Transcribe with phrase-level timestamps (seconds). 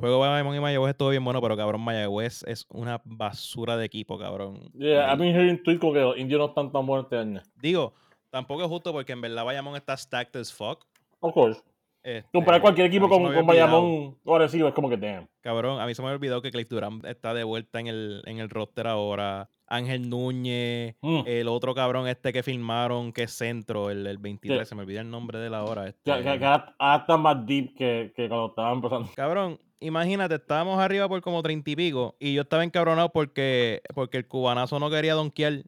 [0.00, 3.84] Juego de Bayamón y Mayagüez estuvo bien bueno, pero cabrón, Mayagüez es una basura de
[3.86, 4.70] equipo, cabrón.
[4.74, 7.40] Yeah, I've been hearing tweets como que los indios no están tan buenos este año.
[7.60, 7.92] Digo,
[8.30, 10.84] tampoco es justo porque en verdad Bayamón está stacked as fuck.
[11.20, 11.60] Of course.
[12.02, 13.46] Este, Comparar cualquier equipo con, con.
[13.46, 15.28] Bayamón o Arecibo es como que damn.
[15.42, 18.22] Cabrón, a mí se me había olvidado que Cliff Durant está de vuelta en el,
[18.24, 19.50] en el roster ahora.
[19.72, 21.20] Ángel Núñez, Mm.
[21.26, 24.70] el otro cabrón este que filmaron, que es centro, el, el 23, Sí.
[24.70, 25.86] se me olvida el nombre de la hora.
[25.86, 29.08] Este, Que, que, que ahora- ahora está más deep que, que cuando estaban empezando.
[29.14, 34.18] Cabrón, imagínate, estábamos arriba por como 30 y pico y yo estaba encabronado porque, porque
[34.18, 35.62] el cubanazo no quería donkear.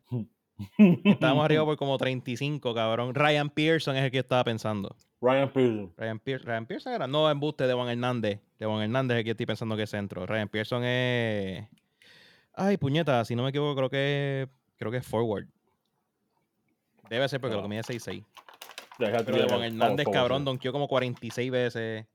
[1.05, 3.15] Estábamos arriba por como 35, cabrón.
[3.15, 4.95] Ryan Pearson es el que yo estaba pensando.
[5.21, 5.93] Ryan Pearson.
[5.97, 7.07] Ryan, Pear- Ryan Pearson era.
[7.07, 8.41] No, embuste de Juan Hernández.
[8.59, 10.25] De Juan Hernández es el que estoy pensando que es centro.
[10.27, 11.67] Ryan Pearson es.
[12.55, 15.47] Ay, puñeta, si no me equivoco, creo que creo que es forward.
[17.09, 17.75] Debe ser porque lo Ah.
[17.75, 18.25] es 6'6.
[18.99, 22.07] Yeah, he had to Pero de Juan Hernández, cabrón, donkeó como 46 veces.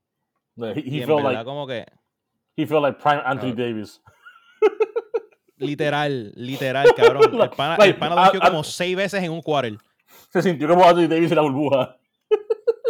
[0.58, 1.86] Yeah, he, Y en felt verdad, like como que.
[2.56, 3.56] he felt like prime Anthony Cabrón.
[3.58, 4.02] Davis.
[5.60, 7.24] Literal, literal, cabrón.
[7.42, 9.78] El pana, el Like, pana ah, como 6 veces en un quarter.
[10.32, 11.98] Se sintió como Anthony Davis en la burbuja.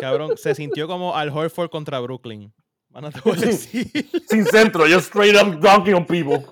[0.02, 2.53] Cabrón, se sintió como Al Horford contra Brooklyn.
[2.89, 3.89] Mano, te voy a decir.
[4.28, 6.45] Sin centro, just straight up dunking on people.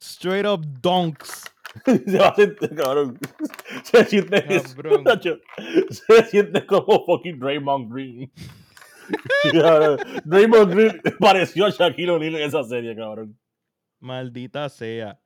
[0.00, 1.44] Straight up donks.
[1.84, 3.18] Se va a sentir, cabrón.
[3.84, 5.04] Se siente, Cabrón.
[5.90, 8.32] Se siente como fucking Draymond Green.
[10.24, 13.38] Draymond Green pareció a Shaquille O'Neal en esa serie, cabrón.
[14.00, 15.18] Maldita sea.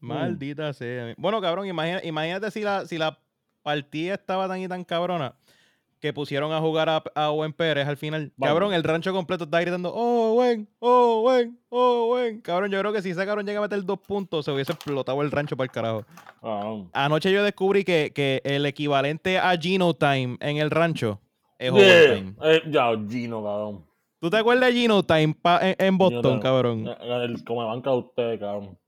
[0.00, 0.06] Mm.
[0.06, 1.14] Maldita sea.
[1.16, 3.18] Bueno, cabrón, imagina- imagínate si la, si la
[3.62, 5.34] partida estaba tan y tan cabrona
[6.00, 8.32] que pusieron a jugar a, a Owen Pérez al final.
[8.36, 8.50] Vamos.
[8.52, 12.40] Cabrón, el rancho completo está gritando, oh, Owen, oh, Owen, oh, Owen.
[12.40, 15.20] Cabrón, yo creo que si ese cabrón llega a meter dos puntos, se hubiese explotado
[15.22, 16.04] el rancho para el carajo.
[16.40, 21.20] Ah, Anoche yo descubrí que, que el equivalente a Gino Time en el rancho
[21.58, 21.80] es yeah.
[22.12, 22.34] overtime.
[22.42, 23.84] Eh, ya, Gino, cabrón.
[24.20, 26.88] ¿Tú te acuerdas de Gino Time pa- en, en Boston, Gino, cabrón?
[27.22, 28.78] el- como banca de ustedes, cabrón.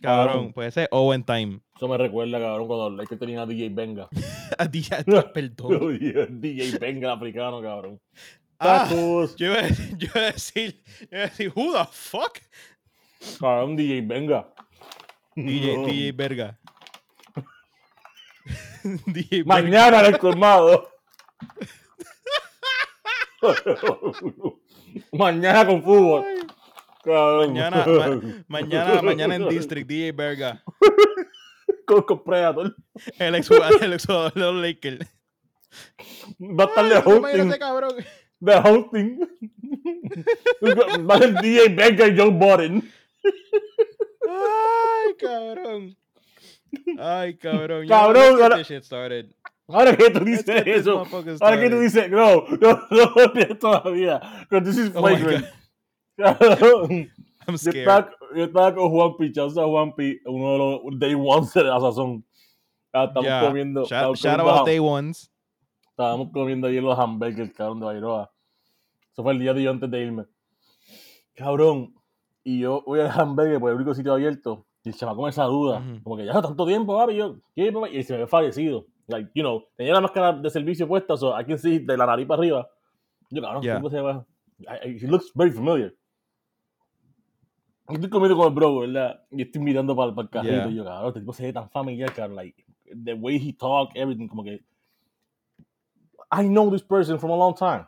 [0.00, 0.52] Cabrón, cabrón.
[0.52, 1.60] puede ser Owen Time.
[1.74, 4.08] Eso me recuerda, cabrón, cuando los Lakers tenían a DJ Venga.
[4.58, 5.04] A ya-
[5.34, 5.98] Perdón.
[6.40, 8.00] DJ Venga, el africano, cabrón.
[8.58, 11.84] Ah, yo iba, a decir, yo iba a decir, yo iba a decir, who the
[11.92, 12.38] fuck?
[13.38, 14.48] Cabrón, DJ Venga.
[15.34, 15.86] DJ, No.
[15.86, 16.58] DJ Verga.
[19.06, 19.44] DJ Verga.
[19.46, 20.88] Mañana en el colmado.
[25.12, 26.24] Mañana con fútbol.
[27.04, 30.62] Mañana, ma- mañana, mañana en District, DJ Verga.
[31.86, 32.74] con, con Predator.
[33.18, 35.06] El ex jugador, el ex de los Lakers.
[36.40, 37.50] Va a estar de hosting.
[38.40, 39.20] De hosting.
[41.08, 42.92] Va a ser DJ Venga y Joe Budden.
[44.28, 45.96] Ay, cabrón.
[46.98, 47.88] Ay, cabrón.
[47.88, 49.26] Cabrón, ahora- started.
[49.68, 51.04] Ahora que tú dices this eso.
[51.40, 54.20] Ahora que tú dices, no, no, no todavía.
[54.48, 55.44] Because this is Oh flagrant.
[56.16, 57.10] Cabrón.
[57.48, 57.78] I'm Yo scared.
[57.80, 62.24] estaba, yo estaba con Juanpi, chausa Juanpi, uno de los Day Ones de la sazón.
[62.92, 63.40] Ah, Estamos Ya.
[63.46, 63.84] comiendo.
[63.84, 65.30] Shout, shout out day ones.
[65.90, 68.32] Estábamos comiendo ahí los hamburgers, cabrón, de Bairoa.
[69.12, 70.24] Eso fue el día de yo antes de irme.
[71.34, 71.94] Cabrón.
[72.44, 74.66] Y yo voy al hamburger por el único sitio abierto.
[74.84, 75.78] Y el chamaco me saluda.
[75.80, 76.02] Ujú.
[76.04, 77.14] Como que ya tanto tiempo, papi.
[77.14, 77.88] Y yo, ¿qué, papá?
[77.88, 78.86] Y se me había fallecido.
[79.08, 82.06] Like, you know, tenía la máscara de servicio puesta, so I can see de la
[82.06, 82.68] nariz para arriba.
[83.30, 83.76] Yo, cabrón, Yeah.
[83.76, 84.26] ¿cómo se llama?
[84.82, 85.94] He looks very familiar.
[87.88, 89.20] Estoy comiendo con el bro, ¿verdad?
[89.30, 90.54] Y estoy mirando para, para el carrito.
[90.54, 90.68] Yeah.
[90.70, 92.36] Y yo, cabrón, este tipo se ve tan familiar, cabrón.
[92.36, 92.64] Like,
[93.04, 94.64] the way he talk, everything, como que.
[96.32, 97.86] I know this person from a long time.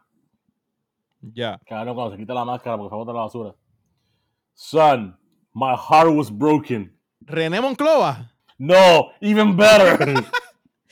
[1.20, 1.58] Ya.
[1.66, 3.54] Cabrón, cuando se quita la máscara porque fue a botar la basura.
[4.54, 5.16] Son,
[5.52, 6.92] my heart was broken.
[7.24, 8.30] René Monclova.
[8.58, 9.98] No, even better.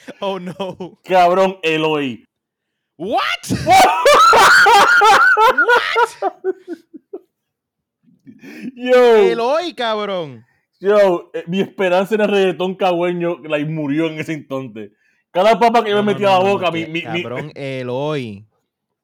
[0.20, 0.98] Oh no.
[1.04, 2.24] cabrón, Eloy.
[2.98, 3.42] What?
[8.74, 10.44] Yo, Eloy, cabrón.
[10.80, 14.92] yo, eh, mi esperanza en el reggaetón cagüeño like, murió en ese instante.
[15.30, 17.06] Cada papa que yo No, me metía no, a la no, boca, que- mi, mi,
[17.08, 18.46] mi- Cabrón, Eloy.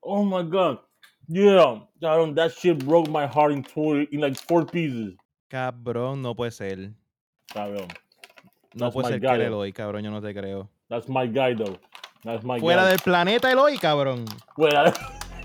[0.00, 0.78] oh my god.
[1.28, 5.15] Yeah, cabrón, that shit broke my heart in, four, in like four pieces.
[5.48, 6.91] Cabrón, no puede ser.
[7.53, 7.86] Cabrón,
[8.74, 9.47] No That's puede ser que guy, though.
[9.47, 10.68] Eloy, cabrón, yo no te creo.
[10.92, 11.78] That's my guy though.
[12.22, 12.91] That's my Fuera guy.
[12.91, 14.27] del planeta Eloy, cabrón.
[14.54, 14.92] Fuera de...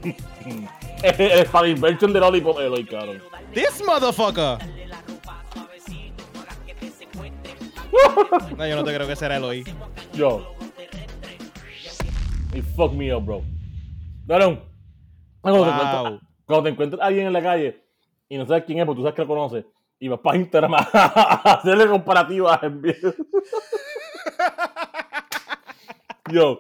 [1.04, 3.22] el, el inversion de Lollipop Eloy, cabrón.
[3.54, 4.60] This motherfucker.
[8.58, 9.64] No, yo no te creo que será Eloy.
[10.14, 10.54] Yo.
[12.54, 13.42] He fucked me up, bro.
[14.28, 14.62] Cabrón.
[15.42, 16.20] Cuando, te encuentras, Wow.
[16.46, 17.82] cuando te encuentras a alguien en la calle
[18.28, 19.66] y no sabes quién es, porque tú sabes que lo conoce,
[20.00, 20.80] y vas para Instagram a
[21.54, 22.60] hacerle comparativas.
[26.32, 26.60] Yo.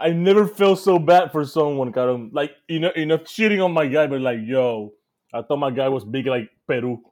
[0.00, 2.30] I never felt so bad for someone, cabrón.
[2.32, 4.92] Like, you know, you know, cheating on my guy, but like, yo,
[5.34, 7.02] I thought my guy was big like Peru.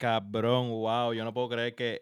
[0.00, 2.00] Cabrón, wow, yo no puedo creer que.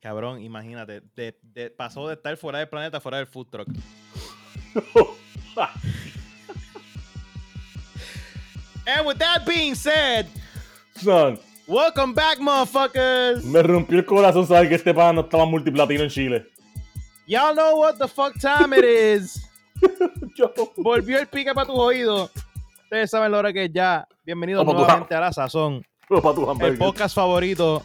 [0.00, 3.68] Cabrón, imagínate, de, de- pasó de estar fuera del planeta fuera del food truck.
[8.86, 10.26] And with that being said,
[10.96, 11.38] Son,
[11.68, 13.44] welcome back, motherfuckers.
[13.44, 16.46] me rompió el corazón saber que este pana no estaba multiplatino en Chile.
[17.26, 19.48] Y'all know what the fuck time it is.
[20.76, 22.30] Volvió el pique para tus oídos.
[22.84, 24.06] Ustedes saben la hora que es ya.
[24.24, 25.84] Bienvenidos Vamos, nuevamente a La Sazón,
[26.60, 27.82] el podcast favorito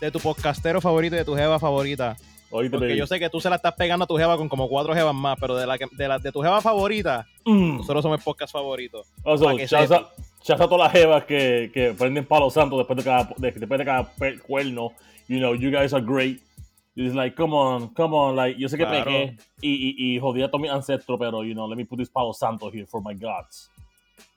[0.00, 2.16] de tu podcastero favorito y de tu jeva favorita.
[2.50, 2.98] Oíste, Porque baby.
[2.98, 5.14] yo sé que tú se la estás pegando a tu jeva con como cuatro jevas
[5.14, 7.78] más, pero de la, que- de la de tu jeva favorita, Mm.
[7.78, 9.02] nosotros somos el podcast favorito.
[9.24, 9.96] Also, pa' que sepa.
[9.96, 10.06] out
[10.50, 13.84] a todas las jevas que, que prenden palo santo después de cada, de- después de
[13.84, 14.92] cada pe- cuerno.
[15.26, 16.38] You know, you guys are great.
[16.96, 18.36] It's like, come on, come on.
[18.36, 19.04] Like, yo sé que Claro.
[19.04, 21.98] pequé y, y, y jodí a todos mis ancestros, pero, you know, let me put
[21.98, 23.68] this palo santo here for my gods.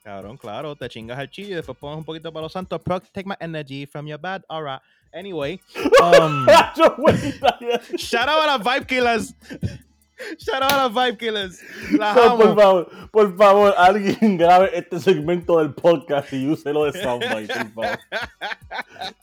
[0.04, 2.80] Cabrón, claro, te chingas al chillo y después pones un poquito para los santos.
[3.12, 4.42] Take my energy from your bad.
[4.50, 4.80] Alright.
[5.12, 5.60] Anyway,
[6.02, 6.46] um,
[7.96, 9.34] shout out a las Vibe Killers.
[10.38, 11.60] Shout out a Vibe Killers.
[11.92, 17.00] Las No, por favor, por favor, alguien grabe este segmento del podcast y úselo de
[17.02, 17.98] soundbite, por favor.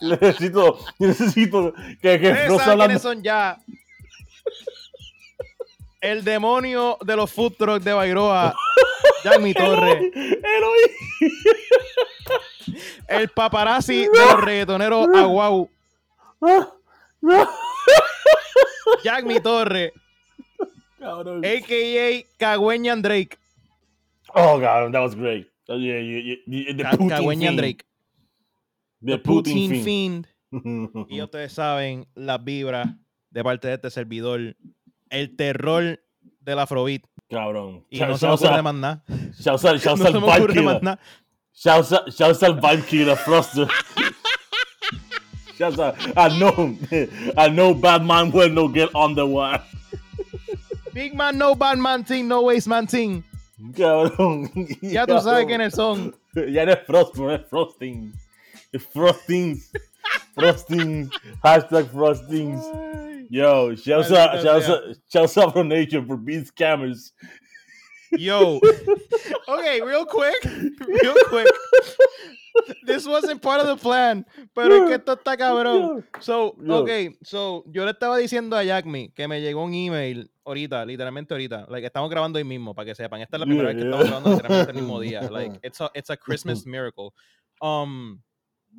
[0.00, 2.98] Necesito, necesito que, que Frost saben hablando.
[2.98, 3.58] son ya.
[6.00, 8.54] El demonio de los food trucks de Bairoa,
[9.24, 10.12] Jamie Torres.
[13.08, 15.68] El paparazzi de los reggaetoneros Aguau,
[16.42, 16.68] Ah,
[17.22, 17.50] no.
[19.02, 19.92] Jack Mi Torre,
[21.06, 21.44] Cabrón.
[21.44, 22.26] a.k.a.
[22.38, 23.38] Cagüeñan Drake.
[24.34, 25.46] Oh, God, that was great.
[25.68, 27.56] Uh, yeah, yeah, yeah, the Ca- Cagüeñan.
[27.56, 27.84] Drake.
[29.02, 30.26] The Putin Putin Fiend.
[30.52, 31.06] fiend.
[31.10, 32.88] Y ustedes saben las vibras
[33.30, 34.56] de parte de este servidor.
[35.10, 36.00] El terror
[36.40, 37.02] del Afrobeat.
[37.30, 37.84] Cabrón.
[37.90, 39.04] Y no se me ocurre más nada.
[39.38, 40.82] shouts out- shouts No out se me Vibe ocurre más Killer.
[40.82, 41.00] nada.
[41.52, 43.68] Shouts out, shouts out Vibe Killer Froster.
[45.58, 45.94] shouts out.
[46.16, 46.76] I know,
[47.36, 49.62] I know bad man will no get on the wire.
[50.96, 53.22] Big man, no bad man thing, no waste man thing.
[53.72, 54.48] Cabrón.
[54.80, 56.14] Ya tú sabes quiénes son.
[56.34, 58.14] Ya no es Frost, no es Frosting.
[58.72, 59.72] Es Frostings.
[60.34, 61.10] Frostings.
[61.44, 62.62] Hashtag Frostings.
[63.28, 64.82] Yo, shouts out, shouts out,
[65.12, 67.12] shouts out for Nation for being scammers.
[68.12, 68.58] Yo.
[69.48, 70.44] Okay, real quick.
[70.44, 71.46] Real quick.
[72.86, 74.26] This wasn't part of the plan.
[74.54, 76.04] Pero es que esto está cabrón.
[76.20, 80.84] So, okay, so yo le estaba diciendo a Jackme que me llegó un email ahorita,
[80.86, 81.66] literalmente ahorita.
[81.68, 83.20] Like, estamos grabando hoy mismo, para que sepan.
[83.20, 84.00] Esta es la primera Yeah, vez que yeah.
[84.00, 85.20] estamos grabando literalmente el mismo día.
[85.30, 87.10] Like, it's a, it's a Christmas miracle.
[87.60, 88.22] Um,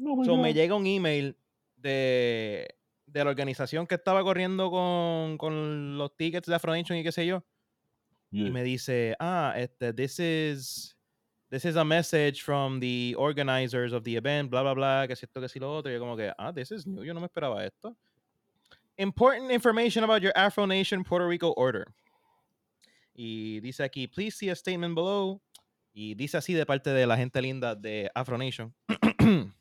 [0.06, 0.42] Oh So God.
[0.44, 1.36] me llega un email
[1.76, 2.68] de,
[3.08, 7.12] de la organización que estaba corriendo con, con los tickets de Afro Nation y qué
[7.12, 7.44] sé yo.
[8.30, 8.48] Yeah.
[8.48, 10.97] Y me dice, ah, este, this is,
[11.50, 15.26] this is a message from the organizers of the event, blah, blah, blah, que si
[15.26, 15.92] esto, que si lo otro.
[15.92, 17.96] Yo como que, ah, this is new, yo no me esperaba esto.
[18.98, 21.86] Important information about your Afro Nation Puerto Rico order.
[23.16, 25.42] Y dice aquí, please see a statement below.
[25.96, 28.74] Y dice así de parte de la gente linda de Afro Nation.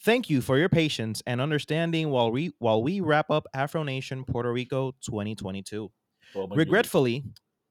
[0.00, 4.24] Thank you for your patience and understanding while we while we wrap up Afro Nation
[4.24, 5.90] Puerto Rico 2022.
[6.34, 6.68] Oh my goodness.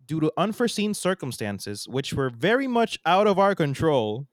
[0.08, 4.26] Due to unforeseen circumstances which were very much out of our control,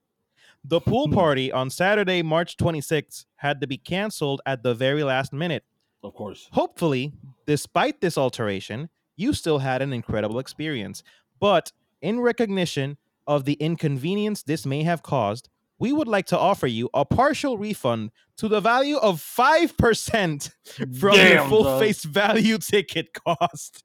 [0.64, 1.14] the pool Hmm.
[1.14, 5.64] party on Saturday, March 26th had to be canceled at the very last minute.
[6.02, 6.48] Of course.
[6.52, 7.12] Hopefully,
[7.46, 11.02] despite this alteration, you still had an incredible experience.
[11.40, 16.66] But in recognition of the inconvenience this may have caused, we would like to offer
[16.66, 20.50] you a partial refund to the value of 5%
[20.98, 21.80] from your full dog.
[21.80, 23.84] face value ticket cost.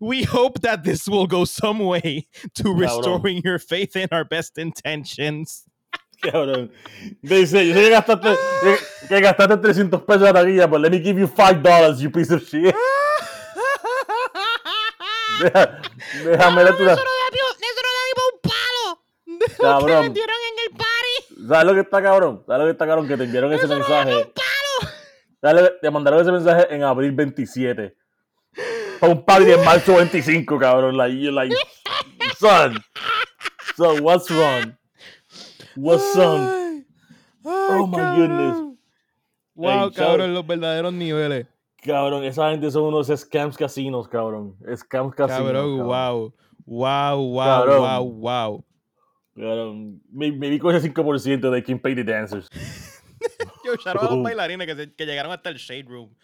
[0.00, 4.58] We hope that this will go some way to restoring your faith in our best
[4.58, 5.64] intentions.
[6.22, 6.70] Cabrón.
[7.24, 10.98] Dice, yo sé que gastaste, que, que gastaste 300 pesos de taquilla, but let me
[11.00, 12.74] give you $5, you piece of shit.
[15.42, 15.80] Deja-
[16.24, 16.92] Déjame leerte una...
[16.92, 19.00] Eso no da pi- eso no da ni pa' un palo.
[19.26, 20.02] Lo que Cabrón.
[20.02, 20.49] vendieron en el party.
[21.50, 22.44] ¿Sabes lo que está cabrón?
[22.46, 23.08] ¿Sabes lo que está cabrón?
[23.08, 24.08] Que te enviaron ese mensaje.
[24.10, 24.92] ni un palo.
[25.40, 27.96] ¿Sabes lo que- Te mandaron ese mensaje en abril 27.
[29.00, 30.96] Para un party de marzo 25, cabrón.
[30.96, 31.52] Like, you're like,
[32.38, 32.74] son.
[33.76, 34.76] So, what's wrong?
[35.74, 36.84] What's wrong?
[37.42, 38.16] Oh, my cabrón.
[38.16, 38.78] goodness.
[39.56, 41.46] Wow, cabrón, los verdaderos niveles.
[41.82, 44.54] Cabrón, esa gente son unos scams casinos, cabrón.
[44.76, 45.40] Scams casinos.
[45.42, 46.32] Cabrón, wow.
[46.66, 47.80] Wow, wow, Cabrón.
[47.80, 48.64] wow, wow.
[50.10, 52.48] Me, me vi con ese 5% de King Pay the Dancers.
[52.50, 52.58] Yo
[53.64, 56.14] Yo, shout los bailarines que, se- que llegaron hasta el Shade Room.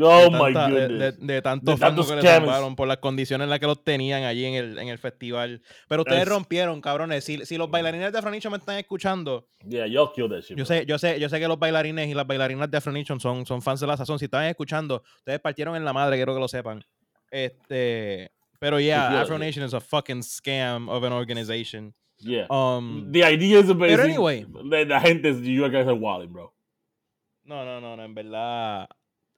[0.00, 1.18] Oh my de- goodness.
[1.20, 2.38] De, de tantos De tantos que le scams.
[2.44, 5.60] tumbaron por las condiciones en las que los tenían allí en el, en el festival.
[5.88, 7.22] Pero ustedes Es- rompieron, cabrones.
[7.24, 10.56] Si, si los bailarines de Afro Nation me están escuchando, Yeah, that shit.
[10.56, 13.20] yo sé, yo sé, yo sé que los bailarines y las bailarinas de Afro Nation
[13.20, 14.18] son, son fans de la sazón.
[14.18, 16.82] Si están escuchando, ustedes partieron en la madre, quiero que lo sepan.
[17.30, 19.46] Este, pero yeah, Yeah, Afro yeah.
[19.46, 21.94] Nation is a fucking scam of an organization.
[22.18, 22.46] Yeah.
[22.50, 24.00] Um, The idea is amazing.
[24.00, 24.46] anyway.
[24.64, 26.52] La, la gente es, you guys are wilding, bro.
[27.44, 28.88] No, no, no, no, en verdad.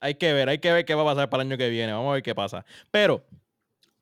[0.01, 1.93] Hay que ver, hay que ver qué va a pasar para el año que viene.
[1.93, 2.65] Vamos a ver qué pasa.
[2.91, 3.25] Pero,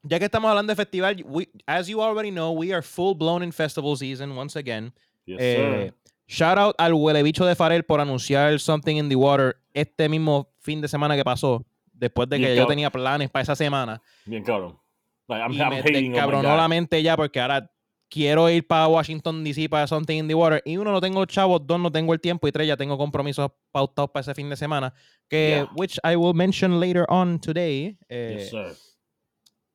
[0.03, 3.43] ya que estamos hablando de festival, we- as you already know, we are full blown
[3.43, 4.93] in festival season once again.
[5.25, 5.57] Yes, Eh,
[5.91, 5.95] sir.
[6.29, 10.53] shout out al huele bicho de Farel por anunciar Something in the Water este mismo
[10.61, 12.73] fin de semana que pasó, después de Bien que yo cabrón.
[12.73, 14.01] tenía planes para esa semana.
[14.27, 14.79] Bien cabrón.
[15.29, 16.57] Like, I'm, y I'm me hating descabronó guy.
[16.57, 17.69] la mente ya porque ahora
[18.09, 20.63] quiero ir para Washington DC para Something in the Water.
[20.65, 23.51] Y uno, no tengo chavos, dos, no tengo el tiempo y tres, ya tengo compromisos
[23.73, 24.93] pautados para ese fin de semana.
[25.29, 25.71] Que, Yeah.
[25.77, 27.99] which I will mention later on today.
[28.09, 28.75] eh, Yes, sir.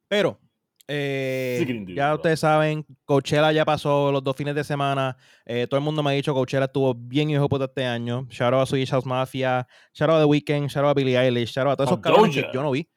[0.07, 0.39] pero,
[0.87, 5.15] eh, Sí ya ustedes saben, Coachella ya pasó los dos fines de semana.
[5.45, 8.27] eh, todo el mundo me ha dicho que Coachella estuvo bien hijo puta este año.
[8.29, 11.15] Shout out a Swedish House Mafia, shout out a The Weeknd, shout out a Billie
[11.17, 12.53] Eilish, shout out a todos esos cabrones que Doja.
[12.53, 12.87] yo no vi.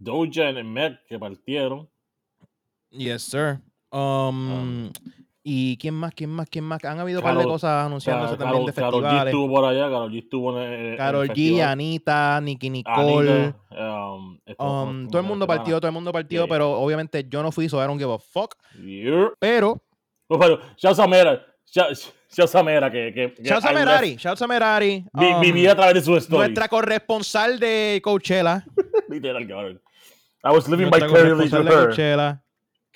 [0.00, 1.88] Doja and Mac que partieron.
[2.90, 3.60] Yes, sir.
[3.90, 4.90] Um,
[5.50, 6.12] ¿Y quién más?
[6.14, 6.48] ¿Quién más?
[6.50, 6.84] ¿Quién más?
[6.84, 9.32] Han habido un par de cosas anunciándose también de Karol G festivales.
[9.34, 9.84] estuvo por allá.
[9.84, 11.68] Carol G estuvo en el, en el Carol G, festival.
[11.70, 13.30] Anita, Nicky Nicole.
[13.30, 13.56] Anita,
[14.14, 16.52] um, um, ¿cómo todo el mundo partió, todo el mundo partió, Yeah.
[16.54, 18.56] pero obviamente yo no fui, so I don't give a fuck.
[18.84, 19.30] Yeah.
[19.38, 19.80] Pero,
[20.26, 20.94] Pues, pero, Shao
[22.30, 24.46] Shao Samera, que, que, que Shouts a I left- Merari, shouts a
[25.72, 26.40] um, través de su story.
[26.40, 28.66] nuestra corresponsal de Coachella.
[29.08, 29.80] Literal, cabrón.
[30.44, 30.90] I was living
[31.64, 31.86] de her.
[31.86, 32.42] Coachella.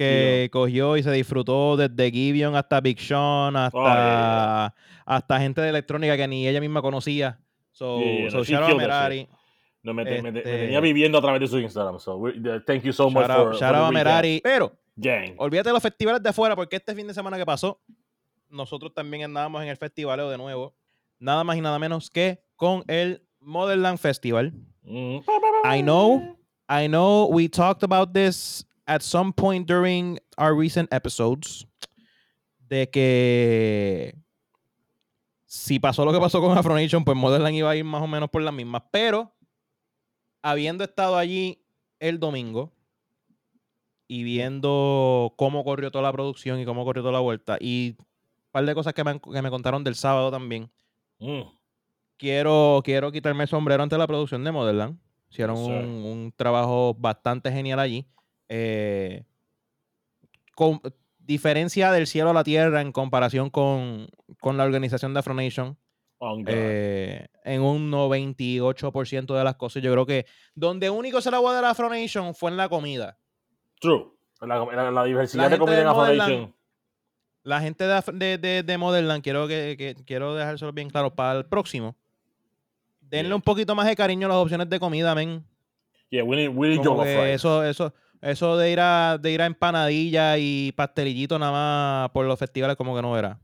[0.02, 4.74] Que cogió y se disfrutó desde Gibeon hasta Big Sean, hasta, Oh, yeah,
[5.06, 7.38] hasta gente de electrónica que ni ella misma conocía.
[7.72, 9.28] So, Yeah, yeah, so shout out a Merari.
[9.82, 11.98] No, me, me- me- Este- tenía viviendo a través de su Instagram.
[11.98, 12.22] So,
[12.66, 13.92] thank you so much Shout out, for, shout for out a.
[13.92, 14.40] Merari.
[14.44, 15.34] Pero, Gang.
[15.38, 17.80] olvídate de los festivales de afuera, porque este fin de semana que pasó,
[18.48, 20.74] nosotros también andábamos en el festivaleo de nuevo.
[21.18, 24.52] Nada más y nada menos que con el Motherland Festival.
[24.82, 25.18] Mm.
[25.64, 26.36] I know,
[26.68, 31.66] I know we talked about this at some point during our recent episodes.
[32.68, 34.14] De que
[35.44, 38.06] si pasó lo que pasó con Afro Nation, pues Motherland iba a ir más o
[38.06, 38.82] menos por las mismas.
[38.90, 39.32] Pero
[40.42, 41.62] habiendo estado allí
[42.00, 42.72] el domingo
[44.08, 48.06] y viendo cómo corrió toda la producción y cómo corrió toda la vuelta, y un
[48.50, 50.70] par de cosas que me, que me contaron del sábado también,
[51.18, 51.42] Mm.
[52.16, 54.98] quiero, quiero quitarme el sombrero ante la producción de Motherland.
[55.30, 58.04] Hicieron un trabajo bastante genial allí.
[58.54, 59.24] Eh,
[60.54, 60.80] con
[61.18, 64.08] diferencia del cielo a la tierra en comparación con,
[64.40, 65.78] con la organización de Afro Nation.
[66.18, 69.82] Oh, eh, en un 98% de las cosas.
[69.82, 72.58] Yo creo que donde único se la voy a dar a Afro Nation fue en
[72.58, 73.18] la comida.
[73.80, 74.06] True.
[74.42, 76.54] La, la- la diversidad La de comida de en Afro Motherland- Nation.
[77.44, 81.38] La gente de, de, de, de Motherland, quiero, que, que- quiero dejárselo bien claro para
[81.38, 81.96] el próximo.
[83.00, 83.36] Denle Yeah.
[83.36, 85.42] un poquito más de cariño a las opciones de comida, men.
[86.10, 86.80] Yeah, we need, we need
[87.34, 92.24] eso, eso, eso de ir a, de ir a empanadilla y pastelillito nada más por
[92.24, 93.40] los festivales, como que no era.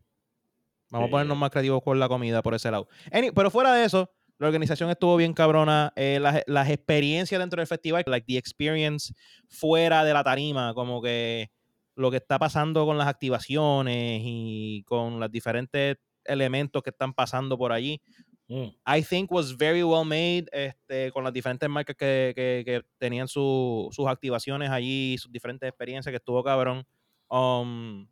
[0.91, 1.09] Vamos Sí.
[1.09, 2.89] a ponernos más creativos con la comida por ese lado.
[3.13, 5.93] Any- pero fuera de eso, la organización estuvo bien cabrona.
[5.97, 9.13] eh, las, las experiencias dentro del festival, like the experience
[9.49, 11.51] fuera de la tarima, como que
[11.97, 17.59] lo que está pasando con las activaciones y con los diferentes elementos que están pasando
[17.59, 18.01] por allí.
[18.49, 18.75] Mm.
[18.87, 23.29] I think was very well made este, con las diferentes marcas que, que- que tenían
[23.29, 26.87] su- sus activaciones allí, sus diferentes experiencias, que estuvo cabrón.
[27.29, 28.07] Um,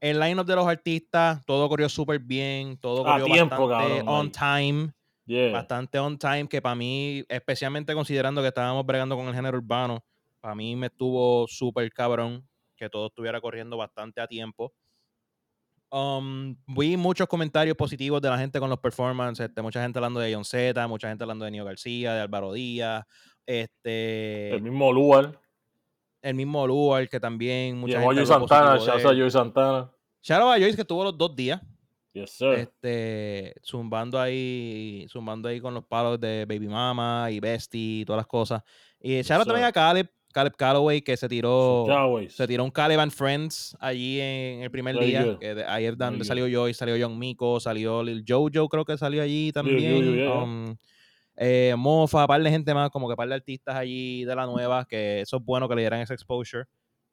[0.00, 4.08] el line-up de los artistas, todo corrió súper bien, todo A corrió tiempo, bastante cabrón,
[4.08, 4.92] on time,
[5.26, 5.52] Yeah.
[5.52, 10.04] bastante on time, que para mí, especialmente considerando que estábamos bregando con el género urbano,
[10.40, 14.72] para mí me estuvo súper cabrón que todo estuviera corriendo bastante a tiempo.
[15.90, 20.18] Um, vi muchos comentarios positivos de la gente con los performances, este, mucha gente hablando
[20.20, 23.04] de John Z, mucha gente hablando de Nio García, de Álvaro Díaz,
[23.46, 25.40] este, El mismo Luar.
[26.22, 28.76] el mismo Luar, que también mucha Llegó gente Joey Santana.
[28.78, 29.18] Shout out él.
[29.18, 29.92] Joey Santana.
[30.22, 31.60] Shout out a Joyce que estuvo los dos días,
[32.12, 32.48] Yes, sir.
[32.54, 38.18] este, zumbando ahí, zumbando ahí con los palos de Baby Mama y Bestie y todas
[38.20, 38.62] las cosas.
[39.00, 39.46] Y shout out sir.
[39.46, 42.34] también a Caleb, Caleb Calloway, que se tiró, Cowboys.
[42.34, 45.24] se tiró un Caleb and Friends allí en el primer Very día.
[45.24, 45.38] good.
[45.38, 46.26] Que de- ahí es donde good.
[46.26, 50.04] salió salió Young Miko, salió Lil Jojo, creo que salió allí también.
[50.04, 50.42] Yeah, yeah.
[50.42, 50.76] um,
[51.36, 54.84] eh, Mofa, par de gente más, como que par de artistas allí de la nueva,
[54.84, 56.64] que eso es bueno que le dieran ese exposure.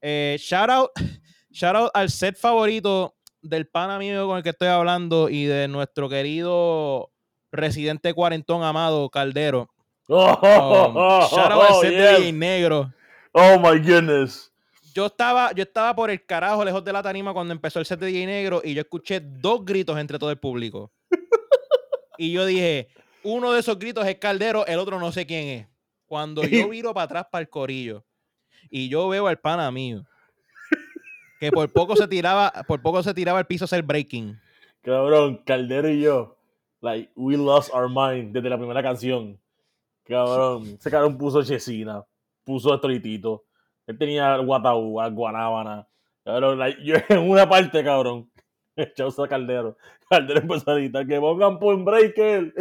[0.01, 0.89] Eh, shout out,
[1.50, 5.70] shout out al set favorito del pan amigo con el que estoy hablando y de
[5.70, 7.10] nuestro querido
[7.53, 9.70] residente cuarentón amado Caldero.
[10.10, 10.27] Oh,
[10.92, 10.94] Um,
[11.30, 12.18] shout out al oh, set de.
[12.18, 12.92] DJ Negro.
[13.34, 14.52] Oh my goodness.
[14.94, 18.00] Yo estaba, yo estaba por el carajo lejos de la tarima cuando empezó el set
[18.00, 20.92] de DJ Negro y yo escuché dos gritos entre todo el público.
[22.18, 22.90] y yo dije,
[23.24, 25.68] uno de esos gritos es Caldero, el otro no sé quién es.
[26.06, 28.06] Cuando yo viro para atrás para el corillo
[28.70, 30.06] y yo veo al pana mío
[31.40, 34.40] que por poco se tiraba, por poco se tiraba al piso a hacer breaking.
[34.82, 36.38] Cabrón, Caldero y yo,
[36.82, 39.38] like, we lost our mind desde la primera canción.
[40.04, 42.06] Cabrón, ese cabrón puso Chesina,
[42.44, 43.46] puso Estolitito.
[43.88, 45.88] Él tenía Guataúba, Guanábana.
[46.24, 48.32] Cabrón, yo en una parte, cabrón,
[48.76, 49.78] echó a Caldero.
[50.10, 52.54] Caldero empezó a que pongan Point Breaker.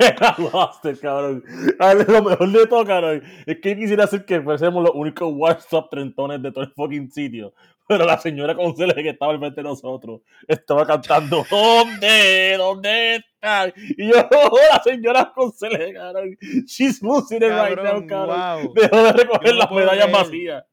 [0.00, 1.44] Era lost cabrón.
[1.78, 5.32] A ver, Lo mejor de todo, cabrón, es que quisiera hacer que fuésemos los únicos
[5.34, 7.52] WhatsApp trentones de todo el fucking sitio.
[7.86, 12.54] Pero la señora conserje que estaba al frente de nosotros estaba cantando ¿Dónde?
[12.58, 13.72] ¿Dónde está?
[13.96, 16.36] Y yo, oh, la señora conserje, cabrón.
[16.66, 18.74] She's losing it right now, Cabrón, wow.
[18.74, 20.64] Dejó de recoger no las medallas vacías.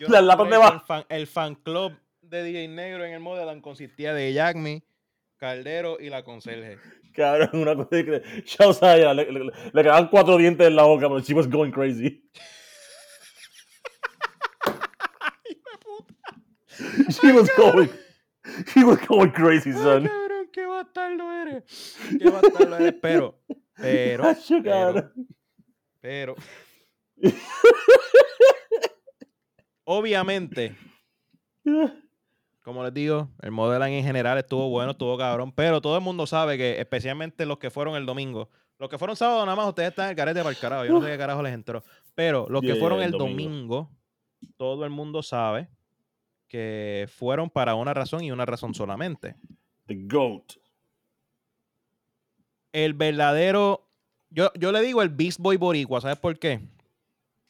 [0.00, 1.92] Yo Las no latas de creo que ba- el fan, el fan club
[2.22, 4.84] de DJ Negro en el Modelan consistía de Jackme,
[5.36, 6.78] Caldero y la conserje.
[7.14, 8.22] Cabrón, una cosa que.
[8.44, 9.40] Ya sabía, le, le,
[9.72, 12.22] le quedaban cuatro dientes en la boca, pero she was going crazy.
[17.20, 17.88] she was going.
[18.72, 20.02] She was going crazy, Ay, son.
[20.08, 21.96] cabrón, qué bastardo eres.
[22.18, 22.94] Qué bastardo eres.
[23.00, 23.40] Pero,
[23.76, 25.12] pero, pero,
[26.00, 26.34] pero.
[29.84, 30.76] Obviamente,
[32.62, 36.26] como les digo, el Modelan en general estuvo bueno, estuvo cabrón, pero todo el mundo
[36.26, 39.90] sabe que, especialmente los que fueron el domingo, los que fueron sábado nada más, ustedes
[39.90, 41.82] están en el carete para el carajo, yo no sé qué carajo les entró,
[42.14, 43.40] pero los que fueron el el domingo.
[43.40, 43.90] domingo,
[44.56, 45.68] todo el mundo sabe
[46.48, 49.34] que fueron para una razón y una razón solamente.
[49.86, 50.52] The GOAT.
[52.72, 53.88] El verdadero,
[54.30, 56.60] yo, yo le digo el Beast Boy Boricua, ¿sabes por qué?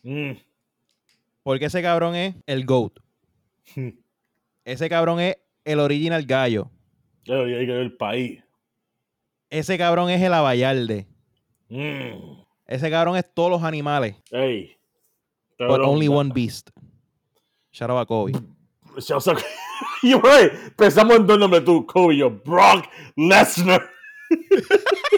[0.02, 0.32] Mm.
[1.42, 2.98] Porque ese cabrón es el GOAT.
[4.64, 6.70] Ese cabrón es el original gallo.
[7.24, 8.42] El país.
[9.50, 11.06] Ese cabrón es el abayalde.
[11.68, 12.42] Mm.
[12.66, 14.16] Ese cabrón es todos los animales.
[14.30, 14.76] Hey.
[15.58, 16.70] But only one beast.
[17.72, 18.32] Shout out a Kobe.
[18.98, 19.42] Shouts out-
[20.02, 20.52] You're right.
[20.76, 23.88] Pensamos en dos nombres tú, Kobe, yo, Brock Lesnar.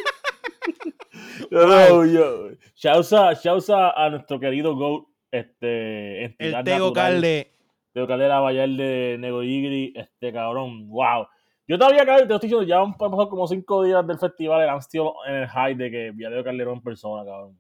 [1.50, 2.50] No, yo.
[2.74, 6.92] Shouts a, shouts a, nuestro querido GOAT, este, El Tego.
[6.92, 7.53] Calde.
[7.94, 11.26] Teo Caldera, Vallarde, Nego Igri, este cabrón, wow.
[11.66, 14.68] Yo todavía, cabrón, te estoy diciendo, ya han pasado como cinco días del festival y
[14.68, 17.57] han sido en el high de que vi a Teo Calderón en persona, cabrón.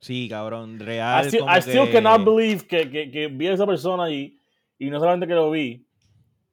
[0.00, 0.76] Sí, cabrón.
[0.76, 1.24] I Real.
[1.26, 4.38] still, como I still que- cannot believe que, que, que vi a esa persona allí
[4.78, 5.84] y no solamente que lo vi,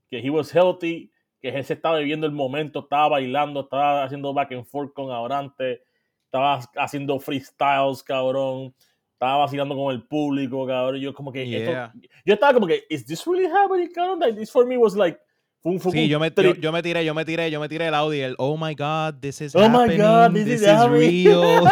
[0.10, 4.34] que he was healthy, que él se estaba viviendo el momento, estaba bailando, estaba haciendo
[4.34, 5.82] back and forth con Abrante,
[6.26, 8.74] estaba haciendo freestyles, cabrón,
[9.22, 11.00] estaba vacilando con el público, cabrón.
[11.00, 11.94] Yo como que esto- Yeah.
[12.26, 14.20] yo estaba como que, is this really happening, cabrón?
[14.20, 15.20] Like, this for me was like,
[15.62, 17.60] fue un, fue Sí, un yo me, yo, yo me tiré, yo me tiré, yo
[17.60, 20.00] me tiré el audio el Oh my God, this is Oh my happening.
[20.00, 21.62] God, this, this is, is real.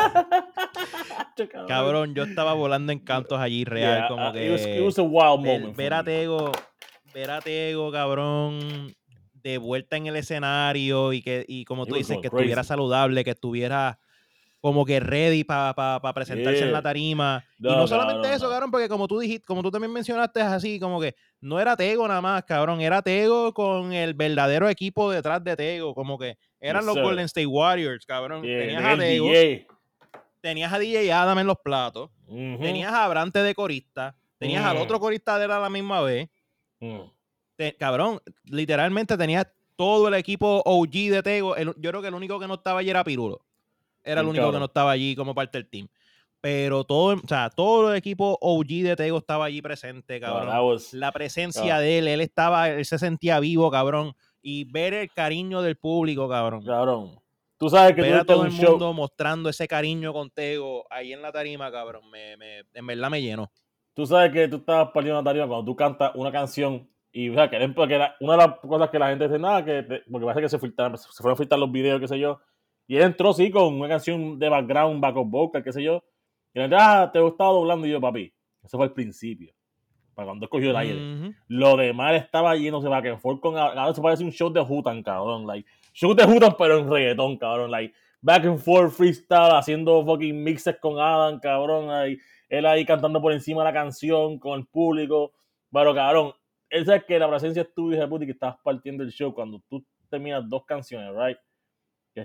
[1.67, 2.13] Cabrón.
[2.13, 3.99] Yo estaba volando en cantos allí, real.
[4.01, 4.45] Yeah, como uh, que.
[4.45, 5.75] it, was, it was a wild moment.
[5.75, 6.03] ver a.
[6.03, 6.51] Tego,
[7.15, 8.93] ver a Tego, cabrón,
[9.33, 12.67] de vuelta en el escenario y que, y como tú dices, que estuviera crazy.
[12.67, 13.97] saludable, que estuviera
[14.61, 17.43] como que ready para presentarse en la tarima.
[17.57, 20.45] y No, no solamente eso, cabrón, porque como tú dijiste, como tú también mencionaste, es
[20.45, 25.09] así, como que no era Tego nada más, cabrón, era Tego con el verdadero equipo
[25.11, 27.03] detrás de Tego, como que eran Yes, los sir.
[27.03, 28.43] Golden State Warriors, cabrón.
[28.43, 29.67] Yeah, tenías a Tego, DJ.
[30.41, 34.81] tenías a DJ Adam en los platos, tenías a Abrante de corista, tenías al Mm.
[34.81, 36.29] otro corista de él a la misma vez.
[36.81, 36.99] Mm.
[37.57, 41.57] te- cabrón, literalmente tenía todo el equipo OG de Tego.
[41.57, 43.41] El- yo creo que el único que no estaba allí era Pirulo.
[44.09, 45.87] Era el único que no estaba allí como parte del team.
[46.41, 50.47] Pero todo, o sea, todo el equipo OG de Tego estaba allí presente, cabrón.
[50.65, 54.13] was- La presencia de él, él estaba, él se sentía vivo, cabrón.
[54.41, 56.63] Y ver el cariño del público, cabrón.
[56.65, 57.19] Cabrón.
[57.57, 58.69] Tú sabes que Ver tú a todo el show.
[58.71, 62.09] mundo mostrando ese cariño con Tego ahí en la tarima, cabrón.
[62.09, 63.51] Me, me, en verdad me llenó.
[63.93, 67.33] Tú sabes que tú estabas partiendo la tarima cuando tú cantas una canción y o
[67.33, 70.41] sea, que, era- una de las cosas que la gente dice, nada, que porque parece
[70.43, 72.39] que se, filtraron, se fueron a filtrar los videos, qué sé yo.
[72.89, 76.03] Y él entró, sí, con una canción de background, backup vocal, qué sé yo.
[76.55, 77.85] Y gente, ah, te he estado doblando.
[77.85, 79.53] Y yo, papi, eso fue el principio.
[80.15, 81.13] Para cuando escogió el aire.
[81.13, 81.35] Ujú.
[81.49, 84.61] Lo demás estaba lleno de back and forth con ahora se parece un show de
[84.61, 85.45] Hutan, cabrón.
[85.45, 87.69] Like, show de Hutan, pero en reggaetón, cabrón.
[87.69, 91.89] Like, back and forth, freestyle, haciendo fucking mixes con Adam, cabrón.
[91.89, 95.33] like, él ahí cantando por encima de la canción con el público.
[95.71, 96.33] Pero, cabrón,
[96.71, 99.85] él sabe que la presencia es tuya, y que estabas partiendo el show cuando tú
[100.09, 101.37] terminas dos canciones, right?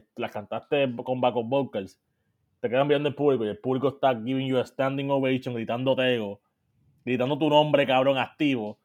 [0.03, 1.99] Que las cantaste con backup vocals,
[2.61, 5.95] te quedan viendo el público y el público está giving you a standing ovation, gritando
[5.95, 6.41] tego,
[7.05, 8.79] gritando tu nombre, cabrón, activo.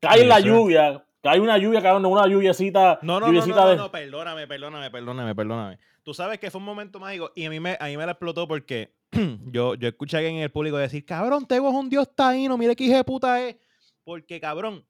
[0.00, 3.00] Cae la lluvia, cae una lluvia, cabrón, una lluviecita.
[3.02, 5.78] No, no, no, no, no, perdóname, perdóname, perdóname, perdóname.
[6.04, 8.12] Tú sabes que fue un momento mágico y a mí me, a mí me la
[8.12, 8.94] explotó porque
[9.50, 12.56] yo, yo escuché a alguien en el público decir, cabrón, Tego es un dios taíno,
[12.56, 13.56] mire qué hijo de puta es.
[14.04, 14.84] Porque, cabrón,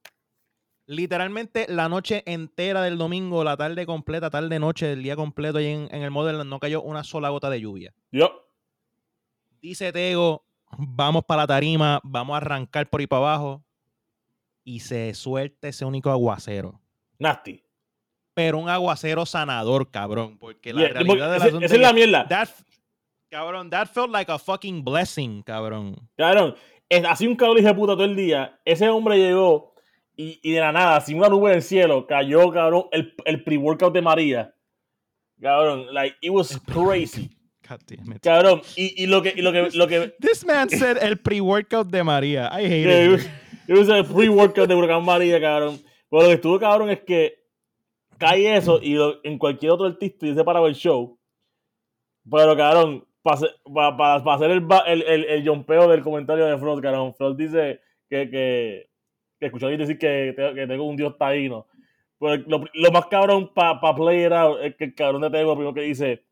[0.89, 5.67] literalmente la noche entera del domingo, la tarde completa, tarde, noche, el día completo, y
[5.67, 7.95] en, el modelo no cayó una sola gota de lluvia.
[8.11, 8.49] Yo.
[9.61, 10.45] Dice Tego,
[10.79, 13.63] vamos para la tarima, vamos a arrancar por ahí para abajo
[14.65, 16.81] y se suelta ese único aguacero.
[17.19, 17.63] Nasty.
[18.33, 22.27] Pero un aguacero sanador, cabrón, porque la realidad de la Esa es la mierda.
[23.29, 25.97] cabrón, that felt like a fucking blessing, cabrón.
[26.17, 26.55] Cabrón,
[27.09, 28.59] así un cabrón de puta todo el día.
[28.65, 29.75] Ese hombre llegó
[30.19, 33.95] y, y de la nada, sin una nube del cielo, cayó, cabrón, el, el pre-workout
[33.95, 34.53] de María.
[35.41, 37.31] Cabrón, like, it was crazy.
[37.69, 38.21] God damn it.
[38.21, 40.17] Cabrón, y, y, lo que, y lo que, lo que...
[40.21, 42.51] This man said el pre-workout de María.
[42.53, 43.31] I hate yeah, it.
[43.69, 45.81] It was, el pre-workout de Huracán María, cabrón.
[46.11, 47.35] Pero lo que estuvo, cabrón, es que
[48.19, 51.17] cae eso y en cualquier otro artista y se paraba el show.
[52.29, 57.39] Pero, cabrón, para hacer el, el, el, el jompeo del comentario de Frost, cabrón, Frost
[57.39, 58.89] dice que que
[59.47, 61.67] escuché a alguien decir que, que, tengo un dios taíno.
[62.19, 65.55] Pero lo, lo más cabrón para pa play era es que el cabrón de Tego
[65.55, 66.25] primero que dice,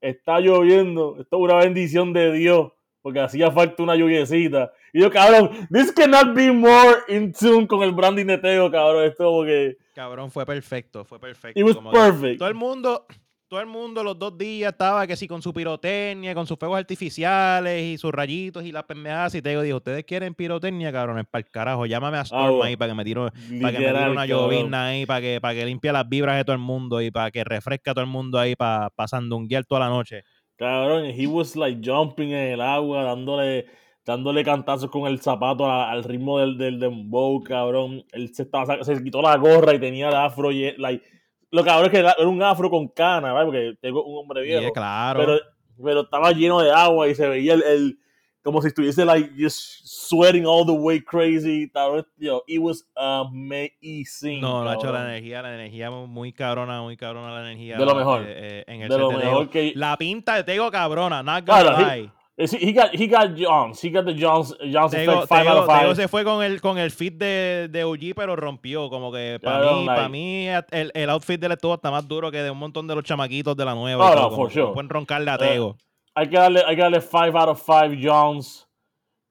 [0.00, 2.72] está lloviendo, esto es una bendición de Dios,
[3.02, 4.72] porque hacía falta una lluviecita.
[4.92, 9.04] Y yo, cabrón, this cannot be more in tune con el branding de Tego, cabrón.
[9.04, 9.76] Esto porque...
[9.94, 11.58] Cabrón, fue perfecto, fue perfecto.
[11.58, 12.38] It was perfect.
[12.38, 13.06] Todo el mundo
[13.48, 16.78] todo el mundo los dos días estaba que sí con su pirotecnia, con sus fuegos
[16.78, 19.36] artificiales y sus rayitos y las pendejadas.
[19.36, 21.26] Y te digo, ¿ustedes quieren pirotecnia, cabrones?
[21.30, 23.20] Para el carajo, llámame a Storm ahí para que me tire
[23.60, 26.54] para que me una llovizna ahí, para que, para que limpie las vibras de todo
[26.54, 29.80] el mundo y para que refresque a todo el mundo ahí para, para sandunguear toda
[29.80, 30.24] la noche.
[30.56, 33.66] Cabrón, he was like jumping en el agua, dándole
[34.04, 38.04] dándole cantazos con el zapato al ritmo del, del dembow, cabrón.
[38.12, 41.04] Él se, estaba, se quitó la gorra y tenía el afro, y, like,
[41.56, 43.46] lo cabrón es que era un afro con cana, ¿verdad?
[43.46, 44.72] Porque tengo un hombre viejo.
[44.72, 45.20] claro.
[45.20, 45.38] Pero,
[45.82, 47.98] pero, estaba lleno de agua y se veía el, el
[48.42, 51.68] como si estuviese like just sweating all the way crazy.
[52.18, 54.40] Yo, it was amazing.
[54.40, 57.76] No, ha hecho la energía, la energía muy cabrona, muy cabrona la energía.
[57.76, 58.22] De lo mejor.
[58.24, 59.72] Eh, en el de lo mejor que...
[59.74, 63.80] La pinta de Tego cabrona, not gonna He got, he got Jones.
[63.80, 65.94] He got the Jones, Jones Tego, effect 5 out of 5.
[65.94, 68.90] se fue con el, con el fit de, de OG, pero rompió.
[68.90, 72.30] Como que para mí, para mí el, el, outfit de él estuvo hasta más duro
[72.30, 74.12] que de un montón de los chamaquitos de la nueva.
[74.12, 74.74] Oh, no, for sure.
[74.74, 75.68] Pueden roncarle a Tego.
[75.68, 75.76] Uh,
[76.14, 78.68] hay, que darle, hay que darle 5 out of 5 Jones.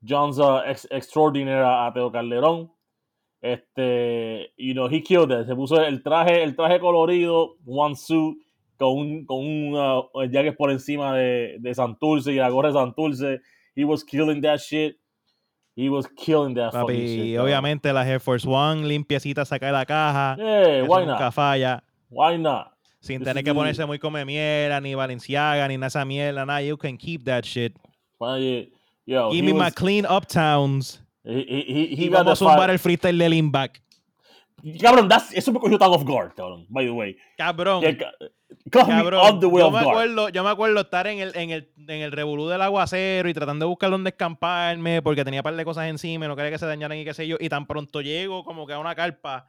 [0.04, 2.72] Jones uh, ex, extraordinary a, a Tego Calderón.
[3.40, 5.46] Este, you know, he killed it.
[5.46, 8.36] Se puso el traje, el traje colorido, one suit
[8.78, 12.76] con un, con un uh, jacket por encima de, de Santurce y la gorra de
[12.76, 13.42] Santurce.
[13.76, 14.98] He was killing that shit.
[15.76, 17.26] He was killing that Papi, fucking shit.
[17.26, 20.36] Y obviamente la Air Force One limpiecita saca de la caja.
[20.38, 21.20] Yeah, why not?
[21.20, 21.84] Nunca falla.
[22.10, 22.72] Why not?
[23.02, 26.62] Sin tener que ponerse muy come mierda, ni Valenciaga, ni mierda, nada.
[26.62, 27.74] You can keep that shit.
[29.06, 31.00] Yo, Give me was, my clean uptowns.
[31.24, 33.82] He, he, he, y vamos a zumbar el freestyle de Lean Back.
[34.82, 37.16] Cabrón, that's, eso me cogió tan off guard, cabrón, by the way.
[37.38, 37.84] Cabrón.
[38.72, 42.02] cabrón the way yo, me acuerdo, yo me acuerdo estar en el, en el, en
[42.02, 45.64] el revolú del aguacero y tratando de buscar dónde escamparme porque tenía un par de
[45.64, 47.38] cosas encima y no quería que se dañaran y qué sé yo.
[47.40, 49.46] Y tan pronto llego como que a una carpa,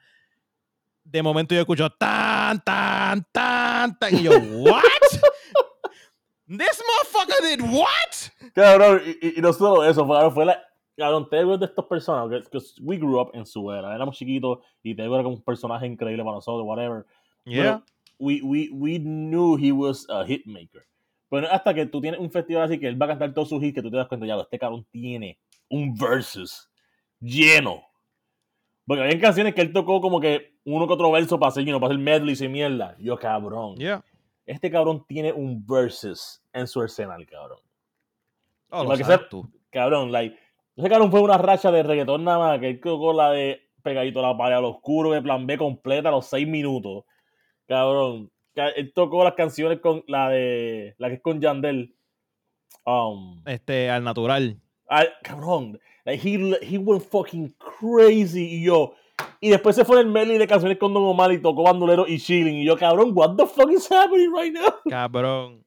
[1.03, 4.15] de momento yo escucho tan, tan, tan, tan.
[4.15, 4.83] Y yo, ¿what?
[6.47, 8.53] ¿This motherfucker did what?
[8.55, 10.63] Cabrón, y, y, no solo eso, fue la
[10.97, 14.61] Cabrón, Tego es de estas personas, que we grew up en su era, éramos chiquitos
[14.83, 17.05] y Tego era como un personaje increíble para nosotros, whatever.
[17.45, 17.83] Yeah.
[18.19, 20.87] we, we, we knew he was a hitmaker.
[21.29, 23.63] Pero hasta que tú tienes un festival así que él va a cantar todos sus
[23.63, 26.71] hits que tú te das cuenta, ya, este cabrón tiene un versus
[27.21, 27.83] lleno.
[28.87, 31.71] Porque hay canciones que él tocó como que uno que otro verso para hacer, you
[31.71, 32.97] know, para hacer medley y mierda.
[32.99, 33.77] Yo, cabrón.
[33.77, 34.05] Yeah.
[34.47, 37.59] Este cabrón tiene un versus en su arsenal, cabrón.
[38.71, 39.49] Oh, lo sabes tú.
[39.71, 40.39] Cabrón, like,
[40.77, 44.19] ese cabrón fue una racha de reggaetón nada más, que él tocó la de pegadito
[44.19, 47.05] a la pared al oscuro de plan B completa a los seis minutos.
[47.67, 48.31] Cabrón.
[48.55, 50.95] Él tocó las canciones con la de.
[50.99, 51.95] La que es con Yandel.
[52.85, 54.61] Um, este, al natural.
[55.23, 55.79] cabrón.
[56.05, 58.57] Like, he, he went fucking crazy.
[58.57, 58.95] Y yo.
[59.41, 62.07] Y después se fue en el medley de canciones con Don Omar y tocó bandolero
[62.07, 62.57] y chilling.
[62.57, 64.75] Y yo, cabrón, what the fuck is happening right now?
[64.89, 65.66] Cabrón.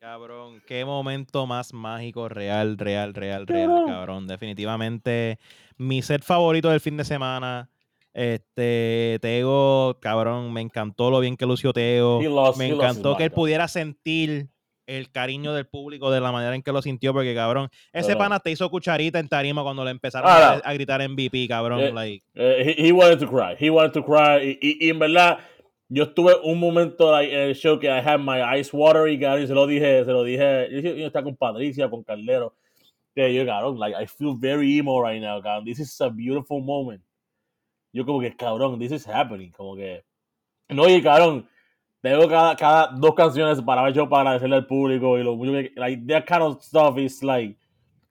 [0.00, 4.26] Cabrón, qué momento más mágico, real, real, real, real, cabrón.
[4.26, 5.38] Definitivamente
[5.78, 7.68] mi set favorito del fin de semana.
[8.14, 12.20] Este, Tego, cabrón, me encantó lo bien que lució Tego.
[12.22, 14.48] He lost- me encantó que él pudiera sentir
[14.86, 18.38] el cariño del público de la manera en que lo sintió, porque cabrón, ese pana
[18.40, 21.80] te hizo cucharita en tarima cuando le empezaron a, a gritar MVP, cabrón.
[21.80, 23.56] Eh, like, Eh, he, he wanted to cry.
[23.58, 24.58] He wanted to cry.
[24.60, 25.38] Y, y- y en verdad,
[25.88, 29.54] yo estuve un momento en el show que I had my eyes watery, y se
[29.54, 30.68] lo dije, se lo dije.
[30.70, 32.54] Yo, yo estaba con Patricia, con Caldero.
[33.14, 35.64] Que yo, cabrón, like, I feel very emo right now, cabrón.
[35.64, 37.02] This is a beautiful moment.
[37.92, 39.50] Yo como que, cabrón, this is happening.
[39.52, 40.04] Como que...
[40.68, 41.48] No, y cabrón,
[42.02, 45.72] tengo cada, cada dos canciones para yo para agradecerle al público y lo mucho que...
[45.76, 47.56] Like, that kind of stuff is like...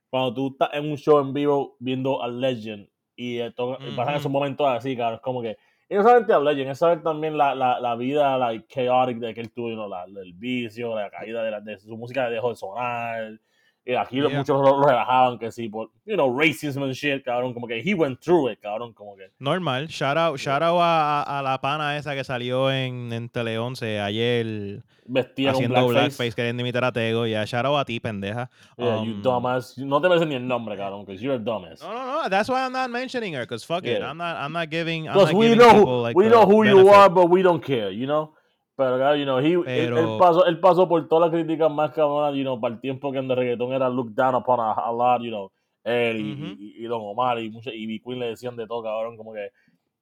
[0.10, 4.14] Cuando tú estás en un show en vivo viendo a Legend y, eh, y pasan
[4.14, 4.20] Ujú.
[4.20, 5.58] esos momentos así, cabrón, es como que...
[5.88, 9.34] Y no solamente a Legend, es saber también la, la, la vida like, chaotic de
[9.36, 12.30] que él tuvo, you know, la, el vicio, la caída de, la, de su música
[12.30, 13.40] dejó de sonar.
[13.88, 14.30] Y aquí Yeah.
[14.30, 17.82] muchos lo, lo rebajaban que sí, por, you know, racism and shit, cabrón, como que
[17.86, 19.30] he went through it, cabrón, como que...
[19.38, 19.88] normal.
[19.88, 23.60] Shout out, shout out a, a- a la pana esa que salió en, en Tele
[23.60, 25.94] 11 ayer Vestía con haciendo blackface.
[26.18, 27.28] blackface, queriendo imitar a Tego.
[27.28, 28.50] Ya, shout out a ti, pendeja.
[28.76, 29.78] Yeah, you Um, dumbass.
[29.78, 31.80] No te mereces ni el nombre, cabrón, because you're a dumbass.
[31.84, 32.28] No, no, no.
[32.30, 34.02] That's why I'm not mentioning her, because fuck it.
[34.02, 35.08] I'm not, I'm not giving.
[35.08, 37.30] I'm Because not we giving know people, who, like, we know who you are, but
[37.30, 38.32] we don't care, you know.
[38.78, 41.72] Pero, claro, you know, he, él- él, Pero- pasó, él pasó por todas las críticas
[41.72, 44.60] más cabronas, you know, para el tiempo que en el reggaetón era looked down upon
[44.60, 45.52] a, a lot, you know.
[45.84, 46.46] Él y, Ujú.
[46.60, 48.02] y, y Don Omar y, mucho, y B.
[48.04, 49.50] Queen le decían de todo, cabrón, como que...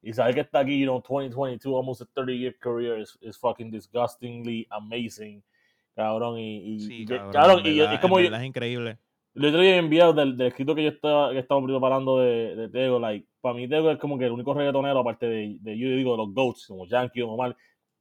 [0.02, 3.70] Y saber que está aquí, you know, 2022, almost a 30-year career is, is fucking
[3.70, 5.42] disgustingly amazing,
[5.94, 6.38] cabrón.
[6.38, 7.32] Y, y, Sí, cabrón.
[7.32, 8.18] cabrón, en y verdad- es como...
[8.18, 8.98] yo- verdad es increíble.
[9.34, 12.68] el otro día enviado del, del escrito que yo estaba, que estaba preparando de, de
[12.68, 15.88] Tego, like, para mí Tego es como que el único reggaetonero, aparte de, de yo
[15.88, 17.56] digo, de los GOATs, como Yankee o Omar,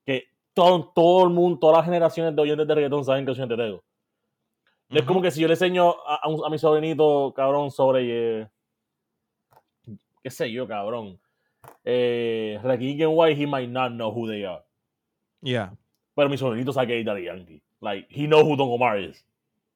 [0.05, 3.63] que todo, todo el mundo, todas las generaciones de oyentes de reggaetón saben canciones de
[3.63, 3.83] Tego.
[4.89, 8.41] Es como que si yo le enseño a, a, un- a mi sobrinito, cabrón, sobre,
[8.41, 8.47] eh,
[10.21, 11.19] qué sé yo, cabrón,
[11.83, 14.63] eh, Rakim and White, he might not know who they are.
[15.41, 15.73] Yeah.
[16.15, 17.61] Pero mi sobrinito sabe que es Daddy Yankee.
[17.81, 19.25] Like, he knows who Don Omar is.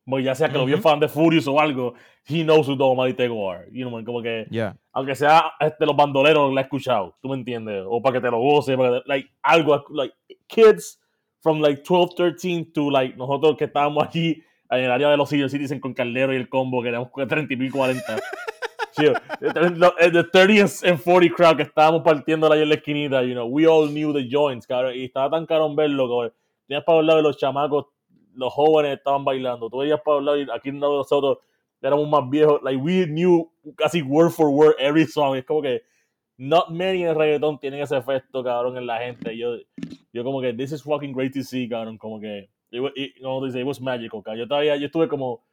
[0.09, 1.93] Porque ya sea que lo vio fan de Furious o algo,
[2.27, 3.67] he knows who Don Tego are.
[3.71, 4.75] You know, man, como que, Yeah.
[4.93, 7.17] aunque sea este, los bandoleros, la he escuchado.
[7.21, 7.83] ¿Tú me entiendes?
[7.87, 10.15] O para que te lo goce, para que te- like, algo, like,
[10.47, 10.99] kids
[11.41, 15.29] from like 12, 13 to like nosotros que estábamos allí en el área de los
[15.29, 18.01] senior citizen con Caldero y el combo, que éramos 30 y pico, 40.
[18.91, 23.21] Sí, lo- eh, the 30 and 40 crowd que estábamos partiendo ahí en la esquinita,
[23.21, 26.33] you know, we all knew the joints, cabrón, y estaba tan caro verlo, cabrón.
[26.67, 27.85] Tenías para hablar de los chamacos,
[28.37, 31.39] los jóvenes estaban bailando, tú veías para hablar y aquí en lado nosotros
[31.81, 35.81] éramos más viejos, like we knew casi word for word every song, es como que
[36.37, 39.57] not many en el reggaetón tienen ese efecto, cabrón, en la gente, yo,
[40.13, 43.59] yo como que this is fucking great to see, cabrón, como que, it, como dice,
[43.59, 44.39] it was magical, cabrón.
[44.39, 45.43] yo todavía, yo estuve como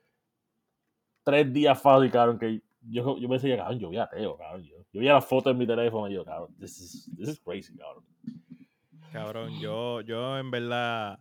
[1.24, 4.62] tres días fácil, cabrón, que yo, yo pensé, cabrón, yo vi a Teo, cabrón.
[4.62, 7.40] Yo, yo vi la foto en mi teléfono y yo, cabrón, this is, this is
[7.40, 8.04] crazy, cabrón.
[9.12, 11.18] Cabrón, yo, yo en verdad,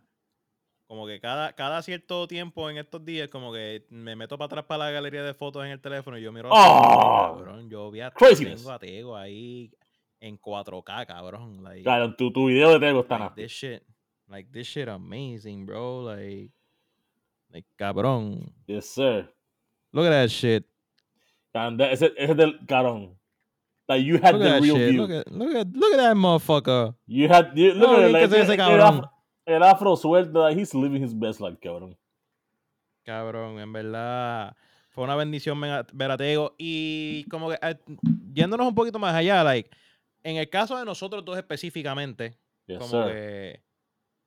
[0.86, 4.64] como que cada, cada cierto tiempo en estos días, como que me meto para atrás
[4.66, 7.34] para la galería de fotos en el teléfono y yo miro, ¡Oh!
[7.36, 9.72] cabrón, yo vi a, tengo a Tego ahí
[10.20, 11.62] en 4K, cabrón.
[11.62, 13.82] Like, Cabrón, tu, tu video de Tego está like this shit,
[14.28, 16.02] like this shit amazing, bro.
[16.02, 16.50] Like,
[17.50, 18.52] like cabrón.
[18.66, 19.28] Yes, sir.
[19.92, 20.64] Look at that shit.
[21.52, 23.18] Cabrón, de- ese, ese es del, cabrón.
[23.86, 24.90] Like, you had Look the that real shit.
[24.90, 25.00] view.
[25.02, 26.94] Look at, look at, look at that motherfucker.
[27.06, 29.10] You had, you, look No, at it, like, ese cabrón.
[29.46, 31.96] El afro suelto, like, he's living his best life, cabrón.
[33.04, 34.56] Cabrón, en verdad
[34.90, 35.60] fue una bendición
[35.92, 36.54] ver a- Tego.
[36.58, 37.76] Y como que eh,
[38.32, 39.68] yéndonos un poquito más allá, like,
[40.22, 43.62] en el caso de nosotros dos específicamente, Yes, como que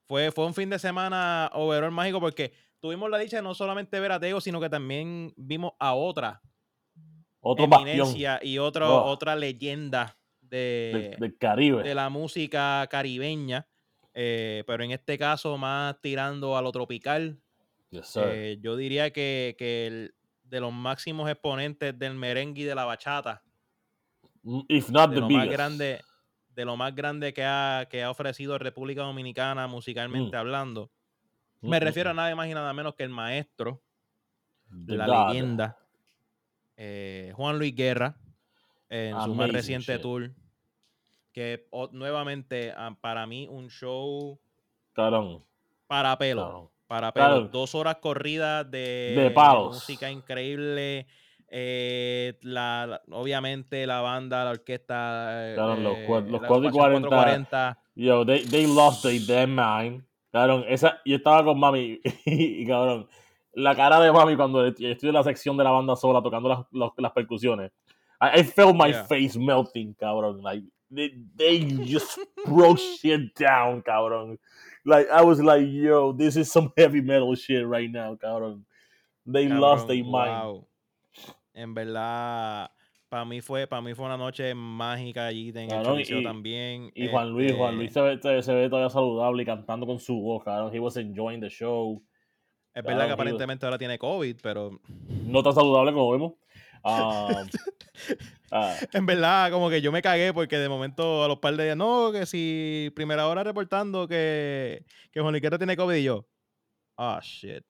[0.07, 3.99] fue, fue un fin de semana overall mágico porque tuvimos la dicha de no solamente
[3.99, 6.41] ver a Tego, sino que también vimos a otra
[7.39, 9.09] Otro eminencia y otro, Oh.
[9.09, 11.81] otra leyenda del, de, del Caribe.
[11.83, 13.65] de la música caribeña.
[14.19, 17.39] Eh, pero en este caso más tirando a lo tropical,
[17.91, 22.73] Yes, eh, yo diría que, que el- de los máximos exponentes del merengue y de
[22.73, 23.43] la bachata,
[24.43, 26.01] Mm, If not de the lo más grande,
[26.55, 30.89] de lo más grande que ha, que ha ofrecido República Dominicana musicalmente hablando.
[31.61, 32.15] Mm, Me mm, refiero a mm.
[32.15, 33.83] nada más y nada menos que el maestro,
[34.85, 35.27] The la God.
[35.27, 35.77] leyenda,
[36.77, 38.15] eh, Juan Luis Guerra,
[38.89, 40.01] en su más reciente shit.
[40.01, 40.31] tour,
[41.37, 44.39] que nuevamente ah, para mí un show
[44.93, 45.43] Cabrón.
[45.85, 46.71] para pelo.
[46.87, 47.41] Para pelo.
[47.49, 49.75] Dos horas corridas de, De palos.
[49.75, 51.05] música increíble.
[51.47, 55.51] eh, la, la- obviamente la banda, la orquesta.
[55.53, 57.07] Claro, los eh, los la 4 y agrupación 40.
[57.07, 57.79] 440.
[57.93, 60.03] Yo, they, they lost their damn mind.
[60.31, 63.07] Cabrón, esa, yo estaba con mami y, cabrón,
[63.53, 66.59] la cara de mami cuando estoy en la sección de la banda sola tocando las,
[66.71, 67.71] las, las percusiones.
[68.19, 69.03] I, I felt my Yeah.
[69.03, 70.41] face melting, cabrón.
[70.41, 74.37] Like, they, they just broke shit down, cabrón.
[74.85, 78.63] Like, I was like, yo, this is some heavy metal shit right now, cabrón.
[79.25, 80.31] They lost their mind.
[80.31, 80.67] Wow.
[81.53, 82.69] En verdad,
[83.09, 86.91] para mí fue, para mí fue una noche mágica allí en el Cabrón, y- también.
[86.93, 89.85] Y Juan Luis, Juan Este, Luis se ve, se, se ve todavía saludable y cantando
[89.85, 90.73] con su voz, cabrón.
[90.73, 92.01] He was enjoying the show.
[92.73, 94.79] Es verdad que aparentemente ahora tiene COVID, pero
[95.25, 96.33] No tan saludable como vemos.
[96.87, 97.47] Um,
[98.51, 101.65] ah, en verdad como que yo me cagué porque de momento a los par de
[101.65, 106.25] días, no, que si primera hora reportando que, que Juan Liquera tiene COVID y yo,
[106.97, 107.63] ah, shit.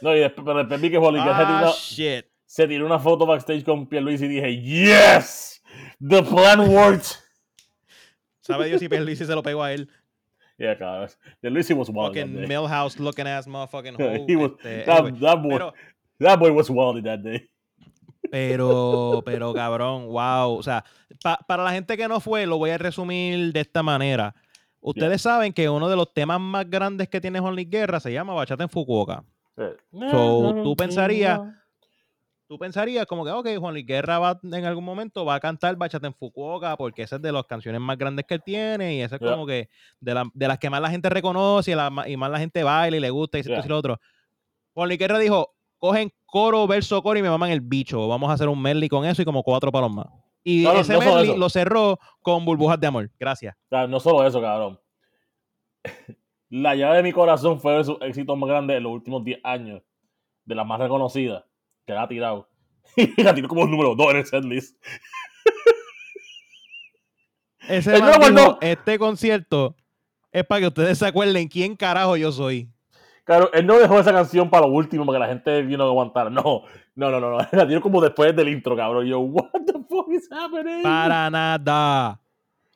[0.00, 2.98] no, y después, pero después vi que Juan Luis se, tiró Ah, se tiró una
[2.98, 5.62] foto backstage con Pierluisi y dije, yes,
[6.00, 7.16] the plan worked.
[8.40, 9.90] Sabe Dios si Pierluisi se lo pegó a él.
[10.56, 11.10] Yeah, cabrón.
[11.40, 12.48] Pierluisi was wild Fucking.
[12.48, 14.24] Millhouse looking ass motherfucking hoe.
[14.26, 15.20] He was- este, that, anyway.
[15.20, 15.74] that boy, Pero,
[16.18, 17.48] that boy was wild that day.
[18.30, 20.52] Pero, pero cabrón, wow.
[20.58, 20.84] O sea,
[21.22, 24.34] pa- para la gente que no fue, lo voy a resumir de esta manera.
[24.80, 28.12] Ustedes saben que uno de los temas más grandes que tiene Juan Luis Guerra se
[28.12, 29.24] llama Bachata en Fukuoka.
[29.56, 29.76] Eh,
[30.10, 31.40] So, tú pensarías-
[32.46, 35.76] Tú pensarías como que, ok, Juan Luis Guerra va, en algún momento va a cantar
[35.76, 39.00] Bachata en Fukuoka porque esa es de las canciones más grandes que él tiene y
[39.02, 39.32] esa es Yeah.
[39.32, 39.68] como que
[40.00, 42.62] de, la- de las que más la gente reconoce y, la y más la gente
[42.62, 43.62] baila y le gusta y esto Yeah.
[43.66, 44.00] y lo otro.
[44.72, 48.06] Juan Luis Guerra dijo, cogen coro, verso, coro y me maman el bicho.
[48.06, 50.06] Vamos a hacer un medley con eso y como cuatro palos más.
[50.44, 53.10] Y ese no medley lo cerró con Burbujas de Amor.
[53.18, 53.56] Gracias.
[53.56, 54.78] O sea, no solo eso, cabrón.
[56.50, 59.82] La llave de mi corazón fue su éxito más grande en los últimos 10 años.
[60.44, 61.44] De las más reconocidas
[61.86, 62.48] que la ha tirado.
[62.96, 64.76] Y la tiró como número 2 en el setlist.
[67.68, 69.76] Ese El dijo, este concierto
[70.32, 72.70] es para que ustedes se acuerden quién carajo yo soy.
[73.28, 75.86] Claro, él no dejó esa canción para lo último, para que la gente vino a
[75.88, 76.32] aguantar.
[76.32, 76.62] No,
[76.94, 77.36] no, no, no, no.
[77.52, 79.04] La tiró como después del intro, cabrón.
[79.04, 80.82] Yo, what the fuck is happening?
[80.82, 82.18] Para nada.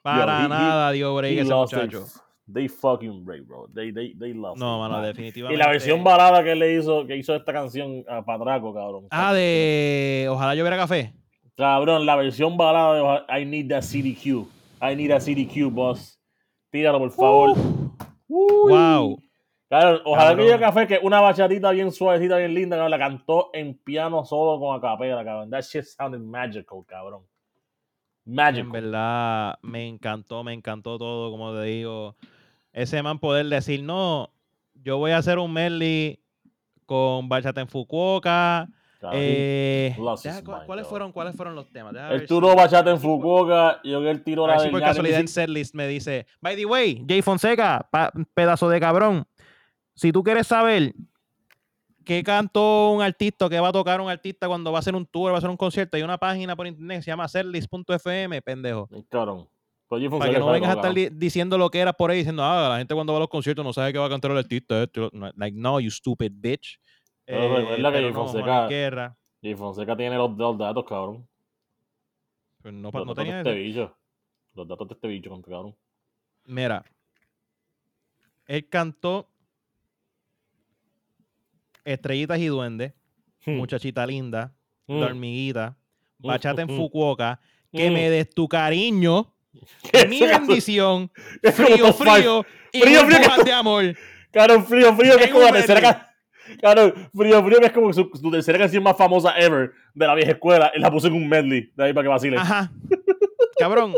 [0.03, 2.05] Para he- he- nada dio break ese muchacho.
[2.53, 3.67] They fucking break, bro.
[3.75, 4.59] They, they, they lost.
[4.59, 5.05] No, mano, man.
[5.05, 5.55] definitivamente.
[5.59, 9.07] Y la versión balada que le hizo, que hizo esta canción a Patraco, cabrón.
[9.11, 11.15] Ah, de Ojalá lloviera café.
[11.57, 14.47] Cabrón, la versión balada de Oja- I need that CDQ.
[14.83, 16.19] I need that CDQ, boss.
[16.71, 17.57] Tíralo, por favor.
[18.29, 18.71] Uy.
[18.73, 19.19] Wow.
[19.73, 23.73] Claro, ojalá que café, que una bachatita bien suavecita, bien linda, cabrón, la cantó en
[23.73, 25.49] piano solo con acapela, cabrón.
[25.49, 27.23] That shit sounded magical, cabrón.
[28.27, 28.71] En Magical.
[28.71, 32.17] verdad, me encantó, me encantó todo, como te digo.
[32.75, 34.35] Ese man poder decir, no,
[34.75, 36.21] yo voy a hacer un medley
[36.85, 38.69] con Bachata en Fukuoka.
[39.15, 41.93] Eh, lost deja- his ¿cu- mind, ¿cuáles, fueron, ¿Cuáles fueron los temas?
[41.93, 45.19] Deja turó si- bachata en Fukuoka, yo que él tiró a la si por casualidad
[45.19, 49.27] en setlist me dice, by the way, Jay Fonseca, pa- pedazo de cabrón,
[49.95, 50.95] si tú quieres saber
[52.05, 55.07] qué cantó un artista, qué va a tocar un artista cuando va a hacer un
[55.07, 58.43] tour, va a hacer un concierto, hay una página por internet que se llama setlist.fm,
[58.43, 58.89] pendejo.
[59.09, 59.49] Cabrón.
[59.89, 62.43] Pues Para Fonseca que no vengas a estar diciendo lo que era por ahí, diciendo,
[62.43, 64.39] ah, la gente cuando va a los conciertos no sabe qué va a cantar el
[64.39, 64.83] artista.
[64.83, 65.11] esto y lo-".
[65.13, 66.81] No, Like, no, you stupid bitch.
[67.27, 69.17] Pero Eh, recuerda que pero Jay no, Fonseca-
[69.59, 71.29] Fonseca tiene los, los datos, cabrón.
[72.63, 73.97] pues no, Los no datos tenía de este bicho.
[74.55, 75.77] Los datos de este bicho, cabrón.
[76.47, 76.85] Mira,
[78.47, 79.29] él cantó
[81.85, 82.93] Estrellitas y Duendes,
[83.45, 83.57] Hmm.
[83.57, 84.53] Muchachita Linda,
[84.87, 85.01] Mm.
[85.01, 85.77] La Hormiguita,
[86.19, 87.41] Mm, Bachata en mm, Fukuoka,
[87.73, 89.33] Que me des tu cariño,
[89.91, 91.11] ¿Qué mi bendición,
[91.43, 93.97] frío, frío y Frío, frío, de amor.
[94.31, 96.09] Cabrón, frío, frío, que es como la tercera.
[96.59, 100.15] Claro, frío, frío, que es como su, su tercera canción más famosa ever de la
[100.15, 100.71] vieja escuela.
[100.75, 101.71] Él la puso en un medley.
[101.77, 102.37] De ahí para que vacile.
[102.39, 102.71] Ajá.
[103.59, 103.95] Cabrón.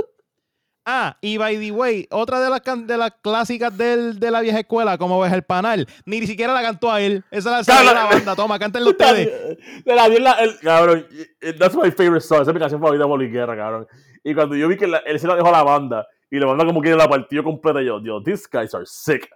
[0.87, 4.61] Ah, y by the way, otra de las, de las clásicas del- de la vieja
[4.61, 7.25] escuela, como ves el panal, ni siquiera la cantó a él.
[7.31, 8.09] Esa la salió Claro.
[8.09, 8.37] la banda.
[8.37, 9.59] Toma, cántenlo ustedes.
[9.85, 11.07] De la, de la, el, cabrón,
[11.41, 12.43] eh, that's my favorite song.
[12.43, 13.87] Esa es mi canción favorita de Boliguera, cabrón.
[14.23, 16.47] Y cuando yo vi que la- él se la dejó a la banda y la
[16.47, 19.27] banda como que la partió completa, yo, yo, these guys are sick.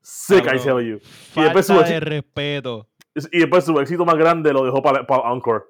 [0.00, 0.62] Sick, I Cabrón.
[0.64, 1.00] tell you.
[1.36, 2.88] Y después, su Falta de éxito, respeto.
[3.32, 5.64] y después su éxito más grande lo dejó para, para Encore.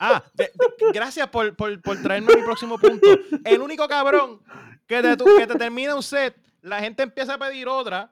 [0.00, 3.06] Ah, de- de- gracias por, por, por traerme a mi próximo punto.
[3.44, 4.40] El único cabrón
[4.86, 8.10] que te, que te termina un set, la gente empieza a pedir otra.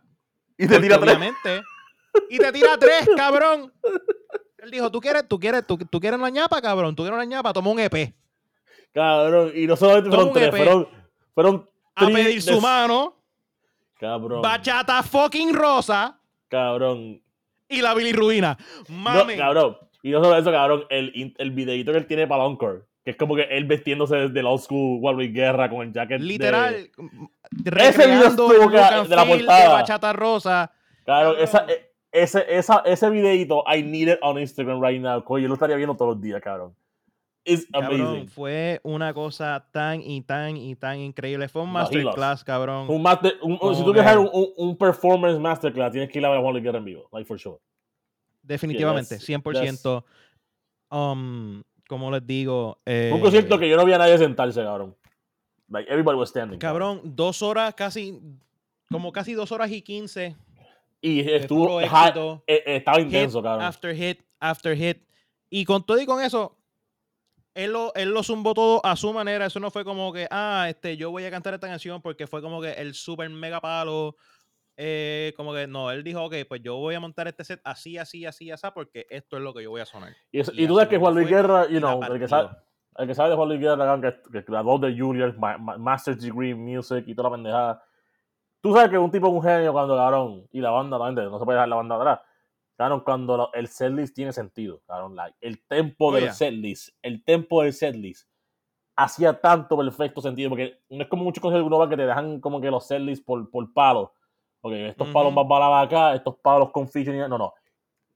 [0.59, 1.19] Y te tira tres.
[2.31, 3.73] Y te tira tres, cabrón.
[4.59, 6.97] Él dijo, ¿tú quieres, tú quieres, tú, tú quieres una ñapa, cabrón?
[6.97, 7.53] ¿Tú quieres una ñapa?
[7.53, 8.15] Toma un EP.
[8.93, 10.57] Cabrón, y no solamente fueron tres, EP.
[10.57, 10.89] fueron,
[11.35, 13.17] fueron A pedir su mano,
[13.99, 17.23] Cabrón, bachata fucking rosa cabrón.
[17.69, 18.57] y la bilirruina.
[18.89, 19.37] No, Mami.
[19.37, 19.77] cabrón.
[20.07, 23.17] Y no solo eso, cabrón, el, el videito que él tiene para Encore, que es
[23.17, 26.21] como que él vestiéndose desde la old school Warwick Guerra con el jacket.
[26.21, 26.75] de- literal.
[27.75, 29.73] Ese video el estuvo de la portada.
[29.73, 30.71] bachata rosa.
[31.05, 31.43] Claro, Cabrón.
[31.43, 35.25] esa, e- ese, esa, ese videito, I need it on Instagram right now.
[35.25, 36.73] Coño, yo lo estaría viendo todos los días, cabrón.
[37.73, 38.29] Cabrón, amazing.
[38.29, 41.49] fue una cosa tan y tan y tan increíble.
[41.49, 42.89] Fue un masterclass, cabrón.
[42.89, 46.39] Un master, un- si tú quieres un, un, performance masterclass, tienes que ir a ver
[46.39, 47.59] a Juan Guerra en vivo, like for sure.
[48.47, 50.05] Definitivamente, that's- 100%.
[50.91, 54.97] Um, como les digo, eh, Un concierto que yo no vi a nadie sentarse, cabrón.
[55.69, 56.59] Like, everybody was standing.
[56.59, 58.21] cabrón, dos horas casi,
[58.91, 60.37] como casi dos horas y quince.
[61.01, 63.65] Y estuvo, high- éxito, eh, eh, estaba hit intenso, cabrón.
[63.65, 64.99] after hit after hit.
[65.51, 66.57] Y con todo y con eso,
[67.55, 69.47] él lo, él lo zumbó todo a su manera.
[69.47, 72.43] Eso no fue como que, ah, este, yo voy a cantar esta canción porque fue
[72.43, 74.17] como que el super mega palo.
[74.77, 77.97] Eh, como que no, él dijo, ok, pues yo voy a montar este set así,
[77.99, 80.15] así, así, así, porque esto es lo que yo voy a sonar.
[80.31, 82.19] Y, eso- y y tú sabes así que Juan Luis Guerra, you la know, el
[82.21, 82.49] que, sabe,
[82.99, 86.21] el que sabe de Juan Luis Guerra, que, que graduó de Juilliard, ma- ma- Master's
[86.23, 87.83] Degree Music y toda la pendejada.
[88.61, 91.39] Tú sabes que un tipo es un genio cuando, cabrón, y la banda también, no
[91.39, 92.21] se puede dejar la banda atrás.
[92.77, 97.25] Cabrón, cuando lo- el setlist tiene sentido, cabrón, like, el tempo Oh, del setlist, el
[97.25, 98.29] tempo del setlist
[98.97, 102.07] hacía tanto perfecto sentido, porque no es como muchos conciertos que uno va que te
[102.07, 104.11] dejan como que los setlists por, por palos.
[104.61, 107.21] Porque estos palos más baladas acá, estos palos con featuring.
[107.21, 107.55] No, no.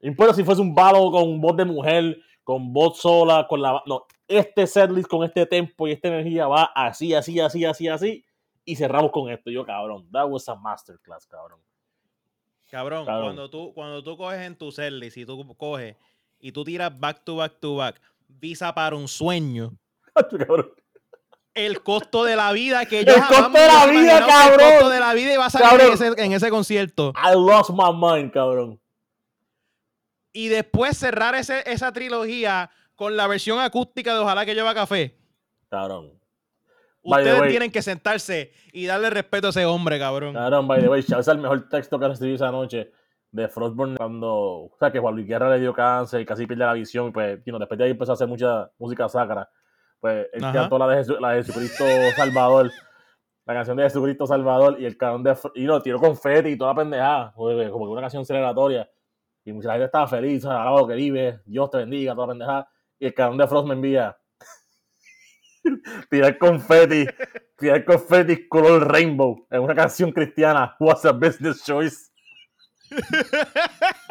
[0.00, 3.82] No importa si fuese un palo con voz de mujer, con voz sola, con la.
[3.86, 8.24] No, este setlist con este tempo y esta energía va así, así, así, así, así.
[8.64, 9.50] Y cerramos con esto.
[9.50, 11.60] Yo, cabrón, that was a masterclass, cabrón.
[12.70, 13.24] Cabrón, Cabrón.
[13.24, 15.96] Cuando, tú, cuando tú coges en tu setlist y tú coges
[16.38, 19.72] y tú tiras back to back to back, visa para un sueño,
[20.14, 20.70] cabrón.
[21.54, 24.70] El costo de la vida que yo El costo de la vida, que El cabrón.
[24.70, 25.92] costo de la vida iba a salir en Cabrón.
[26.14, 27.12] ese, en ese concierto.
[27.16, 28.80] I lost my mind, cabrón.
[30.32, 35.16] Y después cerrar ese, esa trilogía con la versión acústica de Ojalá que lleva café.
[35.68, 36.12] Cabrón.
[37.02, 40.34] Ustedes tienen que sentarse y darle respeto a ese hombre, cabrón.
[40.34, 42.92] Cabrón, by the way, ese es el mejor texto que recibí esa noche
[43.32, 46.64] de Frostburn cuando, o sea, que Juan Luis Guerra le dio cáncer y casi pierde
[46.66, 49.48] la visión, y pues, you know, después de ahí empezó a hacer mucha música sacra.
[50.00, 50.52] Pues él Ajá.
[50.60, 51.84] cantó la de, Jesu- la de Jesucristo
[52.16, 52.70] Salvador,
[53.46, 56.70] la canción de Jesucristo Salvador, y el cabrón de, y lo tiró confeti y toda
[56.72, 58.90] la pendejada, porque como que una canción celebratoria.
[59.44, 62.68] Y mucha gente estaba feliz, alaba lo que vive, Dios te bendiga, toda la pendejada.
[62.98, 64.16] Y el cabrón de Frost me envía
[66.10, 67.06] tirar confeti,
[67.58, 70.76] tirar confeti color rainbow en una canción cristiana.
[70.78, 72.10] What's a business choice?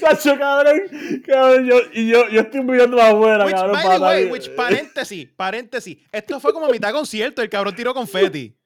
[0.00, 0.80] Cacho, cabrón,
[1.24, 5.28] cabrón, yo, y yo, yo estoy mirando afuera, Which, cabrón, by the way, which, paréntesis,
[5.36, 5.98] paréntesis.
[6.10, 8.58] Esto fue como mitad concierto, el cabrón tiró confeti.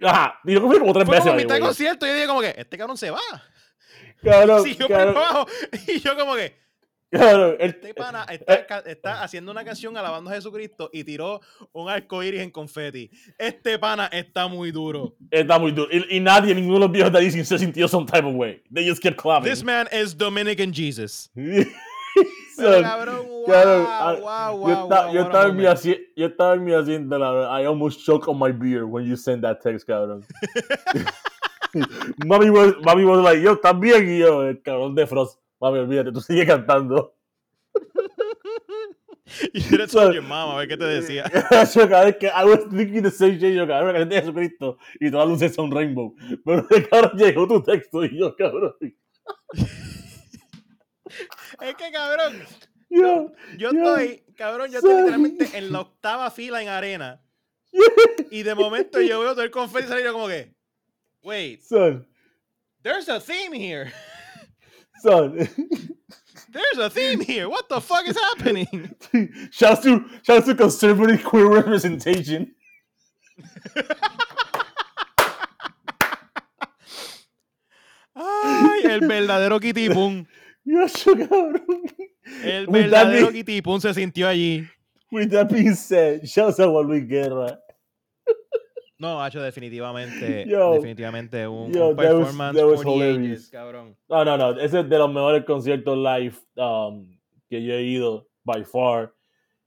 [0.00, 2.54] Ajá, y yo como tres Fue veces como ahí, mitad concierto yo dije como que,
[2.56, 3.20] este cabrón se va.
[4.22, 5.46] Cabrón, Siguió por cabrón, abajo.
[5.88, 6.56] Y yo como que,
[7.10, 11.40] cabrón, el- este pana está, está haciendo una canción alabando a Jesucristo y tiró
[11.72, 13.10] un arco iris en confeti.
[13.38, 15.16] Este pana está muy duro.
[15.30, 15.88] está muy duro.
[15.92, 18.62] Y, y nadie, ninguno de los viejos de ahí se sintió some type of way.
[18.72, 19.50] They just kept clapping.
[19.50, 21.30] This man is Dominican Jesus.
[22.56, 24.68] Pero cabrón, wow, Cabrón, ah, wow, wow,
[25.14, 25.78] yo, estaba en mi moment.
[25.78, 27.60] asi- yo estaba en mi asiento, la verdad.
[27.62, 30.26] I almost choked on my beer when you sent that text, cabrón.
[32.26, 34.08] mami, was, mami was like, yo, ¿estás bien?
[34.08, 35.38] Y yo, el cabrón de Frost.
[35.60, 37.14] Mami, olvídate, tú sigue cantando.
[39.70, 41.24] Have told your mom a ver qué te decía.
[41.74, 44.20] yo, cada vez que I was thinking the same thing, yo, cabrón, la gente de
[44.22, 44.78] Jesucristo.
[44.98, 46.14] Y todas las luces son rainbow.
[46.44, 48.74] Pero, cabrón, llegó tu texto y yo, cabrón.
[51.60, 52.40] Es que cabrón,
[52.88, 57.20] Yo, yo Yo- estoy, cabrón, yo estoy literalmente en la octava fila en arena.
[58.30, 60.54] Y de momento yo veo todo el confeti salir y como que,
[61.22, 62.06] wait, son,
[62.82, 63.92] there's a theme here.
[65.00, 65.48] Son.
[66.52, 67.48] There's a theme here.
[67.48, 68.94] What the fuck is happening?
[69.52, 72.54] Shouts to, shouts to conservative queer representation.
[78.14, 80.86] Ay, el verdadero Kitty yo.
[82.42, 84.68] El verdadero Kitty Poon se sintió allí.
[85.12, 87.58] With that being said, shouts a Juan Luis Guerra.
[89.00, 93.48] No, ha hecho definitivamente, Yo, definitivamente un, yo, un that was- performance that was ages,
[93.50, 93.96] cabrón.
[94.08, 94.60] No, no, no.
[94.60, 97.06] Ese es de los mejores conciertos live um,
[97.48, 99.12] que yo he ido, by far.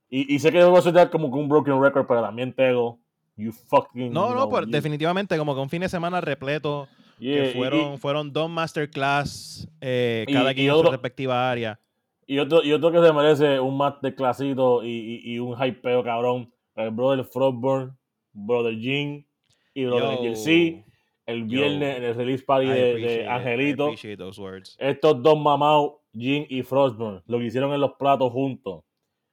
[0.08, 3.00] Y, y sé que va a sonar como un broken record, pero también tego.
[3.36, 4.12] You fucking.
[4.12, 6.86] No, no, pero you- definitivamente como que un fin de semana repleto,
[7.18, 11.80] yeah, que y- fueron, fueron dos masterclass, eh, cada quien en su respectiva área.
[12.26, 14.88] Y, otro, y otro que se merece un masterclassito y,
[15.24, 16.50] y, y un hypeo, cabrón.
[16.76, 17.96] El brother Frostburn,
[18.34, 19.24] brother Jean
[19.72, 20.84] y brother Yo, JC.
[21.26, 23.86] El viernes en el release party de, de Angelito.
[24.78, 28.84] estos dos mamados, Jin y Frostburn, lo que hicieron en los platos juntos.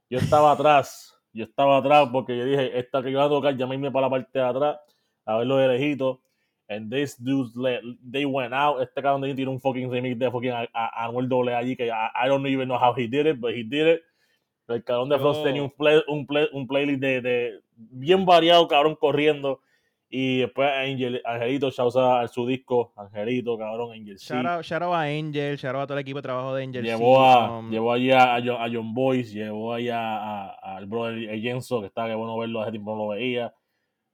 [0.10, 3.68] Yo estaba atrás, yo estaba atrás porque yo dije, esta que iba a tocar, ya
[3.68, 4.78] me irme para la parte de atrás
[5.26, 6.22] a verlo de lejito.
[6.70, 8.82] And these dudes, let, they went out.
[8.82, 11.88] Este cabrón de tiró un fucking remix de fucking a- a- Anuel doble allí que
[11.88, 14.02] I, I don't even know how he did it, but he did it.
[14.70, 18.26] El cabrón de Yo- Frost tenía un, play- un, play- un playlist de, de bien
[18.26, 19.62] variado, cabrón, corriendo.
[20.14, 24.34] Y después Angel, Angelito, shout out a su disco, Angelito, cabrón, Angel C.
[24.34, 26.64] Shout out, shout out a Angel, shout out a todo el equipo de trabajo de
[26.66, 26.84] Angel.
[26.84, 30.76] Llevó, sí, a, um, llevó allí a, a John, a John Boyce, llevó allá a-
[30.76, 33.54] al brother Jenso, que está que bueno verlo, hace tiempo no lo veía.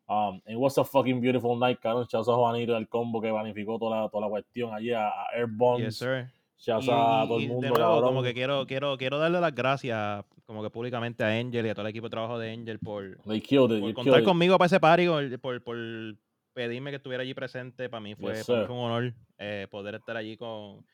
[0.08, 2.06] Um, it was a fucking beautiful night, cabrón.
[2.08, 5.26] Shouts a Juanito del combo que planificó toda la, toda la cuestión allí, a, a
[5.36, 5.86] Airbones.
[5.88, 6.28] yes, sir.
[6.68, 8.04] Y- a todo el mundo, nuevo, cabrón.
[8.06, 11.76] como que quiero, quiero, quiero darle las gracias como que públicamente a Angel y a
[11.76, 13.44] todo el equipo de trabajo de Angel por, it,
[13.82, 15.06] por contar conmigo para ese party,
[15.42, 16.16] por, por,
[16.54, 17.90] pedirme que estuviera allí presente.
[17.90, 18.68] Para mí fue, Yes, para mí sir.
[18.68, 20.86] fue un honor eh, poder estar allí con,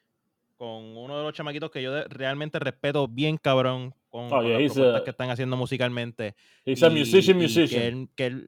[0.58, 4.45] con uno de los chamaquitos que yo de- realmente respeto bien cabrón con, Oh, con
[4.47, 6.34] yeah, las propuestas a- que están haciendo musicalmente.
[6.66, 7.70] He's a y- musician, y musician.
[7.82, 8.47] Que, él- que, él-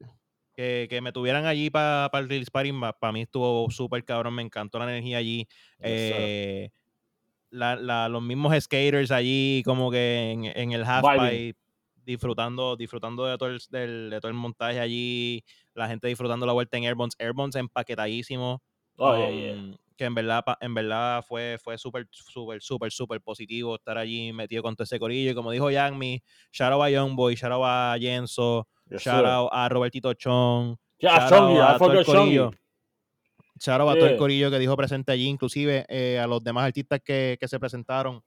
[0.56, 4.41] que- que me tuvieran allí para el release party, para mí estuvo súper cabrón, me
[4.41, 5.47] encantó la energía allí.
[5.84, 6.72] Yes, sir.
[7.50, 11.30] La- la- los mismos skaters allí como que en, en el half Vibing.
[11.54, 11.60] pipe
[12.06, 15.43] disfrutando disfrutando de todo el, del- de todo el montaje allí
[15.74, 18.62] la gente disfrutando la vuelta en Airbones Airbones empaquetadísimo
[18.98, 19.54] Oh, yeah, yeah.
[19.56, 24.32] um, que en verdad en verdad fue fue súper súper súper súper positivo estar allí
[24.34, 26.22] metido con todo ese corillo y como dijo Yangmi
[26.52, 31.28] shout out a Youngboy shout out a Jenso Yes, shout out a Robertito Chong Yeah,
[31.28, 32.52] shout out I a todo el corillo.
[33.60, 34.18] Shout out a todo el Yeah.
[34.18, 38.22] corillo que dijo presente allí, inclusive eh, a los demás artistas que, que se presentaron.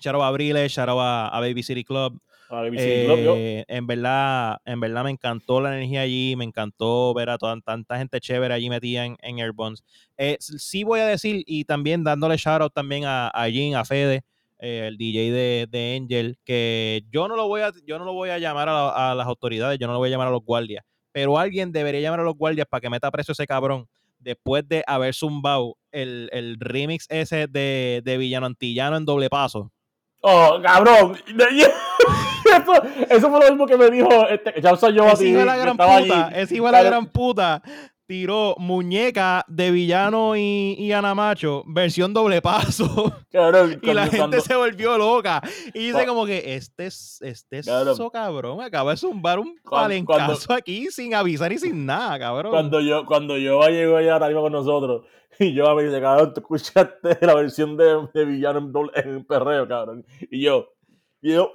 [0.00, 2.20] Shout out a Brile, shout out a, a Baby City Club.
[2.50, 3.34] Ah, BBC Club, yo.
[3.36, 7.60] Eh, en verdad, en verdad me encantó la energía allí, me encantó ver a toda,
[7.60, 9.82] tanta gente chévere allí metida en, en Airbones.
[10.16, 13.84] Eh, sí voy a decir, y también dándole shout out también a, a Jin, a
[13.84, 14.22] Fede,
[14.60, 18.12] eh, el DJ de, de Angel, que yo no lo voy a, yo no lo
[18.14, 20.30] voy a llamar a, la- a las autoridades, yo no lo voy a llamar a
[20.32, 23.46] los guardias, pero alguien debería llamar a los guardias para que meta preso a ese
[23.46, 23.86] cabrón
[24.18, 29.72] después de haber zumbado el, el remix ese de, de Villano Antillano en doble paso.
[30.20, 31.16] Oh, cabrón.
[31.28, 35.30] eso, eso fue lo mismo que me dijo este, Chausa yo a Ese ti.
[35.30, 37.62] hijo de la gran puta, ese hijo de la gran puta
[38.08, 43.12] tiró muñeca de villano y, y Anamacho, versión doble paso.
[43.30, 45.42] Cabrón, Y la cuando- gente cuando- se volvió loca.
[45.74, 47.92] Y dice como que este es, este es Cabrón.
[47.94, 48.62] eso, cabrón.
[48.62, 52.50] Acaba de zumbar un palencazo aquí sin avisar y sin nada, cabrón.
[52.50, 55.04] Cuando yo, cuando yo llegó allá ahora mismo con nosotros,
[55.38, 59.24] y yo me dice, cabrón, tú escuchaste la versión de, de villano en, doble- en
[59.26, 60.06] perreo, cabrón.
[60.30, 60.72] Y yo,
[61.20, 61.52] y yo,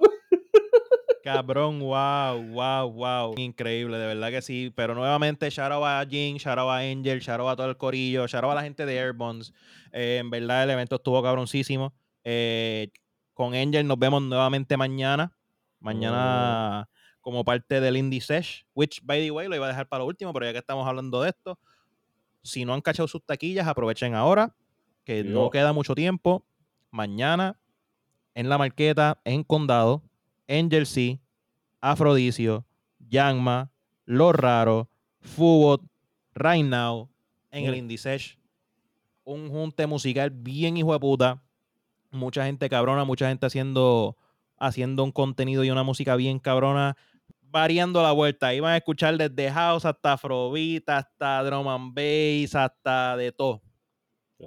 [1.24, 3.34] Cabrón, wow, wow, wow.
[3.38, 4.74] Increíble, de verdad que sí.
[4.76, 7.78] Pero nuevamente, shout out a Jin, shout out a Angel, shout out a todo el
[7.78, 9.54] corillo, shout out a la gente de Airbones.
[9.94, 11.94] Eh, en verdad, el evento estuvo cabroncísimo.
[12.26, 12.92] Eh,
[13.34, 15.32] con Angel nos vemos nuevamente mañana.
[15.80, 16.90] Mañana
[17.22, 20.08] como parte del Indie Sesh, which, by the way, lo iba a dejar para lo
[20.08, 21.58] último, pero ya que estamos hablando de esto,
[22.42, 24.54] si no han cachado sus taquillas, aprovechen ahora,
[25.06, 26.46] que no queda mucho tiempo.
[26.92, 27.58] Mañana
[28.36, 30.04] en la marqueta, en Condado,
[30.48, 31.20] Angel C,
[31.82, 32.66] Afrodisio,
[33.00, 33.72] Yangma,
[34.06, 34.88] Los Raros,
[35.22, 35.82] Fubot,
[36.34, 37.10] Right Now,
[37.52, 37.76] en el.
[37.76, 38.38] Indie Sesh.
[39.26, 41.42] Un junte musical bien hijo de puta.
[42.12, 44.18] Mucha gente cabrona, mucha gente haciendo,
[44.58, 46.96] haciendo un contenido y una música bien cabrona,
[47.42, 48.54] variando la vuelta.
[48.54, 53.62] Iban a escuchar desde House hasta Afrobeat, hasta Drum and Bass, hasta de todo.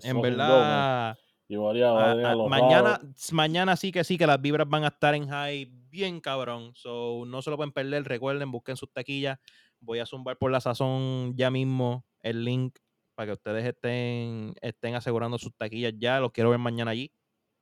[0.02, 1.16] En verdad,
[1.98, 3.00] a, a- mañana,
[3.32, 6.72] mañana sí que sí que las vibras van a estar en high bien cabrón.
[6.74, 8.04] So, no se lo pueden perder.
[8.04, 9.38] Recuerden, busquen sus taquillas.
[9.80, 12.78] Voy a zumbar por la sazón ya mismo el link
[13.14, 16.20] para que ustedes estén, estén asegurando sus taquillas ya.
[16.20, 17.10] Los quiero ver mañana allí.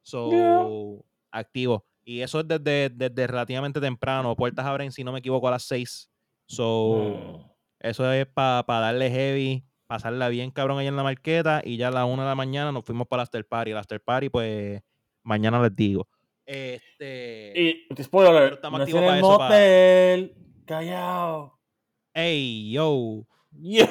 [0.02, 1.02] So, Yeah.
[1.30, 1.86] activo.
[2.04, 4.36] Y eso es desde, desde relativamente temprano.
[4.36, 6.10] Puertas abren, si no me equivoco, a las 6.
[6.46, 7.50] So, Mm.
[7.80, 11.90] eso es para darle heavy, pasarla bien cabrón ahí en la marqueta y ya a
[11.90, 13.70] la una de la mañana nos fuimos para el after party.
[13.70, 14.82] El after party, pues,
[15.22, 16.08] mañana les digo.
[16.46, 17.86] Este.
[17.96, 20.34] Y, spoiler, estamos no activos en para el eso, motel,
[20.66, 21.58] callao.
[22.14, 23.26] Ey, yo.
[23.60, 23.88] Yeah.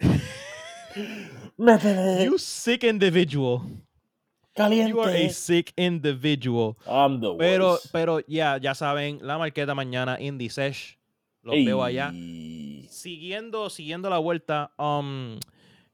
[1.58, 3.60] Métele, You sick individual.
[4.56, 5.32] You are a caliente.
[5.34, 6.76] sick individual.
[6.86, 7.92] I'm the Pero, worst.
[7.92, 10.98] pero ya, ya saben, la marqueta mañana, Indie Sesh.
[11.42, 12.10] Los veo allá.
[12.12, 12.86] Ey.
[12.90, 15.38] siguiendo, siguiendo la vuelta, um,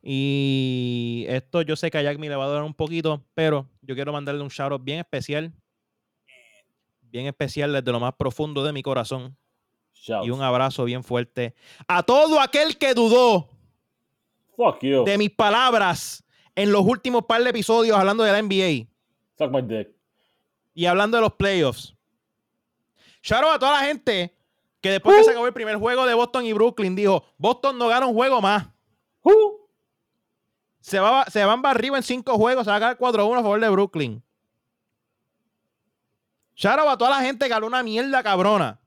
[0.02, 3.68] y esto yo sé que a Jack me le va a dar un poquito, pero
[3.82, 5.52] yo quiero mandarle un shout out bien especial,
[7.02, 9.36] bien especial desde lo más profundo de mi corazón
[9.94, 10.26] Shout.
[10.26, 11.54] y un abrazo bien fuerte
[11.86, 13.48] a todo aquel que dudó
[14.56, 15.04] Fuck you.
[15.04, 16.24] de mis palabras
[16.56, 18.88] en los últimos par de episodios hablando de la NBA
[19.38, 19.88] Suck my dick.
[20.74, 21.94] y hablando de los playoffs.
[23.22, 24.34] Shout out a toda la gente
[24.80, 27.86] que después que se acabó el primer juego de Boston y Brooklyn dijo, Boston no
[27.86, 28.66] gana un juego más.
[29.22, 29.61] Who?
[30.82, 33.60] Se, va, se van barrido en cinco juegos, se va a ganar 4-1 a favor
[33.60, 34.22] de Brooklyn.
[36.56, 38.80] Shout out a toda la gente que habló una mierda cabrona.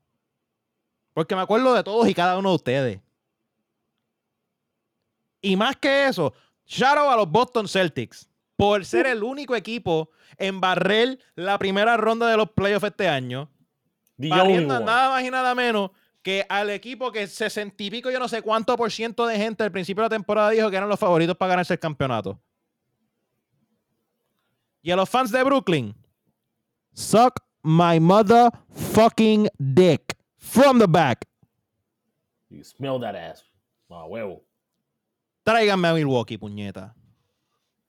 [1.13, 2.99] Porque me acuerdo de todos y cada uno de ustedes.
[5.41, 6.33] Y más que eso,
[6.65, 11.95] shout out a los Boston Celtics por ser el único equipo en barrer la primera
[11.95, 13.49] ronda de los playoffs este año.
[14.17, 15.91] Barriendo nada más y nada menos
[16.25, 19.63] que al equipo que sesenta y pico, yo no sé cuánto por ciento de gente
[19.63, 22.41] al principio de la temporada dijo que eran los favoritos para ganarse el campeonato.
[24.81, 25.93] Y a los fans de Brooklyn,
[26.93, 31.27] suck my motherfucking dick from the back.
[32.49, 33.43] You smell that ass.
[33.91, 34.41] Ah, huevo.
[35.43, 36.95] Tráiganme a Milwaukee, puñeta.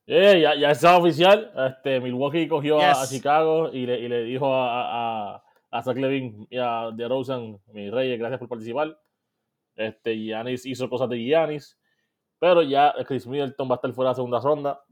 [0.05, 1.51] Eh, ya, ya está oficial.
[1.71, 3.07] Este, Milwaukee cogió a-.
[3.07, 7.91] Chicago y le, y le dijo a, a, a Zach Levine y a DeRozan, mis
[7.91, 8.99] reyes, gracias por participar.
[9.75, 11.77] Este, Giannis hizo cosas de Giannis.
[12.39, 14.83] Pero ya Chris Middleton va a estar fuera de la segunda ronda.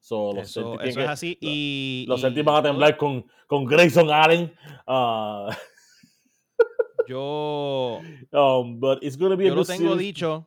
[0.00, 1.36] So, los Eso, es así.
[1.40, 4.52] Y, Los Celtics van a temblar con, con Grayson Allen.
[4.86, 5.56] ah,
[7.06, 8.00] Yo,
[8.32, 9.98] um, but it's gonna be a yo lo good tengo series.
[9.98, 10.46] dicho.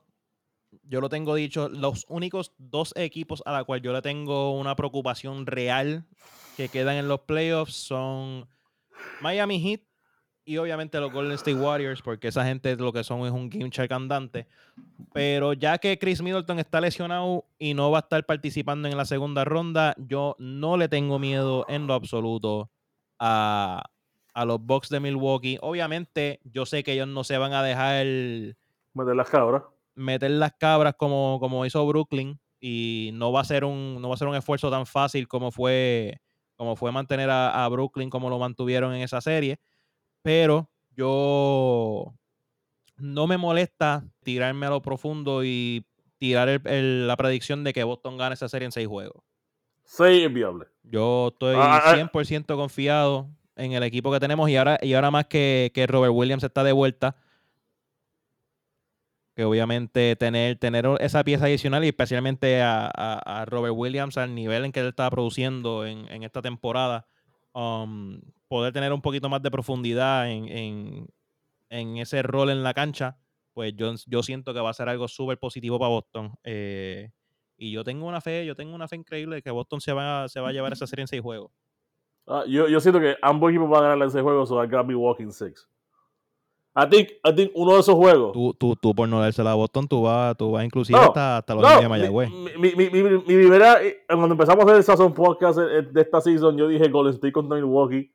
[0.93, 1.69] Yo lo tengo dicho.
[1.69, 6.05] Los únicos dos equipos a la cual yo le tengo una preocupación real
[6.55, 8.47] que quedan en los playoffs son
[9.19, 9.81] Miami Heat
[10.45, 13.71] y obviamente los Golden State Warriors, porque esa gente lo que son es un game
[13.71, 14.45] check andante.
[15.13, 19.05] Pero ya que Chris Middleton está lesionado y no va a estar participando en la
[19.05, 22.69] segunda ronda, yo no le tengo miedo en lo absoluto
[23.17, 23.81] a,
[24.35, 25.57] a los Bucks de Milwaukee.
[25.63, 28.05] Obviamente, yo sé que ellos no se van a dejar
[28.93, 29.63] Meter las cabras.
[29.95, 34.15] Meter las cabras como, como hizo Brooklyn y no va a ser un no va
[34.15, 36.19] a ser un esfuerzo tan fácil como fue
[36.55, 39.59] como fue mantener a, a Brooklyn como lo mantuvieron en esa serie
[40.21, 42.13] pero yo
[42.97, 45.85] no me molesta tirarme a lo profundo y
[46.17, 49.23] tirar el- el- la predicción de que Boston gane esa serie en seis juegos
[49.83, 50.67] Sí, es viable.
[50.83, 55.11] yo estoy Ah, ah, 100% confiado en el equipo que tenemos y ahora, y ahora
[55.11, 57.15] más que, que Robert Williams está de vuelta.
[59.35, 64.35] Que obviamente tener, tener esa pieza adicional y especialmente a, a- a Robert Williams al
[64.35, 67.07] nivel en que él estaba produciendo en, en esta temporada,
[67.53, 71.07] um, poder tener un poquito más de profundidad en, en-
[71.69, 73.17] en ese rol en la cancha,
[73.53, 76.31] pues yo, yo siento que va a ser algo súper positivo para Boston.
[76.43, 77.09] Eh,
[77.57, 80.27] y yo tengo una fe, yo tengo una fe increíble de que Boston se va,
[80.29, 81.51] se va a llevar esa serie en seis juegos.
[82.27, 84.83] Ah, yo, yo siento que ambos equipos van a ganar ese juego, so I gotta
[84.83, 85.67] be walking six.
[86.75, 88.33] I think, I think uno de esos juegos.
[88.33, 91.37] Tú, tú, tú por no dársela a Boston, tú vas, tú vas inclusive No, hasta,
[91.37, 92.31] hasta los No, de Mayagüez.
[92.31, 96.01] mi, mi, mi, mi primera, eh, cuando empezamos a hacer el Sazon Podcast eh, de
[96.01, 98.11] esta season, yo dije Golden State contra Milwaukee,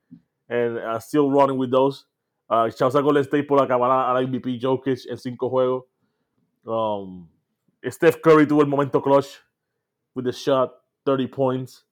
[0.49, 2.05] and I'm still running with those.
[2.51, 2.69] Uh,
[3.01, 5.85] Golden State por acabar a, a la MVP Jokic en cinco juegos.
[6.65, 7.29] Um,
[7.85, 9.39] Steph Curry tuvo el momento clutch
[10.17, 10.73] with the shot,
[11.05, 11.87] 30 points.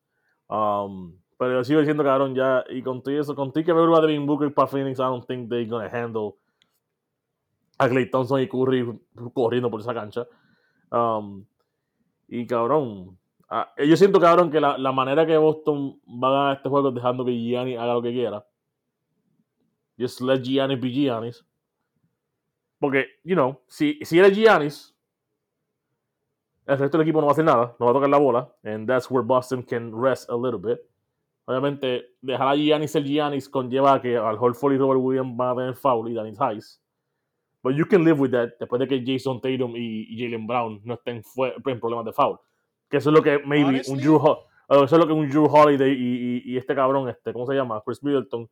[0.49, 3.95] Um, pero yo sigo diciendo, cabrón, ya, y con todo eso, con todo que veo
[3.95, 6.37] a Devin Booker para Phoenix, I don't think they're gonna handle
[7.79, 8.99] a Clay Thompson y Curry
[9.35, 10.27] corriendo por esa cancha.
[10.91, 11.45] Um,
[12.29, 13.19] y cabrón,
[13.49, 16.89] ah, yo siento, cabrón, que la, la manera que Boston va a ganar este juego
[16.89, 18.45] es dejando que Giannis haga lo que quiera.
[19.99, 21.45] Just let Giannis be Giannis.
[22.79, 24.95] Porque, you know, si, si eres Giannis,
[26.67, 28.53] el resto del equipo no va a hacer nada, no va a tocar la bola.
[28.65, 30.81] And that's where Boston can rest a little bit.
[31.47, 35.55] Obviamente, dejar a Giannis ser Giannis conlleva que al Horford y Robert Williams van a
[35.55, 36.81] tener foul y Danny Tice.
[37.67, 40.81] But you can live with that después de que Jason Tatum y, y Jalen Brown
[40.85, 41.23] no estén
[41.67, 42.39] en problemas de foul.
[42.89, 43.99] Que eso es lo que maybe un.
[43.99, 47.33] Drew, Ho- eso es lo que un Drew Holiday y, y- y este cabrón, este,
[47.33, 47.83] ¿cómo se llama?
[47.85, 48.49] Chris Middleton,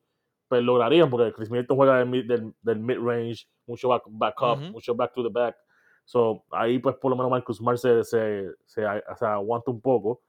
[0.48, 4.58] pues lograrían, porque Chris Middleton juega del, mid- del, del mid-range, mucho back, back up,
[4.58, 4.72] Ujú.
[4.72, 5.56] mucho back to the back.
[6.04, 8.82] So, ahí pues por lo menos Marcus Smart se, se, se,
[9.16, 10.22] se aguanta un poco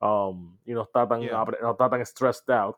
[0.00, 1.44] um, y no está tan, Yeah.
[1.62, 2.76] no está tan stressed out.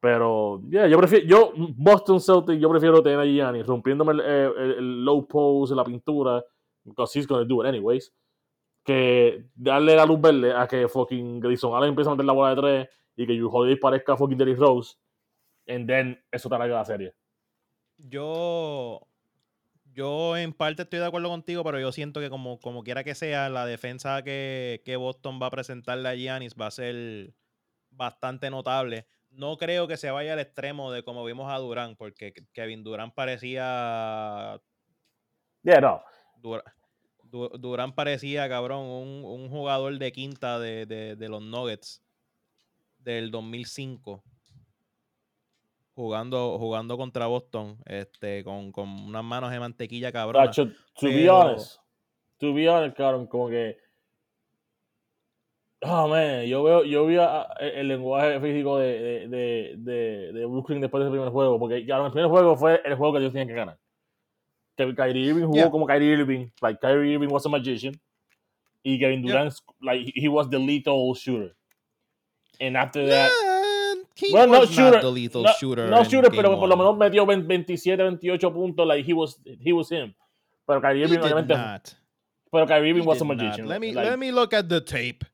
[0.00, 4.50] Pero, yeah, yo prefiero, yo, Boston Celtics, yo prefiero tener a Giannis rompiéndome el, eh,
[4.78, 6.44] el- low pose, la pintura,
[6.84, 8.14] because he's gonna do it anyways,
[8.84, 12.50] que darle la luz verde a que fucking Grayson Allen empiece a meter la bola
[12.50, 14.96] de tres y que Drew Holiday parezca fucking Derrick Rose,
[15.66, 17.12] and then eso te hará la serie.
[17.96, 19.00] Yo,
[19.92, 23.16] yo en parte estoy de acuerdo contigo, pero yo siento que como, como quiera que
[23.16, 27.34] sea, la defensa que, que Boston va a presentarle a Giannis va a ser
[27.90, 29.06] bastante notable.
[29.38, 33.12] No creo que se vaya al extremo de como vimos a Durán, porque Kevin Durán
[33.12, 34.60] parecía
[35.62, 36.02] Yeah, no.
[36.42, 36.64] Dur-
[37.22, 42.02] Du- Durán parecía, cabrón, un, un jugador de quinta de, de- de los Nuggets
[42.98, 44.24] del 2005.
[45.94, 50.42] Jugando, jugando contra Boston, este, con, con unas manos de mantequilla, cabrón.
[50.94, 51.76] To be honest,
[52.38, 53.76] to be honest, cabrón, como que
[55.82, 60.46] Oh, man, yo veo, yo vi a- a- el lenguaje físico de, de, de, de,
[60.46, 63.32] Brooklyn después del primer juego, porque claro, el primer juego fue el juego que ellos
[63.32, 63.78] tenían que ganar.
[64.76, 65.70] Que Kyrie Irving jugó Yeah.
[65.70, 67.94] como Kyrie Irving, like Kyrie Irving was a magician,
[68.82, 69.32] y Kevin Yeah.
[69.34, 71.54] Durant, like he was the lethal shooter.
[72.60, 75.88] And after that, Man, he Well, no was shooter, not the lethal no, shooter.
[75.88, 76.84] no shooter, pero por lo one.
[76.84, 80.12] menos metió 20 27, 28 puntos, like he was, he was him.
[80.66, 81.54] Pero Kyrie He Irving, obviamente,
[82.50, 83.36] pero Kyrie He Irving was a did not.
[83.36, 83.68] magician.
[83.68, 85.24] Let me like, let me look at the tape.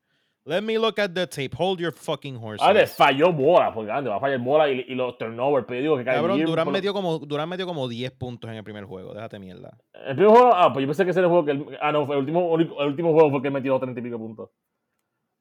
[0.47, 1.55] Let me look at the tape.
[1.57, 2.61] Hold your fucking horses.
[2.61, 5.81] Ah, falló bola, porque grande, va a fallar bola y, y los turnovers, pero yo
[5.81, 8.83] digo que Cabrón, Durán por metió como Durán metió como 10 puntos en el primer
[8.85, 9.15] juego.
[9.15, 9.75] Déjate mierda.
[10.05, 11.91] El primer juego, ah, pues yo pensé que ese era el juego que él, ah,
[11.91, 14.49] no, el último, el último juego fue que él metió 30 y pico puntos.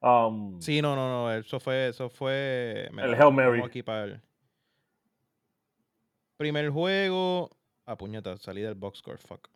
[0.01, 1.33] Um, Sí, no, no, no.
[1.35, 2.89] Eso fue, eso fue.
[2.97, 3.59] El Hail Mary.
[3.59, 4.21] vamos aquí para el
[6.39, 7.51] primer juego.
[7.85, 9.49] Ah, puñeta, salí del box score, fuck.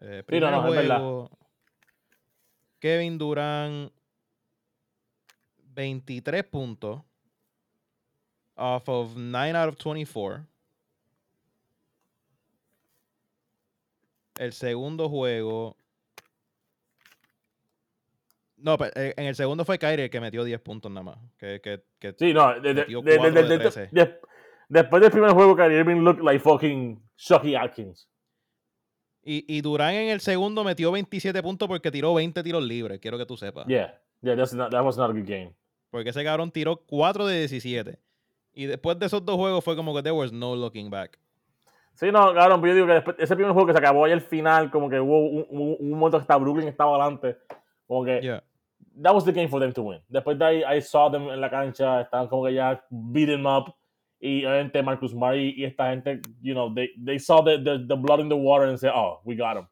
[0.00, 0.98] Eh, Sí, primer no, no, es verdad.
[0.98, 1.30] juego.
[2.80, 3.90] Kevin Durán,
[5.82, 7.02] 23 puntos.
[8.56, 10.44] Off of 9 out of 24.
[14.38, 15.76] El segundo juego.
[18.56, 21.18] No, pero eh, en el segundo fue Kyrie el que metió 10 puntos nada más.
[21.38, 23.88] Que, que, que sí, no, de- de- Metió de- de- cuatro de- de de- 13.
[23.92, 24.20] de-
[24.68, 28.08] después del primer juego, Kyrie Irving looked like fucking Shocky Atkins.
[29.22, 33.16] Y, y Durán en el segundo metió 27 puntos porque tiró 20 tiros libres, quiero
[33.18, 33.66] que tú sepas.
[33.68, 35.54] Yeah, yeah, that's not, that was not a good game.
[35.90, 37.98] Porque ese cabrón tiró 4 de 17.
[38.54, 41.18] Y después de esos dos juegos fue como que there was no looking back.
[41.94, 44.12] Sí, no, cabrón, pero yo digo que después, ese primer juego que se acabó ahí
[44.12, 47.36] al final, como que hubo un, un- un momento que hasta Brooklyn estaba adelante,
[47.86, 48.42] como que Yeah.
[49.02, 50.00] that was the game for them to win.
[50.08, 53.46] Después de ahí, I saw them en la cancha, estaban como que ya beat them
[53.46, 53.74] up.
[54.20, 57.94] Y obviamente Marcus Murray y esta gente, you know, they, they saw the, the, the
[57.94, 59.66] blood in the water and said, oh, we got him.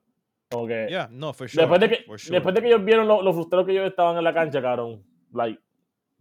[0.51, 1.63] Como que, Yeah, no, for sure.
[1.65, 2.33] después, de que, sure.
[2.39, 5.03] después de que ellos vieron lo, lo frustrados que ellos estaban en la cancha, cabrón,
[5.33, 5.61] like,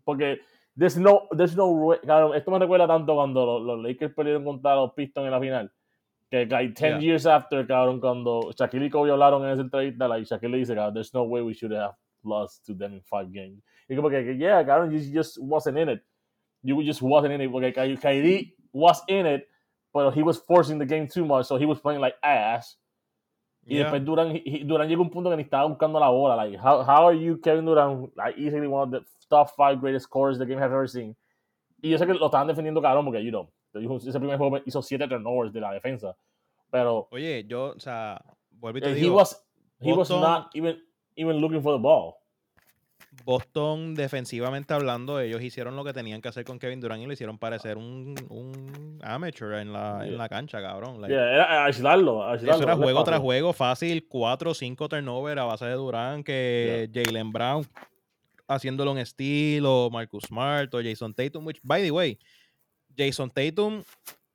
[0.05, 0.39] porque
[0.77, 4.43] there's no, there's no, way- cabrón, esto me recuerda tanto cuando los, los Lakers perdieron
[4.45, 5.71] contra los Pistons en la final.
[6.31, 6.99] Que like 10 Yeah.
[6.99, 10.73] years after, cabrón, cuando Shaquille y Kobe hablaron en esa entrevista, like, Shaquille le dice,
[10.75, 13.61] cabrón, there's no way we should have lost to them in five games.
[13.87, 16.01] Y como que, yeah, cabrón, you just wasn't in it.
[16.63, 17.51] You just wasn't in it.
[17.51, 19.47] Porque Ky- Kyrie was in it,
[19.93, 22.77] but he was forcing the game too much, so he was playing like ass.
[23.67, 23.83] Y Yeah.
[23.83, 26.35] después Durán, he- Durán llegó a un punto que ni estaba buscando la bola.
[26.35, 30.05] Like, how, how are you, Kevin Durant, like, easily one of the top five greatest
[30.05, 31.15] scorers the game has ever seen?
[31.81, 33.49] Y yo sé que lo estaban defendiendo cabrón porque, you know,
[33.97, 36.15] ese primer juego hizo siete turnovers de la defensa.
[36.71, 38.21] Pero Oye, yo, o sea,
[38.51, 39.45] vuelvo y te eh, he digo, was,
[39.79, 40.81] he was Boston- not even,
[41.15, 42.15] even looking for the ball.
[43.23, 47.13] Boston, defensivamente hablando, ellos hicieron lo que tenían que hacer con Kevin Durant y lo
[47.13, 50.17] hicieron parecer un, un amateur en la, en Yeah.
[50.17, 50.99] la cancha, cabrón.
[51.01, 52.55] Like, Yeah, era aislarlo, aislarlo.
[52.55, 56.89] Eso era juego tras juego, fácil, 4 o 5 turnovers a base de Durán, que
[56.93, 57.65] Jalen Brown
[58.47, 62.19] haciéndolo en estilo, Marcus Smart o Jason Tatum, which, by the way,
[62.97, 63.83] Jason Tatum,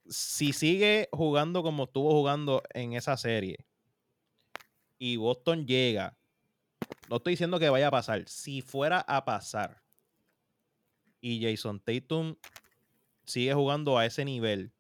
[0.08, 3.64] si sigue jugando como estuvo jugando en esa serie
[4.98, 6.16] y Boston llega,
[7.08, 9.80] no estoy diciendo que vaya a pasar, si fuera a pasar
[11.20, 12.36] y Jason Tatum
[13.24, 14.72] sigue jugando a ese nivel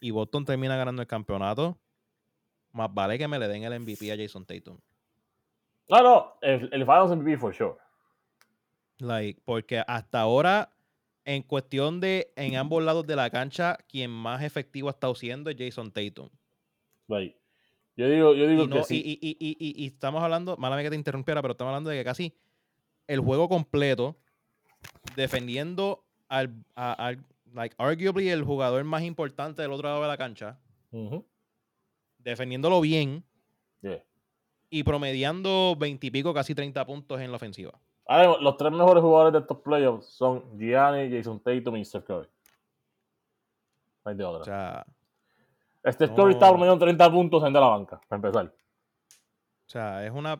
[0.00, 1.78] y Boston termina ganando el campeonato,
[2.72, 4.78] más vale que me le den el MVP a Jason Tatum.
[5.88, 7.76] No, no, el, el Finals MVP for sure.
[9.00, 10.72] Like, porque hasta ahora,
[11.24, 15.50] en cuestión de en ambos lados de la cancha, quien más efectivo ha estado siendo
[15.50, 16.28] es Jason Tatum.
[17.08, 17.36] Like,
[17.96, 19.02] yo digo, yo digo Y, que sí.
[19.04, 22.34] y, y- y- estamos hablando, mala que te interrumpiera, pero estamos hablando de que casi
[23.06, 24.16] el juego completo,
[25.16, 30.16] defendiendo al, a- al- like, arguably el jugador más importante del otro lado de la
[30.16, 30.58] cancha,
[32.18, 33.24] defendiéndolo bien
[33.82, 34.04] Yeah.
[34.68, 37.80] y promediando 20 y pico, casi 30 puntos en la ofensiva.
[38.12, 42.26] Ahora los tres mejores jugadores de estos playoffs son Gianni, Jason Tatum y Steph Curry.
[44.04, 44.40] No hay de otra.
[44.40, 44.86] O sea,
[45.92, 46.52] Steph Curry está no.
[46.54, 48.46] promediando 30 puntos en de la banca, para empezar.
[48.46, 50.36] O sea, es una.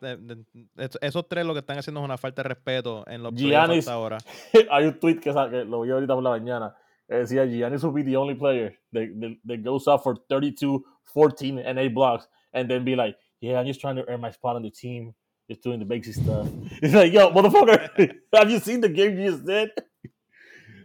[0.77, 3.69] es- esos tres lo que están haciendo es una falta de respeto en los playoffs
[3.69, 4.19] Giannis- hasta ahora.
[4.71, 6.77] hay un tweet que, que lo vi ahorita por la mañana.
[7.07, 10.85] Que decía Giannis will be the only player that, that, that goes up for 32,
[11.05, 14.33] 14, and 8 blocks, and then be like, yeah, I'm just trying to earn my
[14.33, 15.15] spot on the team,
[15.51, 16.47] just doing the basic stuff.
[16.83, 17.91] It's like, yo, motherfucker,
[18.35, 19.71] have you seen the game you just did?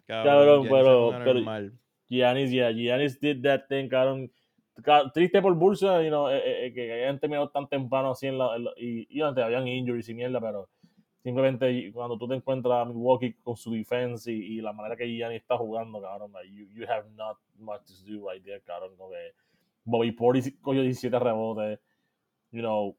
[0.09, 1.71] Cabrón, es pero- pero-.
[2.09, 4.29] Giannis, yeah, Giannis did that thing, cabrón.
[4.83, 8.27] Ca- Triste por Bursa, you know, eh, eh, eh, que hayan terminado tan temprano así
[8.27, 10.67] en la, en la- y, y antes habían injuries y mierda, pero
[11.23, 15.07] simplemente cuando tú te encuentras a Milwaukee con su defense y, y la manera que
[15.07, 18.95] Giannis está jugando, cabrón, like, you, you have not much to do right there, cabrón,
[18.97, 19.33] como que
[19.85, 21.79] Bobby Portis cogió 17 rebotes,
[22.51, 22.95] you know,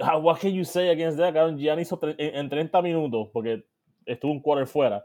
[0.00, 1.34] how- what can you say against that?
[1.56, 3.64] Giannis hizo tre- en, en 30 minutos, porque
[4.06, 5.04] estuvo un quarter fuera,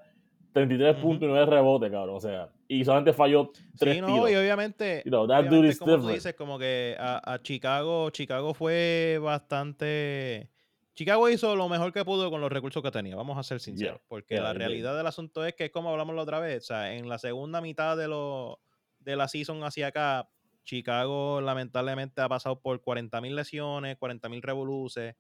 [0.53, 1.01] 33 Ujú.
[1.01, 2.15] puntos y 9 rebotes, cabrón.
[2.15, 4.32] O sea, y solamente falló 3 Sí, no, tiros.
[4.32, 6.15] y obviamente, You know, that dude obviamente, is como tú different.
[6.18, 10.49] dices, como que a, a Chicago, Chicago fue bastante...
[10.95, 14.01] Chicago hizo lo mejor que pudo con los recursos que tenía, vamos a ser sinceros,
[14.07, 14.57] porque yeah, la did.
[14.59, 17.20] realidad del asunto es que es como hablamos la otra vez, o sea, en la
[17.20, 18.59] segunda mitad de, lo,
[19.01, 20.28] de la season hacia acá,
[20.68, 25.15] Chicago lamentablemente ha pasado por 40.000 lesiones, 40.000 revoluces,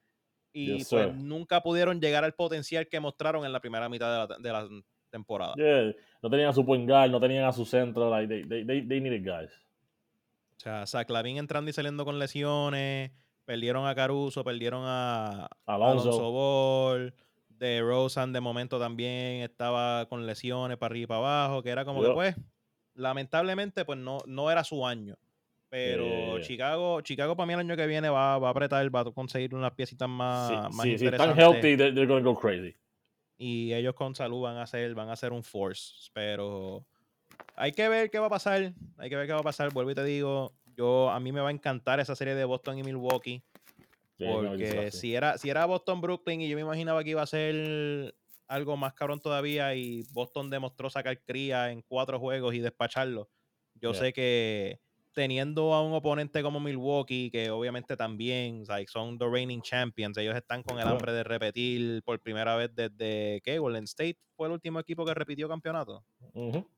[0.51, 4.35] y Yes, pues nunca pudieron llegar al potencial que mostraron en la primera mitad de
[4.35, 5.53] la, de la temporada.
[5.55, 8.09] Yeah, No tenían a su point guard, no tenían a su centro.
[8.09, 9.51] Like, they, they, they, they needed guys.
[10.57, 13.11] O sea, Zach Lavin entrando y saliendo con lesiones,
[13.45, 16.09] perdieron a Caruso, perdieron a Alonso.
[16.09, 17.13] Alonso Ball,
[17.47, 21.85] de Rosen de momento también estaba con lesiones para arriba y para abajo, que era
[21.85, 22.35] como que pues,
[22.95, 25.15] lamentablemente pues no, no era su año.
[25.69, 26.47] Pero yeah.
[26.47, 29.53] Chicago, Chicago para mí el año que viene va, va a apretar, va a conseguir
[29.53, 31.37] unas piecitas más, Sí, más sí, si están interesantes.
[31.43, 32.75] healthy, they're, they're gonna go crazy.
[33.37, 36.09] y ellos con salud van a ser, van a ser un force.
[36.13, 36.85] Pero
[37.55, 38.73] hay que ver qué va a pasar.
[38.97, 39.71] Hay que ver qué va a pasar.
[39.73, 42.77] Vuelvo y te digo, yo a mí me va a encantar esa serie de Boston
[42.79, 43.43] y Milwaukee.
[44.17, 48.15] Porque si era, si era Boston Brooklyn y yo me imaginaba que iba a ser
[48.47, 53.29] algo más cabrón todavía y Boston demostró sacar cría en cuatro juegos y despacharlo.
[53.75, 53.99] Yo Yeah.
[53.99, 54.79] sé que
[55.17, 60.35] teniendo a un oponente como Milwaukee, que obviamente también like, son the reigning champions, ellos
[60.35, 64.53] están con el hambre de repetir por primera vez desde que Golden State fue el
[64.53, 66.05] último equipo que repitió campeonato.
[66.33, 66.69] Ujú.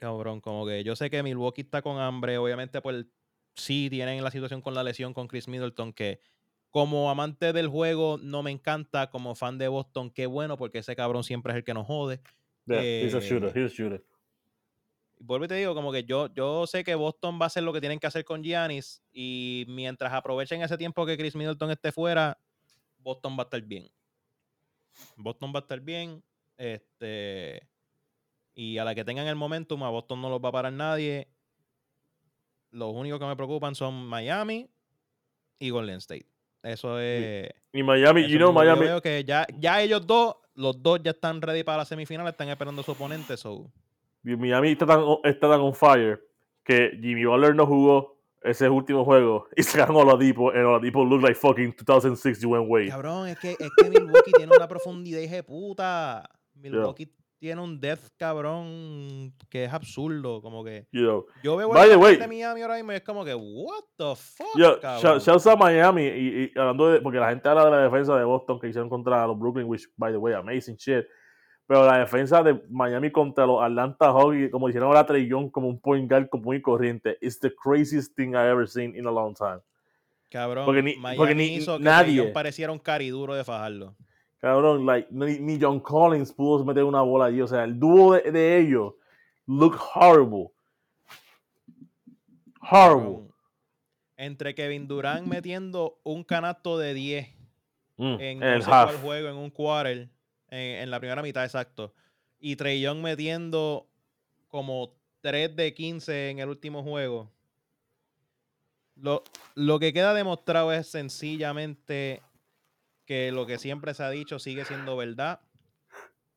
[0.00, 3.06] Cabrón, como que yo sé que Milwaukee está con hambre, obviamente pues
[3.54, 6.18] sí tienen la situación con la lesión con Chris Middleton que
[6.70, 10.96] como amante del juego no me encanta, como fan de Boston, qué bueno porque ese
[10.96, 12.20] cabrón siempre es el que nos jode.
[12.66, 13.56] Yeah, he's a Eh, shooter.
[13.56, 14.04] He's a shooter.
[15.22, 17.74] Vuelvo y te digo, como que yo, yo sé que Boston va a hacer lo
[17.74, 21.92] que tienen que hacer con Giannis y mientras aprovechen ese tiempo que Chris Middleton esté
[21.92, 22.38] fuera,
[22.98, 23.90] Boston va a estar bien.
[25.16, 26.22] Boston va a estar bien.
[26.56, 27.68] Este,
[28.54, 31.28] y a la que tengan el momentum, a Boston no los va a parar nadie.
[32.70, 34.70] Los únicos que me preocupan son Miami
[35.58, 36.26] y Golden State.
[36.62, 37.50] Eso es.
[37.72, 38.80] Y Miami, you know, que yo Miami.
[38.80, 42.48] veo que ya, ya ellos dos, los dos ya están ready para la semifinal, están
[42.48, 43.36] esperando a su oponente.
[43.36, 43.70] So.
[44.22, 46.20] Miami está tan, está tan on fire
[46.64, 51.22] que Jimmy Butler no jugó ese último juego y sacaron a Oladipo and Oladipo look
[51.22, 52.88] like fucking 2006 Dwayne Wade.
[52.88, 56.28] Cabrón, es que, es que Milwaukee tiene una profundidad de puta.
[56.54, 60.42] Milwaukee tiene un depth, cabrón, que es absurdo.
[60.42, 61.26] Como que You know.
[61.42, 64.14] yo veo By el way- de Miami ahora mismo y es como que, what the
[64.14, 65.18] fuck, Yo, cabrón?
[65.18, 68.16] shout- shouts a Miami y, y hablando de, porque la gente habla de la defensa
[68.18, 71.06] de Boston que hicieron contra los Brooklyn, which by the way, amazing shit.
[71.70, 75.78] Pero la defensa de Miami contra los Atlanta Hawks, como hicieron ahora Young como un
[75.78, 79.36] point guard común y corriente, it's the craziest thing I've ever seen in a long
[79.36, 79.60] time.
[80.30, 83.94] Cabrón, porque ni- Miami porque ni hizo que nadie- pareciera un cariduro de fajarlo.
[84.40, 87.40] Cabrón, like, ni, ni John Collins pudo meter una bola allí.
[87.40, 88.94] O sea, el dúo de, de ellos
[89.46, 90.48] look horrible.
[92.68, 93.28] Horrible.
[94.16, 97.28] Entre Kevin Durant metiendo un canasto de 10
[97.96, 100.08] Mm, en el juego, en un quarter,
[100.50, 101.94] en, en la primera mitad, exacto.
[102.38, 103.86] Y Trey Young metiendo
[104.48, 107.30] como 3 de 15 en el último juego.
[108.96, 109.22] Lo,
[109.54, 112.22] lo que queda demostrado es sencillamente
[113.06, 115.40] que lo que siempre se ha dicho sigue siendo verdad.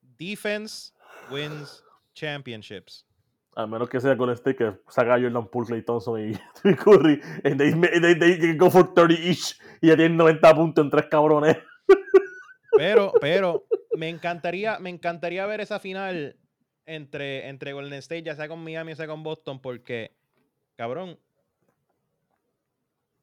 [0.01, 0.93] Defense
[1.29, 1.83] wins
[2.13, 3.05] championships.
[3.55, 6.33] A menos que sea con este que saca Jordan Poole, Clay Thompson y,
[6.75, 7.21] Curry.
[7.43, 9.59] And they, they, they go for 30 each.
[9.81, 11.57] Y ya tienen 90 puntos en tres cabrones.
[12.77, 13.65] Pero, pero
[13.97, 16.35] me encantaría, me encantaría ver esa final
[16.85, 20.11] entre, entre Golden State, ya sea con Miami, ya sea con Boston, porque,
[20.75, 21.19] cabrón,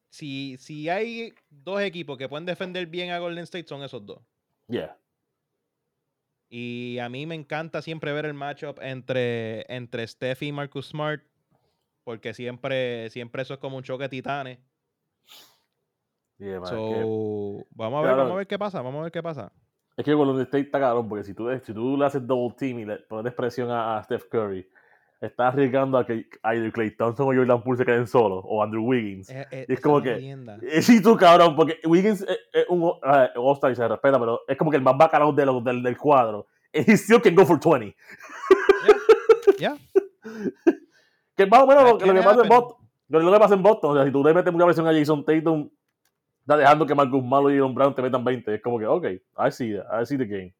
[0.09, 4.21] si, si hay dos equipos que pueden defender bien a Golden State, son esos dos.
[4.67, 4.97] Yeah.
[6.49, 11.23] Y a mí me encanta siempre ver el matchup entre, entre Steph y Marcus Smart,
[12.03, 14.59] porque siempre, siempre eso es como un choque de titanes.
[16.41, 18.17] Yeah, man, que- So, vamos a ver, Claro.
[18.17, 19.51] vamos a ver qué pasa, vamos a ver qué pasa.
[19.95, 22.79] Es que Golden State está cabrón, porque si tú, si tú le haces double team
[22.79, 24.67] y le pones presión a, a Steph Curry,
[25.19, 28.83] estás arriesgando a que either Clay Thompson o Jordan Poole se queden solos, o Andrew
[28.83, 29.29] Wiggins.
[29.29, 30.31] Es, es- es esa como que-.
[30.63, 32.93] Eh, Sí, tú, cabrón, porque Wiggins es, es un uh,
[33.35, 35.97] All-Star y se respeta, pero es como que el más bacalao de los- del, del
[35.97, 36.47] cuadro.
[36.73, 37.95] And he still can go for 20.
[39.59, 39.75] Ya.
[41.35, 42.49] Que más o menos lo, That lo que pasa en.
[42.49, 42.77] Boston.
[43.09, 43.91] Lo que pasa en Boston.
[43.91, 45.69] O sea, si tú le metes mucha presión a Jason Tatum,
[46.41, 48.55] está dejando que Marcus Malo y Jalen Brown te metan 20.
[48.55, 50.01] Es como que, ok, I see that.
[50.01, 50.53] I see the game.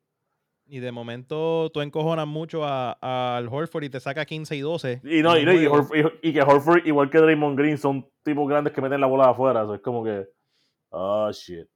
[0.68, 2.94] Y de momento tú encojonas mucho a-
[3.36, 5.02] al Horford y te saca 15 y 12.
[5.04, 5.44] Y, no, y,
[6.34, 9.64] que Horford, igual que Draymond Green, son tipos grandes que meten la bola afuera.
[9.64, 10.26] Eso es como que.
[10.92, 11.68] Oh, shit.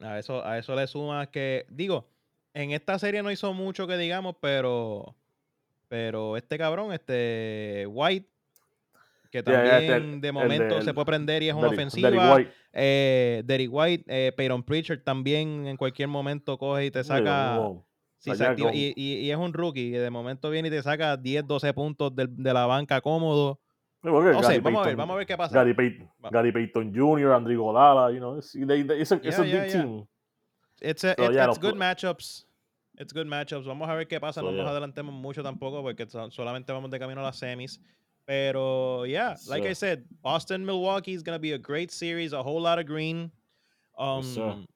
[0.00, 2.06] A eso, a eso le suma que, digo,
[2.54, 5.14] en esta serie no hizo mucho que digamos, pero,
[5.88, 8.28] pero este cabrón, este White,
[9.30, 11.68] que Yeah, yeah, también este- de el momento de- se puede prender y es una
[11.68, 12.34] ofensiva.
[12.36, 12.52] White.
[12.72, 17.56] Eh, White, eh, Peyton Pritchard también en cualquier momento coge y te saca.
[17.58, 17.84] Wow.
[18.18, 20.68] sí, se allá activa- con- y, y- y es un rookie, y de momento viene
[20.68, 23.58] y te saca 10, 12 puntos del- de, la banca cómodo.
[24.02, 24.10] No
[24.42, 25.54] sé, vamos a ver, vamos a ver qué pasa.
[25.54, 29.16] Gary Payton, Va- Gary Payton Jr., Andrew Godala, you know, it's, they, they- it's a,
[29.16, 30.06] it's Yeah, a big team.
[30.80, 32.46] It's, a- So, it- it's good matchups.
[32.98, 33.64] It's good matchups.
[33.66, 34.40] Vamos a ver qué pasa.
[34.42, 37.80] So, no nos adelantemos mucho tampoco porque so- solamente vamos de camino a las semis.
[38.30, 42.40] Pero, yeah, like I said, Boston Milwaukee is going to be a great series, a
[42.40, 43.32] whole lot of green.
[43.98, 44.68] Um,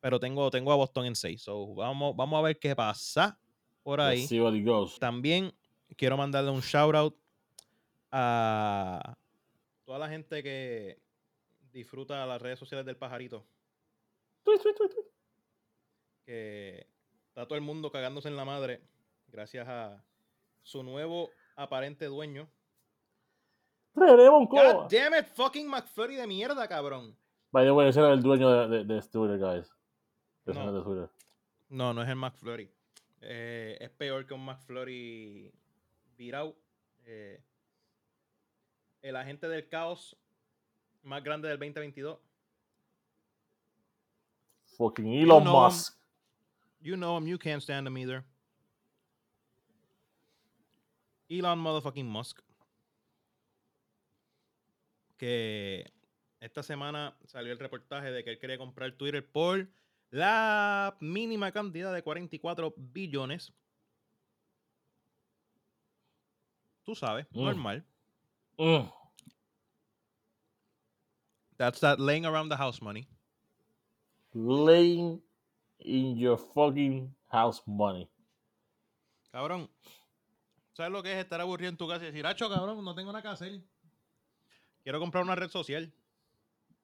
[0.00, 1.42] pero tengo, tengo a Boston en 6.
[1.42, 3.36] So, vamos, vamos a ver qué pasa
[3.84, 4.20] por ahí.
[4.20, 4.98] Let's see what it goes.
[4.98, 5.52] También
[5.98, 7.14] quiero mandarle un shout out
[8.10, 9.14] a
[9.84, 10.98] toda la gente que
[11.74, 13.44] disfruta las redes sociales del pajarito.
[14.42, 15.06] Tweet, tweet, tweet, tweet.
[16.24, 16.86] que
[17.28, 18.80] está todo el mundo cagándose en la madre
[19.28, 20.02] gracias a
[20.62, 22.48] su nuevo aparente dueño.
[23.96, 27.16] God damn it, fucking McFlurry de mierda, cabrón.
[27.52, 29.66] By the way, ese era el dueño de, de, de Twitter, guys.
[30.46, 30.64] Ese No.
[30.64, 31.10] no es de Twitter.
[31.70, 32.70] No, no es el McFlurry.
[33.22, 35.52] Eh, es peor que un McFlurry
[36.16, 36.54] virado.
[37.06, 37.40] Eh,
[39.02, 40.16] el agente del caos
[41.02, 42.18] más grande del 2022.
[44.76, 45.62] Fucking Elon know him.
[45.62, 45.96] Musk.
[46.82, 48.24] You know him, you can't stand him either.
[51.30, 52.40] Elon motherfucking Musk.
[55.16, 55.90] Que
[56.40, 59.68] esta semana salió el reportaje de que él quería comprar Twitter por
[60.10, 63.52] la mínima cantidad de 44 billones.
[66.84, 67.44] Tú sabes, Mm.
[67.44, 67.84] normal.
[68.58, 68.88] Mm.
[71.56, 73.08] That's that laying around the house money.
[74.34, 75.22] Laying
[75.78, 78.08] in your fucking house money.
[79.32, 79.70] Cabrón,
[80.74, 83.10] ¿sabes lo que es estar aburrido en tu casa y decir, Acho, cabrón, no tengo
[83.12, 83.62] nada que hacer?
[84.86, 85.92] Quiero comprar una red social.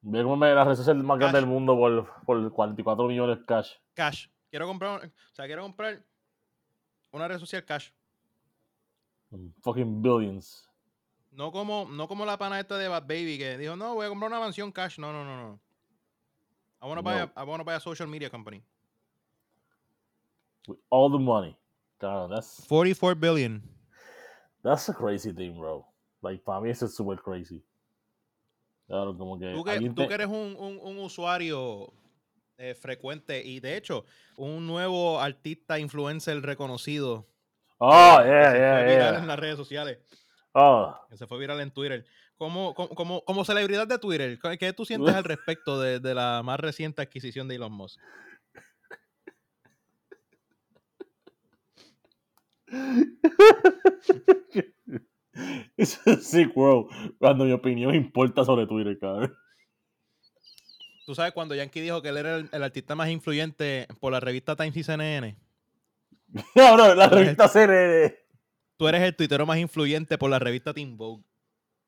[0.01, 3.75] Voy a comerme la red social más grande del mundo por, por 44 millones cash.
[3.93, 4.27] Cash.
[4.49, 6.03] Quiero comprar, o sea, quiero comprar
[7.13, 7.91] una red social cash.
[9.61, 10.69] Fucking billions.
[11.31, 14.09] No como, no como la pana esta de Bad Baby que dijo, no, voy a
[14.09, 14.99] comprar una mansión cash.
[14.99, 15.59] No, no, no, no.
[16.81, 17.41] I wanna buy a, No.
[17.41, 18.61] I wanna buy a social media company.
[20.67, 21.57] With all the money.
[21.99, 23.63] Claro, that's, 44 billion.
[24.61, 25.85] that's a crazy thing, bro.
[26.21, 27.63] Like, para mí eso es super crazy.
[28.87, 29.51] Claro, como que...
[29.53, 31.91] Tú que, tú que eres un, un- un usuario
[32.57, 34.05] eh, frecuente y de hecho,
[34.37, 37.27] un nuevo artista influencer reconocido
[37.79, 39.25] Oh, que yeah, se yeah, fue viral en yeah.
[39.25, 39.99] las redes sociales.
[40.53, 42.05] Oh, que se fue viral en Twitter.
[42.37, 46.41] Como, como, como, celebridad de Twitter, ¿qué- ¿qué tú sientes al respecto de, de la
[46.43, 47.99] más reciente adquisición de Elon Musk?
[55.77, 56.87] It's a sick world
[57.19, 59.33] cuando mi opinión importa sobre Twitter, cabrón.
[61.05, 64.19] Tú sabes cuando Yankee dijo que él era el, el artista más influyente por la
[64.19, 65.37] revista Times y CNN.
[66.55, 68.15] Cabrón, la Tú eres- revista CNN.
[68.77, 71.23] Tú eres el tuitero más influyente por la revista Teen Vogue.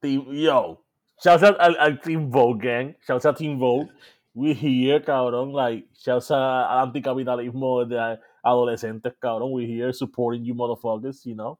[0.01, 0.83] Team, yo,
[1.23, 2.95] shouts out al, al Team Vogue gang.
[3.07, 3.89] Shouts out Team Vogue.
[4.33, 5.53] We here, cabrón.
[5.53, 9.51] Like, shouts out al anticapitalismo de adolescentes, cabrón.
[9.53, 11.57] We here supporting you motherfuckers, you know.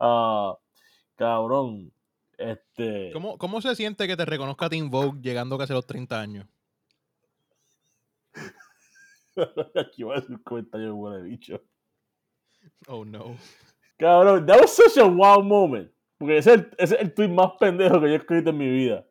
[0.00, 0.54] Uh,
[1.16, 1.92] cabrón.
[2.38, 3.10] Este.
[3.12, 6.46] ¿Cómo, ¿Cómo se siente que te reconozca Teen Vogue llegando casi a los 30 años?
[9.74, 11.60] Aquí va a ser un comentario de huele bicho.
[12.86, 13.36] Oh no.
[13.98, 15.90] Cabrón, that was such a wow moment.
[16.18, 18.58] Porque ese es el, ese es el tweet más pendejo que yo he escrito en
[18.58, 19.06] mi vida.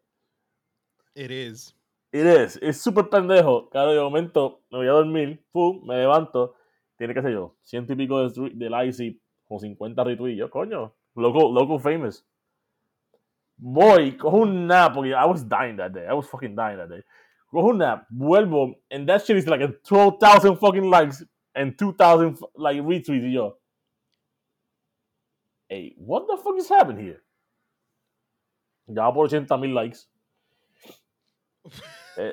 [1.15, 1.75] It is.
[2.11, 2.59] It is.
[2.61, 3.69] Es súper pendejo.
[3.69, 6.55] Claro, de momento me voy a dormir, pum, me levanto.
[6.97, 10.39] Tiene que ser yo, ciento y pico de, de likes y con 50 retweets.
[10.39, 12.23] Yo, coño, loco, loco famous.
[13.57, 16.05] Voy, cojo un nap, porque I was dying that day.
[16.07, 17.03] I was fucking dying that day.
[17.51, 21.23] Cojo un nap, vuelvo, and that shit is like a 12,000 fucking likes
[21.55, 23.31] and 2,000 f- like retweets.
[23.31, 23.55] Yo,
[25.69, 27.21] hey, what the fuck is happening here?
[28.87, 30.07] Ya por 80 mil likes.
[32.17, 32.31] Eh,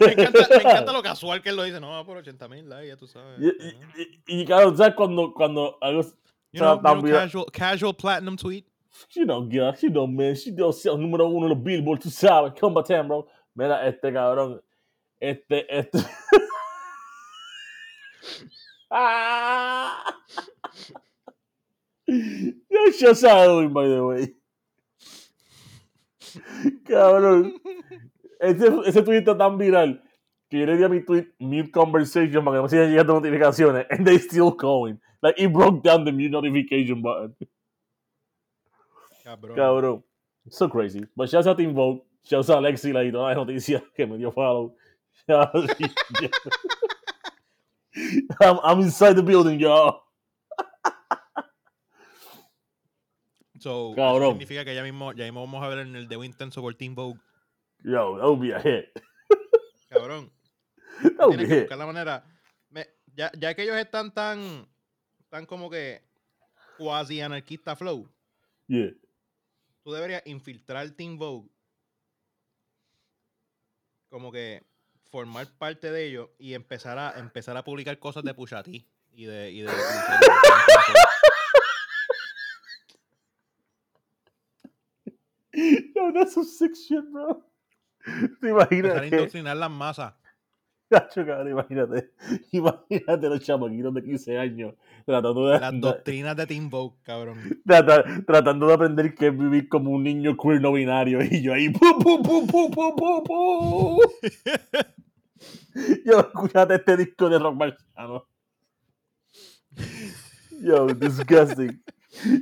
[0.00, 1.80] Me encanta, me encanta lo casual que él lo dice.
[1.80, 3.38] No, por 80 mil likes, ya tú sabes.
[3.40, 3.78] Y, y-
[4.26, 6.02] y- y, claro, ¿sabes cuando, cuando algo,
[6.52, 8.66] You know, you know, casual, casual platinum tweet.
[9.12, 12.52] you know, girl, you know, man, she does ser número uno los Billboard, tú sabes,
[12.58, 13.26] combaten, bro.
[13.56, 14.60] Mira, este cabrón,
[15.20, 15.98] este, este.
[18.90, 20.04] ah.
[22.06, 24.34] Yo ya sabes, by the way.
[26.84, 27.54] Cabrón.
[28.40, 30.02] ese, ese tweet está tan viral
[30.50, 33.86] que yo le di a mi tweet mute conversation para que no sigan llegando notificaciones
[33.90, 34.98] and they still going.
[35.22, 37.34] Like, it broke down the mute notification button.
[39.24, 39.56] Cabrón.
[39.56, 40.02] Cabrón.
[40.48, 41.06] So crazy.
[41.16, 42.04] But shouts out to Invoke.
[42.24, 44.74] Shouts out a Alexi, la todas las noticias que me dio follow.
[48.40, 50.02] I'm, I'm inside the building, y'all.
[53.60, 54.32] So, eso Cabrón.
[54.32, 56.94] significa que ya mismo, ya mismo vamos a ver en el Debo Intenso por Team
[56.94, 57.20] Vogue.
[57.84, 58.86] Yo, that would be a hit.
[59.90, 60.30] Cabrón.
[61.30, 62.24] Be Tienes que buscar la manera.
[62.70, 64.66] Me- ya, ya que ellos están tan,
[65.28, 66.02] tan como que
[66.78, 68.08] cuasi anarquista flow,
[68.68, 68.92] Yeah.
[69.82, 71.50] tú deberías infiltrar Team Vogue.
[74.08, 74.62] Como que
[75.10, 78.70] formar parte de ellos y empezar a empezar a publicar cosas de Pusha T
[79.12, 79.72] y de, y de, y de-
[85.94, 87.42] Yo, that's some sick shit, bro.
[88.04, 90.14] Te empezar a imaginas indoctrinar las masas.
[91.10, 92.10] Cacho, cabrón, imagínate,
[92.52, 94.74] imagínate los chamaquitos de 15 años
[95.06, 97.38] tratando de, Las doctrinas de Team Vogue, cabrón.
[97.66, 101.54] trata- tratando de aprender que es vivir como un niño queer no binario y yo
[101.54, 104.00] ahí pu, pu, pu, pu, pu, pu, pu.
[106.04, 108.26] yo escuchate este disco de rock marciano
[110.60, 111.80] yo disgusting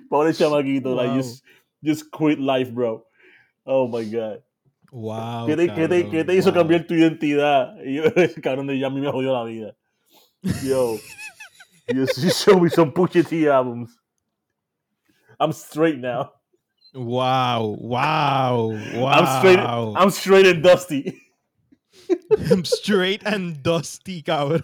[0.09, 1.17] pobre chamaquito like Wow.
[1.19, 1.45] just,
[1.83, 3.05] just quit life bro
[3.65, 4.43] oh my god
[4.91, 5.47] Wow.
[5.47, 6.61] ¿Qué te, qué te- cabrón, qué te hizo wow.
[6.61, 7.75] cambiar tu identidad?
[7.85, 8.05] Y yo,
[8.43, 9.77] cabrón, de ya a mí me jodió la vida.
[10.65, 10.97] Yo,
[11.89, 13.91] you, you show me some Pusha T albums.
[15.41, 16.33] I'm straight now.
[16.95, 19.11] Wow, wow, wow.
[19.11, 19.59] I'm straight.
[19.59, 21.21] I'm straight and dusty.
[22.51, 24.63] I'm straight and dusty, cabrón.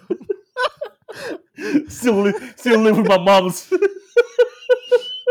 [1.88, 3.72] Still, li- still live with my moms.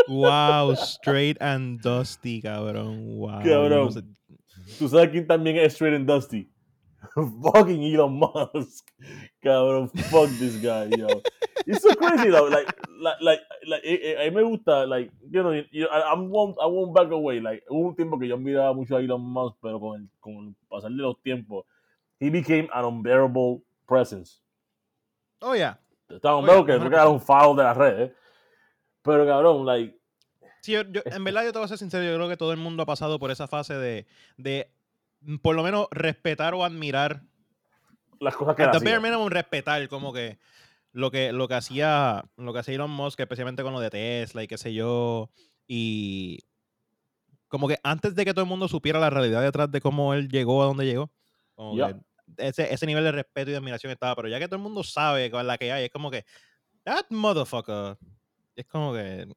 [0.08, 3.18] Wow, straight and dusty, cabrón.
[3.18, 3.41] Wow.
[3.41, 4.16] Cabrón.
[4.80, 6.49] ¿Tú sabes quién también es straight and dusty?
[7.16, 8.88] Fucking Elon Musk.
[9.41, 11.07] Cabrón, fuck this guy, yo.
[11.66, 12.47] It's so crazy though.
[12.49, 12.68] Like,
[12.99, 16.30] like, like, like eh, eh, a mí me gusta, like, you know, you- I, I'm
[16.30, 17.39] won't, I won't back away.
[17.39, 20.34] Like, hubo un tiempo que yo miraba mucho a Elon Musk, pero con el, con
[20.47, 21.66] el pasar de los tiempos,
[22.20, 24.39] he became an unbearable presence.
[25.41, 25.78] Oh, yeah.
[26.09, 28.11] Estaba que mejor creo que era un faro de las redes.
[29.01, 29.97] Pero cabrón, like,
[30.64, 32.51] Sí, yo- yo- en verdad, yo te voy a ser sincero, yo creo que todo
[32.53, 34.05] el mundo ha pasado por esa fase de,
[34.38, 34.72] de
[35.22, 37.22] mm, por lo menos respetar o admirar.
[38.20, 40.39] las cosas que bare minimum, respetar como que
[40.93, 44.41] lo que, lo que hacía lo que hacía Elon Musk, especialmente con lo de Tesla
[44.43, 45.30] y qué sé yo.
[45.68, 46.39] Y
[47.49, 50.30] como que antes de que todo el mundo supiera la realidad detrás de cómo él
[50.30, 51.11] llegó a donde llegó,
[51.55, 51.93] como Ya.
[51.93, 51.99] que
[52.38, 54.16] ese, ese nivel de respeto y de admiración estaba.
[54.16, 56.24] Pero ya que todo el mundo sabe con la que hay, es como que,
[56.86, 57.97] that motherfucker.
[58.55, 59.28] Es como que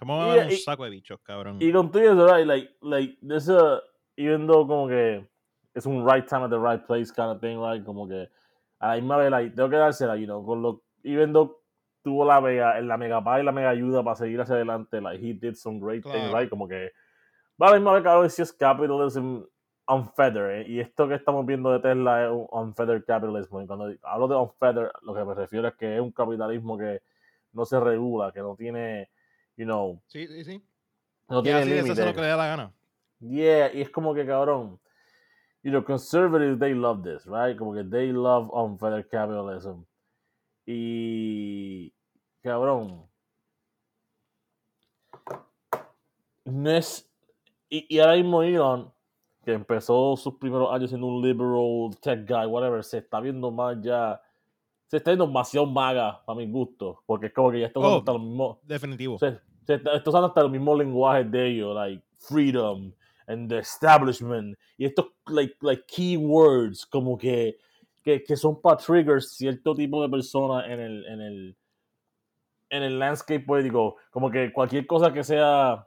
[0.00, 1.58] somos un saco de bichos, cabrón.
[1.60, 3.80] Y con eso, right, like, like, there's a,
[4.16, 5.28] even though como que
[5.74, 8.28] es un right time at the right place kind of thing, right, como que
[8.80, 11.60] a la misma vez, like, tengo que dársela, you know, con lo, even though
[12.02, 15.22] tuvo la mega, la mega paz y la mega ayuda para seguir hacia adelante, like,
[15.22, 16.38] he did some great things, Claro.
[16.38, 16.90] right, como que,
[17.60, 19.42] va a la misma vez, cabrón, si es capitalism
[19.86, 23.92] unfeathered, eh, y esto que estamos viendo de Tesla es un unfeathered capitalism, y cuando
[24.02, 27.02] hablo de unfeathered, lo que me refiero es que es un capitalismo que
[27.52, 29.10] no se regula, que no tiene,
[29.60, 30.62] you know, Sí, sí, sí.
[31.28, 32.72] no tiene lo que le da la gana.
[33.20, 34.80] Yeah, y es como que cabrón.
[35.62, 37.54] You know, conservatives, they love this, right?
[37.58, 39.84] Como que they love unfettered capitalism.
[40.66, 41.92] Y.
[42.42, 43.06] Cabrón.
[46.46, 47.06] No es.
[47.68, 48.90] Y, y ahora mismo Elon,
[49.44, 53.76] que empezó sus primeros años siendo un liberal tech guy, whatever, se está viendo más
[53.82, 54.20] ya.
[54.86, 57.02] Se está viendo demasiado maga para mi gusto.
[57.06, 57.98] Porque es como que ya está Oh.
[57.98, 59.18] hasta los mismos Definitivo.
[59.18, 59.38] se,
[59.70, 62.92] se está, está usando hasta el mismo lenguaje de ellos, like freedom
[63.28, 64.58] and the establishment.
[64.76, 67.56] Y estos like, like keywords como que,
[68.02, 71.56] que, que son para trigger cierto tipo de personas en el, en el
[72.70, 73.96] en el landscape político.
[74.10, 75.86] Como que cualquier cosa que sea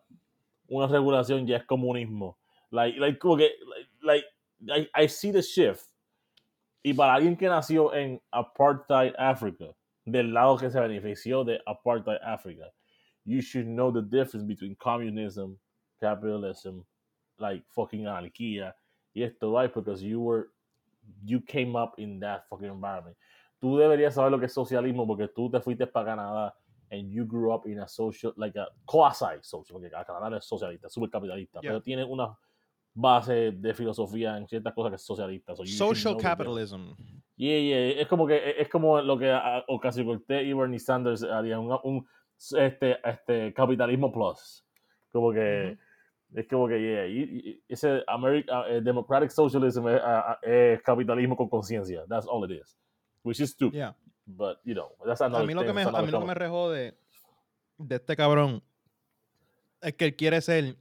[0.68, 2.38] una regulación ya es comunismo.
[2.72, 3.52] Like, like como que
[4.02, 4.26] like
[4.68, 5.88] I, I see the shift.
[6.82, 9.66] Y para alguien que nació en apartheid Africa,
[10.06, 12.72] del lado que se benefició de apartheid Africa,
[13.26, 15.58] you should know the difference between communism,
[16.00, 16.86] capitalism,
[17.40, 18.74] like fucking anarquía
[19.16, 19.74] y esto, right?
[19.74, 20.50] Because you were,
[21.24, 23.16] you came up in that fucking environment.
[23.62, 26.54] Tú deberías saber lo que es socialismo porque tú te fuiste para Canadá
[26.92, 30.88] and you grew up in a social, like a quasi social, porque Canadá es socialista,
[30.88, 31.72] es súper capitalista, Yeah.
[31.72, 32.38] pero tiene una
[32.94, 35.56] base de filosofía en ciertas cosas que es socialista.
[35.56, 36.94] So Social capitalism.
[37.36, 41.24] Yeah, yeah, es como que es como lo que ah, Ocasio Cortez y Bernie Sanders
[41.24, 42.08] harían un, un,
[42.52, 44.66] este, este capitalismo plus.
[45.12, 45.78] Como que
[46.36, 51.38] Es como que, yeah, y- y- ese American, democratic socialism es, ah, ah, es capitalismo
[51.38, 52.04] con conciencia.
[52.10, 52.76] That's all it is.
[53.22, 53.78] Which is stupid.
[53.78, 53.94] Yeah.
[54.26, 56.20] But, you know, that's A another mí lo que thing, me, that's a mí lo
[56.22, 56.96] que me rejode
[57.78, 58.64] de este cabrón
[59.82, 60.76] es que él quiere ser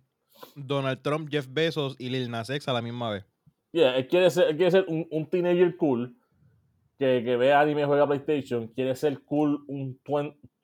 [0.56, 3.24] Donald Trump, Jeff Bezos y Lil Nas X a la misma vez.
[3.72, 6.16] Yeah, él quiere ser, él quiere ser un, un teenager cool
[6.98, 9.98] que, que ve anime, juega PlayStation, quiere ser cool, un,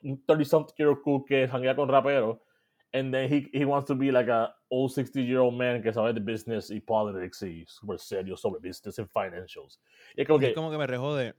[0.02, 2.38] 20, un 30-something year old cool que janguea con raperos,
[2.92, 5.92] and then he, he wants to be like a old 60 year old man que
[5.92, 9.78] sabe de business y politics y super serio sobre business and financials.
[10.16, 11.34] Y es como que, es como que me rejode.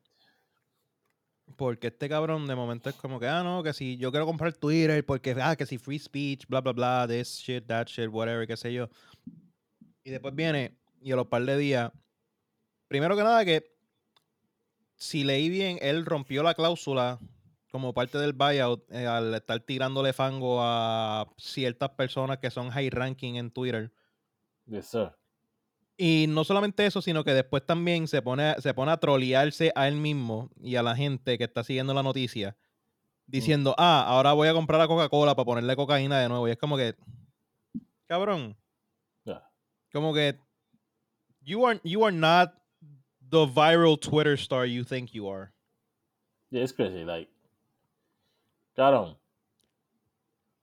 [1.55, 4.53] Porque este cabrón de momento es como que, ah, no, que si yo quiero comprar
[4.53, 8.45] Twitter, porque, ah, que si free speech, bla, bla, bla, this shit, that shit, whatever,
[8.45, 8.87] qué sé yo.
[10.03, 11.91] Y después viene, y a los par de días,
[12.87, 13.63] primero que nada que,
[14.95, 17.19] si leí bien, él rompió la cláusula
[17.71, 22.89] como parte del buyout eh, al estar tirándole fango a ciertas personas que son high
[22.89, 23.91] ranking en Twitter.
[24.65, 25.11] yes, sir.
[26.01, 29.87] Y no solamente eso, sino que después también se pone, se pone a trolearse a
[29.87, 32.55] él mismo y a la gente que está siguiendo la noticia,
[33.27, 36.47] diciendo, ah, ahora voy a comprar a Coca-Cola para ponerle cocaína de nuevo.
[36.47, 36.95] Y es como que,
[38.07, 38.55] cabrón,
[39.25, 39.43] Yeah.
[39.91, 40.39] como que,
[41.41, 42.53] you are, you are not
[43.29, 45.51] the viral Twitter star you think you are.
[46.49, 47.03] Yeah, it's crazy.
[47.03, 47.29] Like,
[48.79, 49.17] cabrón.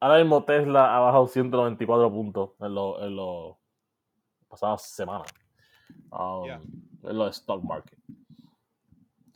[0.01, 3.57] Ahora mismo Tesla ha bajado 194 puntos en los en los
[4.49, 5.29] pasadas semanas.
[6.11, 6.61] Um, Yeah.
[7.05, 7.99] En los stock market.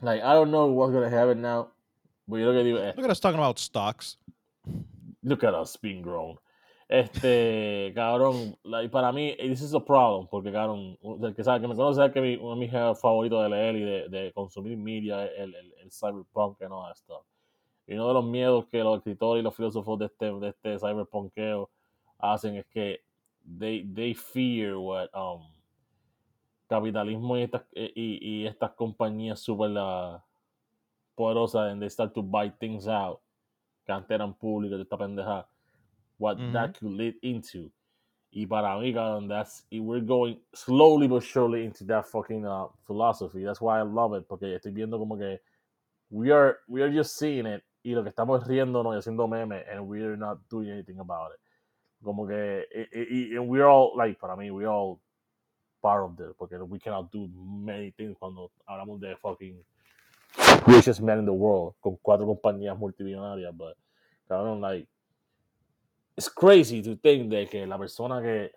[0.03, 1.69] Like, I don't know what's going to happen now.
[2.27, 4.17] But yo lo que digo es, Look at us talking about stocks.
[5.23, 6.39] look at us being grown.
[6.89, 11.69] Este, cabrón, like, para mí, this is a problem, porque, cabrón, el que sabe, que
[11.69, 12.71] me conoce sabe que mi, uno de mis
[13.01, 17.25] favoritos de leer y de, de consumir media el, el cyberpunk and all that stuff.
[17.91, 20.79] Y uno de los miedos que los escritores y los filósofos de este, de este
[20.79, 21.69] cyberpunkeo
[22.19, 23.01] hacen es que
[23.59, 25.43] they, they fear what um,
[26.69, 30.21] capitalismo y estas, y, y estas compañías super uh,
[31.17, 33.21] poderosas and they start to buy things out
[33.85, 35.49] que antes eran públicas de esta pendeja
[36.19, 37.73] what that could lead into.
[38.31, 43.43] Y para mí cabrón, that's we're going slowly but surely into that fucking uh, philosophy.
[43.43, 45.41] That's why I love it porque estoy viendo como que
[46.09, 49.65] we are we are just seeing it y lo que estamos riéndonos y haciendo memes
[49.69, 51.41] and we're not doing anything about it.
[52.03, 55.01] Como que y, y, and we're all like para mí we're all
[55.81, 59.65] part of this porque we cannot do many things cuando hablamos de fucking
[60.67, 63.77] richest man in the world con cuatro compañías multimillonarias but
[64.29, 64.87] cabrón like
[66.17, 68.53] it's crazy to think de que la persona que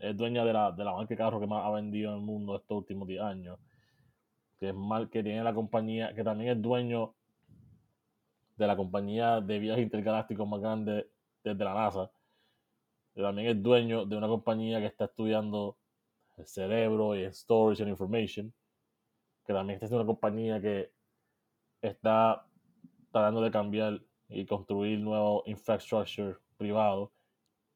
[0.00, 2.24] es dueña de la, de la marca de carro que más ha vendido en el
[2.24, 3.58] mundo estos últimos 10 años
[4.58, 7.14] que es mal que tiene la compañía que también es dueño
[8.58, 11.08] de la compañía de viajes intergalácticos más grande
[11.42, 12.10] desde la NASA
[13.14, 15.78] que también es dueño de una compañía que está estudiando
[16.36, 18.52] el cerebro y el storage and information
[19.48, 20.92] que también es una compañía que
[21.80, 22.46] está
[23.10, 27.12] tratando de cambiar y construir nuevo infrastructure privado.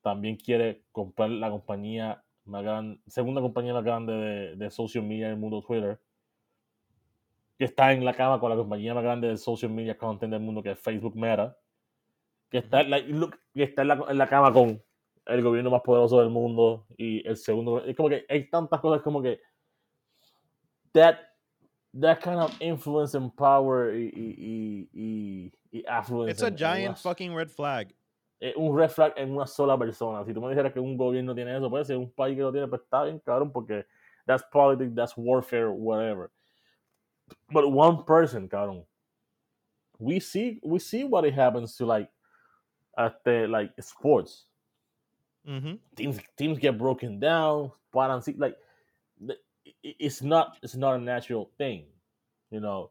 [0.02, 5.26] También quiere comprar la compañía más grande, segunda compañía más grande de, de social media
[5.26, 5.98] en el mundo Twitter,
[7.62, 10.40] que está en la cama con la compañía más grande de social media content del
[10.42, 11.56] mundo, que es Facebook Meta,
[12.50, 14.82] que está, like, look, que está en, la, en la cama con
[15.26, 17.84] el gobierno más poderoso del mundo y el segundo.
[17.84, 19.40] Es como que hay tantas cosas como que
[20.92, 21.18] that
[22.00, 26.32] that kind of influence and power y, y, y, y affluence.
[26.32, 27.94] It's a en- en giant una- fucking red flag.
[28.56, 30.24] un red flag en una sola persona.
[30.24, 32.50] Si tú me dijeras que un gobierno tiene eso, puede ser un país que lo
[32.50, 33.86] tiene, pues está bien, cabrón, porque
[34.26, 36.28] that's politics, that's warfare, whatever.
[37.50, 38.84] But one person, cabrón.
[39.98, 42.10] We see, we see what it happens to like,
[42.98, 44.46] este, like sports.
[45.46, 45.78] Ujú.
[45.94, 47.70] Teams, teams get broken down.
[47.92, 48.56] Paran, sí, like,
[49.20, 49.38] the-
[49.82, 51.86] it's not, it's not a natural thing,
[52.50, 52.90] you know.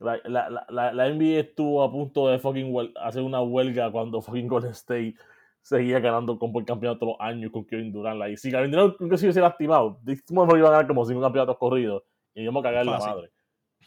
[0.00, 4.20] Like, la, la, la, la NBA estuvo a punto de fucking hacer una huelga cuando
[4.20, 5.14] fucking Golden State
[5.62, 8.18] seguía ganando con el campeonato todos los años con Kevin Durant.
[8.18, 11.20] Like, si Kevin Durant nunca se hubiese lastimado, this motherfucker iba a ganar como cinco
[11.22, 12.02] campeonatos corridos
[12.34, 13.30] y íbamos a cagar la madre.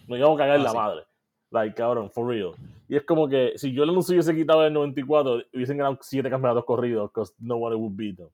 [0.08, 0.82] Nos íbamos a cagar en la Fácil.
[0.82, 1.04] madre.
[1.52, 2.54] Like, cabrón, for real.
[2.90, 5.98] Y es como que si yo no se hubiese quitado en el 94, hubiesen ganado
[6.02, 8.30] siete campeonatos corridos because no one would beat them.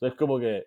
[0.00, 0.66] So es como que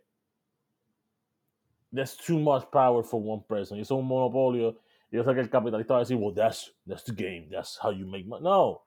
[1.92, 3.78] there's too much power for one person.
[3.78, 4.78] Y eso es un monopolio.
[5.12, 7.48] Y yo sé que el capitalista va a decir, well, that's, that's the game.
[7.50, 8.44] That's how you make money.
[8.44, 8.82] No.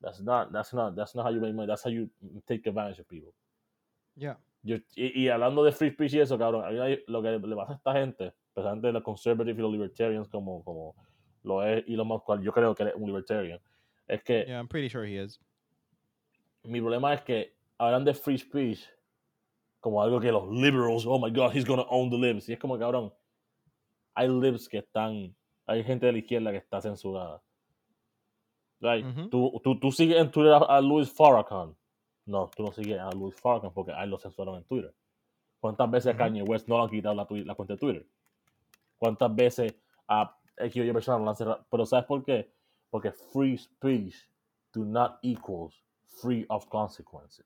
[0.00, 1.66] That's not, that's not, that's not how you make money.
[1.68, 2.08] That's how you
[2.46, 3.32] take advantage of people.
[4.16, 4.36] Yeah.
[4.64, 6.64] Yo- y, y hablando de free speech y eso, cabrón,
[7.06, 10.94] lo que le pasa a esta gente, especialmente los conservatives y los libertarians, como, como
[11.42, 13.58] lo es Elon Musk, cual yo creo que es un libertarian,
[14.06, 15.40] es que Yeah, I'm pretty sure he is.
[16.64, 18.86] mi problema es que hablan de free speech
[19.80, 22.48] como algo que los liberals, oh my god, he's gonna own the libs.
[22.48, 23.12] Y es como, cabrón,
[24.14, 25.34] hay libs que están,
[25.66, 27.42] hay gente de la izquierda que está censurada.
[28.80, 29.28] Like, Ujú.
[29.28, 31.74] tú, tú, tú sigues en Twitter a, a Luis Farrakhan.
[32.26, 34.94] No, tú no sigues a Luis Farrakhan porque a él lo censuraron en Twitter.
[35.58, 36.18] ¿Cuántas veces a Ujú.
[36.18, 38.06] Kanye West no le han quitado la cuenta de Twitter?
[39.02, 39.74] ¿Cuántas veces
[40.06, 41.66] a X o Y persona no la han cerrado?
[41.68, 42.54] Pero ¿sabes por qué?
[42.88, 44.14] Porque free speech
[44.72, 45.74] do not equals
[46.04, 47.44] free of consequences.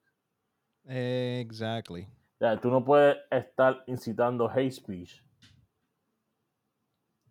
[0.84, 2.06] Exactly.
[2.38, 5.24] Sea, tú no puedes estar incitando hate speech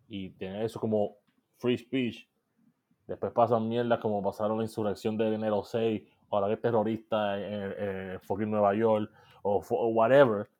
[0.08, 1.18] y tener eso como
[1.58, 2.28] free speech.
[3.06, 8.10] Después pasan mierdas como pasaron la insurrección de enero 6 o la que terrorista en,
[8.14, 9.08] en fucking Nueva York
[9.44, 10.50] o whatever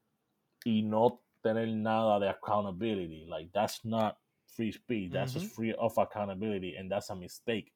[0.64, 3.24] y no tener nada de accountability.
[3.26, 4.16] Like, that's not
[4.46, 5.12] free speech.
[5.12, 7.72] That's just free of accountability and that's a mistake.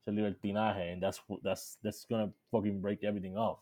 [0.00, 3.58] Es el libertinaje and that's, that's, that's gonna fucking break everything off.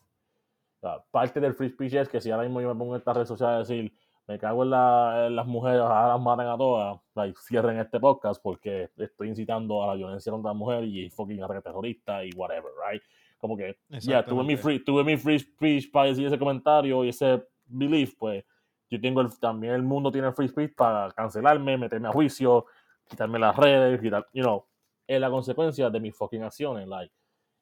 [0.77, 2.99] O sea, parte del free speech es que si ahora mismo yo me pongo en
[2.99, 3.91] esta red social a decir
[4.27, 7.99] me cago en, la- en las mujeres, ahora las maten a todas, like, cierren este
[7.99, 12.31] podcast porque estoy incitando a la violencia contra la mujer y fucking ataque terrorista y
[12.35, 13.01] whatever, right?
[13.37, 13.77] Como que,
[14.09, 18.15] ya, tuve mi, free, tuve mi free speech para decir ese comentario y ese belief,
[18.17, 18.43] pues
[18.89, 22.65] yo tengo el, también el mundo tiene el free speech para cancelarme, meterme a juicio,
[23.07, 24.65] quitarme las redes, quitar, you know,
[25.07, 27.13] es la consecuencia de mis fucking acciones, like,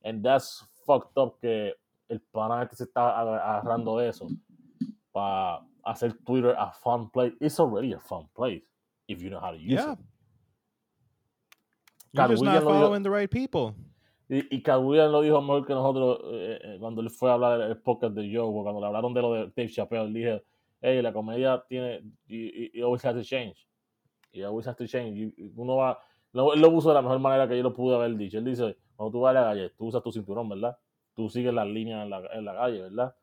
[0.03, 1.73] and that's fucked up que
[2.09, 4.27] el pana este se está aga- agarrando de eso
[5.11, 7.35] para hacer Twitter a fun place.
[7.39, 8.63] It's already a fun place
[9.07, 9.93] if you know how to use Yeah.
[9.93, 9.99] it.
[12.13, 13.73] You're just not lo dijo- following the right people.
[14.29, 17.33] Y, y Cat Williams lo dijo mejor que nosotros eh, eh, cuando él fue a
[17.33, 20.43] hablar del podcast de Joe, cuando le hablaron de lo de Dave Chappelle, él dije,
[20.83, 23.67] hey, la comedia tiene, you, you- always have to change.
[24.33, 25.17] You always have to change.
[25.17, 25.97] You- uno va,
[26.33, 28.37] lo, él lo puso de la mejor manera que yo lo pude haber dicho.
[28.37, 30.77] Él dice, cuando tú vas a la calle, tú usas tu cinturón, ¿verdad?
[31.15, 33.15] Tú sigues las líneas en la, en la calle, ¿verdad?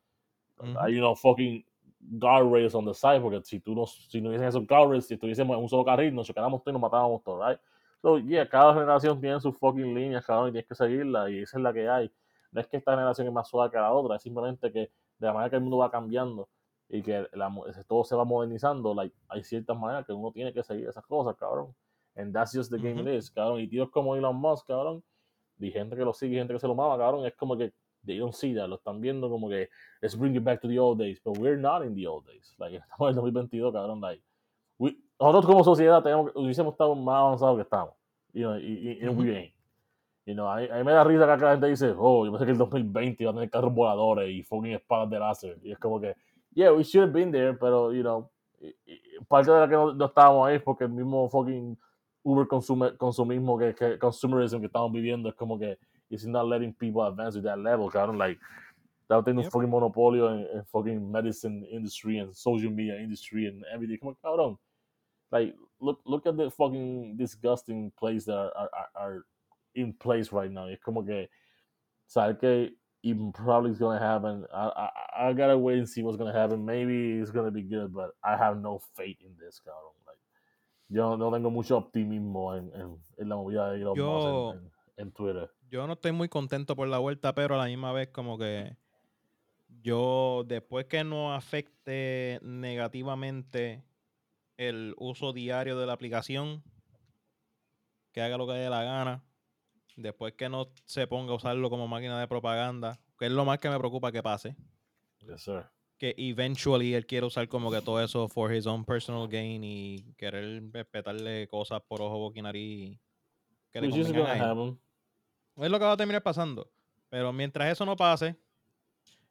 [0.78, 1.64] Hay unos fucking
[2.00, 5.56] guardrails on the side, porque si tú no, si no hubiesen esos guardrails, si estuviésemos
[5.56, 7.58] en un solo carril, nos chocáramos todos y nos matábamos todos, right?
[8.00, 11.58] So, yeah, cada generación tiene sus fucking líneas, cabrón, y tienes que seguirla, y esa
[11.58, 12.10] es la que hay.
[12.52, 15.26] No es que esta generación es más suave que la otra, es simplemente que de
[15.26, 16.48] la manera que el mundo va cambiando
[16.92, 17.50] y que la
[17.86, 21.36] todo se va modernizando, like, hay ciertas maneras que uno tiene que seguir esas cosas,
[21.36, 21.74] cabrón.
[22.16, 23.08] And that's just the game Ujú.
[23.08, 23.60] it is, cabrón.
[23.60, 25.02] Y tíos como Elon Musk, cabrón,
[25.58, 27.72] y gente que lo sigue, gente que se lo mama, cabrón, es como que
[28.04, 29.68] they don't see that, lo están viendo como que
[30.00, 32.54] let's bring it back to the old days, but we're not in the old days.
[32.58, 34.22] Like, estamos en el 2022, cabrón, like,
[34.78, 37.94] we- nosotros como sociedad tenemos, hubiésemos estado más avanzados que estamos,
[38.32, 39.54] you know, y, y, and we ain't.
[40.26, 42.24] You know, a, mí- a mí me da risa que acá la gente dice, oh,
[42.24, 45.58] yo pensé que el 2020 iba a tener carros voladores y fucking espadas de láser.
[45.62, 46.14] Y es como que,
[46.54, 48.30] yeah, we should have been there, pero, you know,
[49.28, 51.76] parte de la que no, no estábamos ahí es porque el mismo fucking
[52.22, 55.78] Uber consumismo, que, que consumerism que estamos viviendo es como que
[56.10, 58.18] it's not letting people advance to that level, cabrón.
[58.18, 58.38] Like,
[59.02, 63.64] estamos teniendo un fucking monopolio en, en fucking medicine industry and social media industry and
[63.72, 63.98] everything.
[63.98, 64.58] Como cabrón.
[65.32, 69.26] Like, look, look at the fucking disgusting place that are, are, are-
[69.76, 70.66] in place right now.
[70.66, 71.28] Es como que,
[72.08, 74.44] sabes que even probably it's gonna happen.
[74.52, 76.64] I, I, I gotta wait and see what's gonna happen.
[76.64, 79.94] Maybe it's gonna be good, but I have no faith in this, cabrón.
[80.06, 80.18] Like,
[80.88, 84.64] yo no tengo mucho optimismo en, en, en la movida de Elon Yo- Musk en,
[84.64, 84.72] en,
[85.06, 85.50] en Twitter.
[85.70, 88.76] Yo no estoy muy contento por la vuelta, pero a la misma vez como que
[89.82, 93.84] yo después que no afecte negativamente
[94.56, 96.62] el uso diario de la aplicación,
[98.12, 99.22] que haga lo que dé la gana,
[100.00, 103.58] después que no se ponga a usarlo como máquina de propaganda, que es lo más
[103.58, 104.56] que me preocupa que pase,
[105.20, 105.64] Yes, sir.
[105.98, 110.14] que eventually él quiere usar como que todo eso for his own personal gain y
[110.16, 112.98] querer respetarle cosas por ojo, boca y nariz
[113.70, 114.78] que le a él.
[115.56, 116.70] Es lo que va a terminar pasando.
[117.10, 118.36] Pero mientras eso no pase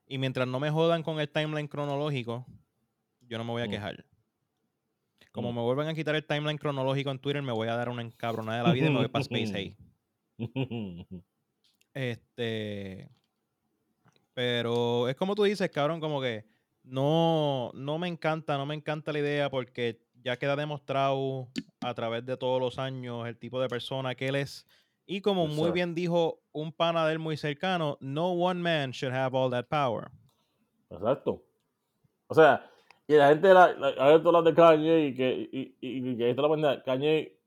[0.05, 2.45] y mientras no me jodan con el timeline cronológico,
[3.21, 3.71] yo no me voy a Mm.
[3.71, 4.05] quejar.
[5.31, 5.55] Como Mm.
[5.55, 8.57] me vuelvan a quitar el timeline cronológico en Twitter, me voy a dar una encabronada
[8.59, 9.75] de la vida y me voy para Space Hey.
[11.93, 13.09] Este.
[14.33, 16.45] Pero es como tú dices, cabrón, como que
[16.83, 21.49] no, no me encanta, no me encanta la idea porque ya queda demostrado
[21.81, 24.65] a través de todos los años el tipo de persona que él es.
[25.05, 25.73] Y como Yes, muy sir.
[25.73, 29.65] bien dijo un pana de él muy cercano, no one man should have all that
[29.67, 30.11] power.
[30.89, 31.43] Exacto.
[32.27, 32.69] O sea,
[33.07, 36.29] y la gente, la, la, a ver, de Kanye y que, y, y, y que
[36.29, 37.39] esto la verdad, Kanye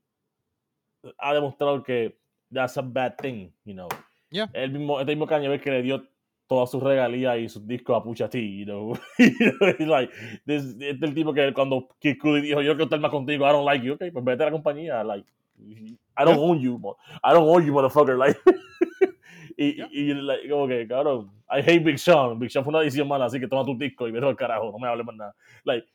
[1.18, 2.21] ha demostrado que
[2.52, 3.88] that's a bad thing, you know.
[4.30, 4.48] Yeah.
[4.54, 6.02] El mismo, este mismo Kanye que le dio
[6.46, 8.94] todas sus regalías y sus discos a Pusha T, you know.
[9.18, 10.12] It's like,
[10.46, 13.46] this, este es el tipo que cuando Kid Cudi dijo, yo quiero estar más contigo,
[13.46, 15.26] I don't like you, ok, pues vete a la compañía, like,
[15.58, 16.44] I don't Yeah.
[16.44, 16.78] own you,
[17.24, 18.38] I don't own you, motherfucker, like.
[19.56, 19.88] Y, Yeah.
[19.92, 22.38] y, like, como que, cabrón, I hate Big Sean.
[22.38, 24.72] Big Sean fue una edición mala, así que toma tu disco y vete al carajo,
[24.72, 25.34] no me hables más nada.
[25.64, 25.86] Like,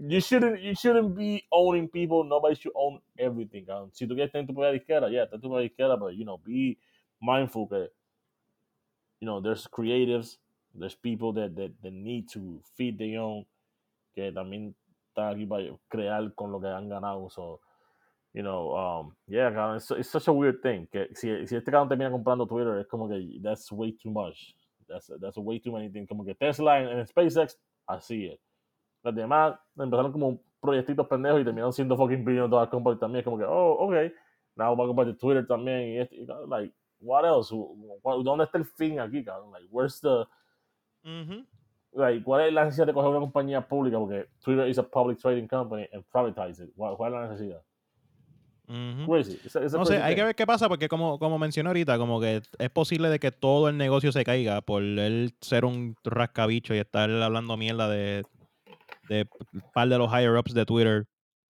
[0.00, 2.24] you shouldn't, you shouldn't be owning people.
[2.24, 3.90] Nobody should own everything, cabrón.
[3.92, 6.38] Si tú quieres tener tu propia disquera, yeah, ten tu propia disquera, but, you know,
[6.44, 6.78] be
[7.20, 7.88] mindful que,
[9.20, 10.36] you know, there's creatives,
[10.74, 13.44] there's people that, that, that need to feed their own,
[14.14, 14.74] que también
[15.10, 17.60] están aquí para crear con lo que han ganado, so,
[18.34, 20.86] you know, um, yeah, cabrón, it's, it's such a weird thing.
[20.92, 24.54] Que si, si este cabrón termina comprando Twitter, es como que that's way too much.
[24.88, 26.08] That's, that's a way too many things.
[26.08, 27.56] Como que Tesla and, en SpaceX,
[28.00, 28.38] see es.
[29.02, 33.24] Los demás empezaron como proyectitos pendejos y terminaron siendo fucking billion dollar companies también.
[33.24, 33.94] Como que, oh, ok,
[34.56, 35.88] now va a comprar Twitter también.
[35.88, 37.54] Y, este, y, like, what else?
[38.24, 39.52] ¿Dónde está el fin aquí, cabrón?
[39.52, 40.24] Like, where's the,
[41.92, 43.98] like, ¿cuál es la necesidad de coger una compañía pública?
[43.98, 46.70] Porque Twitter is a public trading company and privatize it.
[46.76, 47.62] ¿Cuál, cuál es la necesidad?
[49.06, 49.32] Crazy.
[49.44, 51.68] It's a- it's a No sé, hay que ver qué pasa porque como, como mencioné
[51.70, 55.64] ahorita, como que es posible de que todo el negocio se caiga por él ser
[55.64, 58.24] un rascabicho y estar hablando mierda de,
[59.08, 59.26] de
[59.74, 61.06] par de los higher ups de Twitter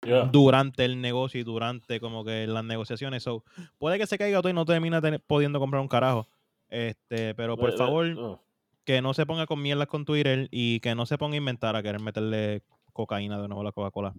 [0.06, 0.24] Yeah.
[0.26, 3.22] durante el negocio y durante como que las negociaciones.
[3.22, 3.42] So,
[3.78, 6.28] puede que se caiga todo y no termina pudiendo comprar un carajo.
[6.68, 8.38] Este, pero por Le- le- favor, uh,
[8.84, 11.74] que no se ponga con mierdas con Twitter y que no se ponga a inventar
[11.74, 12.62] a querer meterle
[12.92, 14.12] cocaína de nuevo a la Coca-Cola.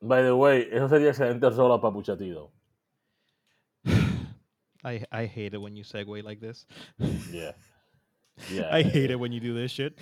[0.00, 2.50] By the way, eso sería excelente solo para Puchatito.
[4.84, 6.66] I, I hate it when you segue like this.
[7.30, 7.52] Yeah.
[8.50, 8.68] Yeah.
[8.70, 9.98] I hate it when you do this shit.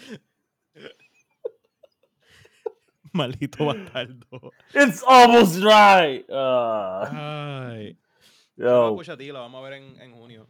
[3.18, 4.52] Maldito bastardo.
[4.74, 6.24] It's almost dry.
[6.28, 7.96] Uh, Ay.
[8.56, 8.96] yo.
[8.96, 10.46] Lo vamos a ver en, en junio.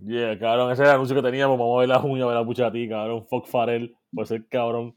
[0.00, 1.58] Yeah, cabrón, ese era el anuncio que teníamos.
[1.58, 3.24] Vamos a ver la junio, a ver a Puchatí, cabrón.
[3.26, 4.94] Fuck Farel, por ser cabrón.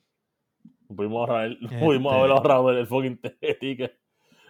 [0.93, 2.19] Pudimos ahorrar, el- pudimos Este.
[2.19, 3.19] haber ahorrado el, el fucking
[3.61, 3.97] ticket.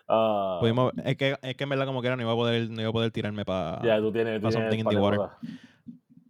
[0.07, 2.69] Ah, Pudimos- es, que, es que en verdad como que era no iba a poder,
[2.69, 3.81] no iba a poder tirarme para...
[3.83, 5.19] ya, tú tienes, tú pa' tienes something in the water.
[5.19, 5.37] cosas.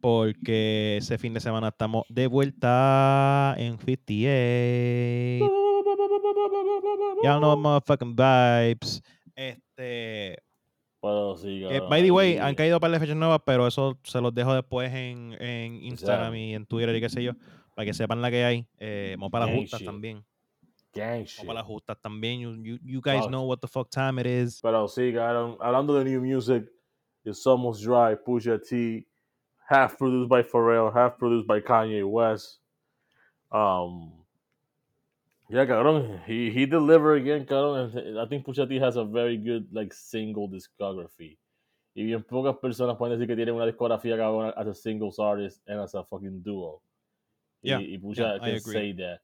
[0.02, 5.67] Porque ese fin de semana estamos de vuelta en 58.
[7.24, 9.02] Y'all know motherfucking vibes.
[9.36, 10.38] Este...
[11.00, 11.90] Pero sí, cabrón.
[11.90, 14.54] by the way, han caído un par de fechas nuevas, pero eso se los dejo
[14.56, 17.34] después en, en Instagram y en Twitter y qué sé yo,
[17.76, 18.68] para que sepan la que hay.
[18.80, 19.86] Eh, vamos para las justas shit.
[19.88, 20.26] también.
[20.94, 21.46] Gang Vamos shit.
[21.46, 22.40] para las justas también.
[22.40, 23.30] You, you, you guys Wow.
[23.30, 24.60] know what the fuck time it is.
[24.62, 25.56] Pero sí, cabrón.
[25.62, 26.66] Hablando de new music,
[27.24, 29.06] It's Almost Dry, Pusha T,
[29.70, 32.60] half produced by Pharrell, half produced by Kanye West.
[33.52, 34.17] Um,
[35.50, 39.68] yeah, cabrón, he, he delivered again, and I think Pusha T has a very good,
[39.72, 41.38] like, single discography.
[41.96, 45.62] Y bien pocas personas pueden decir que tienen una discografía, cabrón, as a singles artist
[45.68, 46.82] and as a fucking duo.
[47.64, 48.74] Y, Yeah, y Pusha yeah, I can agree.
[48.74, 49.20] say that.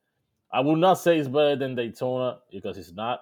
[0.51, 3.21] I would not say it's better than Daytona because it's not,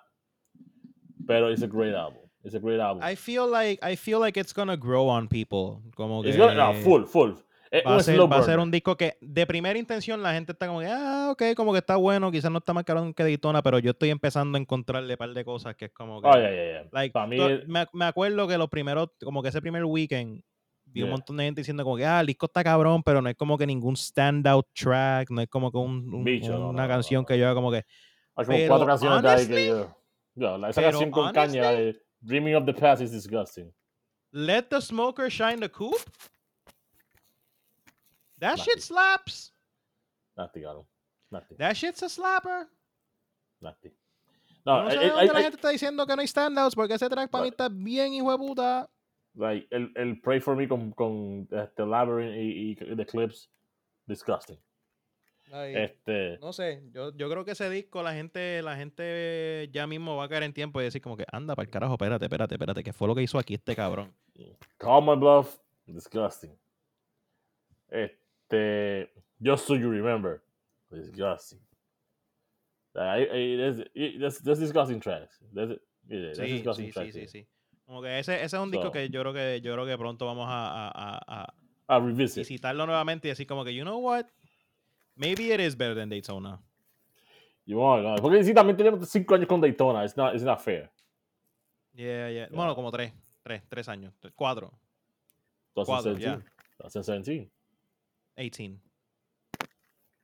[1.27, 2.19] pero it's a great album.
[2.43, 3.03] It's a great album.
[3.03, 5.81] I feel like I feel like it's gonna grow on people.
[5.95, 7.35] Como que It's gonna, no, full, full.
[7.73, 10.51] Eh, va, a ser, va a ser un disco que de primera intención la gente
[10.51, 13.23] está como que, ah, ok, como que está bueno, quizás no está más caro que
[13.23, 16.27] Daytona, pero yo estoy empezando a encontrarle un par de cosas que es como que...
[16.27, 16.89] Oh, yeah, yeah, yeah.
[16.91, 17.37] Like, Para mí,
[17.67, 20.43] me, me acuerdo que los primeros, como que ese primer weekend,
[20.83, 23.29] vi un montón de gente diciendo como que, ah, el disco está cabrón, pero no
[23.29, 26.83] es como que ningún standout track, no es como que un- un- Bicho, no, una
[26.83, 27.25] no, canción no.
[27.25, 27.85] que yo haga como que,
[28.35, 29.95] hay como pero cuatro canciones de ahí que honestly- yo.
[30.35, 33.73] yo, la- esa pero canción con la de Dreaming of the Past, is disgusting.
[34.33, 35.95] let the smoker shine the coupe.
[38.41, 39.53] That shit slaps.
[40.35, 40.85] Nasty, cabrón.
[41.29, 42.67] Nasty, That shit's a slapper.
[43.61, 43.89] nasty.
[43.89, 43.95] Yo
[44.65, 47.07] No, no sé de dónde la gente está diciendo que no hay standouts, porque ese
[47.09, 48.89] track para mí está bien hijo de puta.
[49.35, 53.49] like, el, el Pray For Me con, con este, Labyrinth y, y The Clips,
[54.05, 54.59] disgusting.
[55.53, 59.85] Ay, Este, No sé, yo, yo creo que ese disco la gente, la gente ya
[59.87, 62.25] mismo va a caer en tiempo y decir como que anda para el carajo, espérate,
[62.25, 64.13] espérate, espérate, ¿qué fue lo que hizo aquí este cabrón?
[64.77, 66.57] Call My Bluff, disgusting.
[67.89, 68.20] Este,
[69.43, 70.41] Just So You Remember,
[70.91, 71.59] disgusting.
[72.93, 73.57] Like, i-
[74.19, 75.39] there's, there's disgusting tracks.
[75.53, 77.27] There's, yeah, Sí, disgusting sí, sí, tracks sí, here.
[77.27, 77.47] sí.
[77.85, 79.97] Como que ese, ese es un disco So- que yo creo que yo creo que
[79.97, 81.53] pronto vamos a, a, a,
[81.87, 82.39] a revisit.
[82.47, 84.25] visitarlo nuevamente y decir como que, you know what?
[85.15, 86.61] Maybe it is better than Daytona.
[87.65, 90.03] You want, no, porque sí, también tenemos cinco años con Daytona.
[90.03, 90.89] It's not, it's not fair.
[91.93, 92.47] Yeah, yeah.
[92.47, 92.55] Yeah.
[92.55, 93.13] Bueno, como tres,
[93.43, 94.71] tres, tres años, cuatro,
[95.73, 96.43] Cuatro, 2017.
[96.79, 97.51] 2017.
[98.41, 98.81] 18.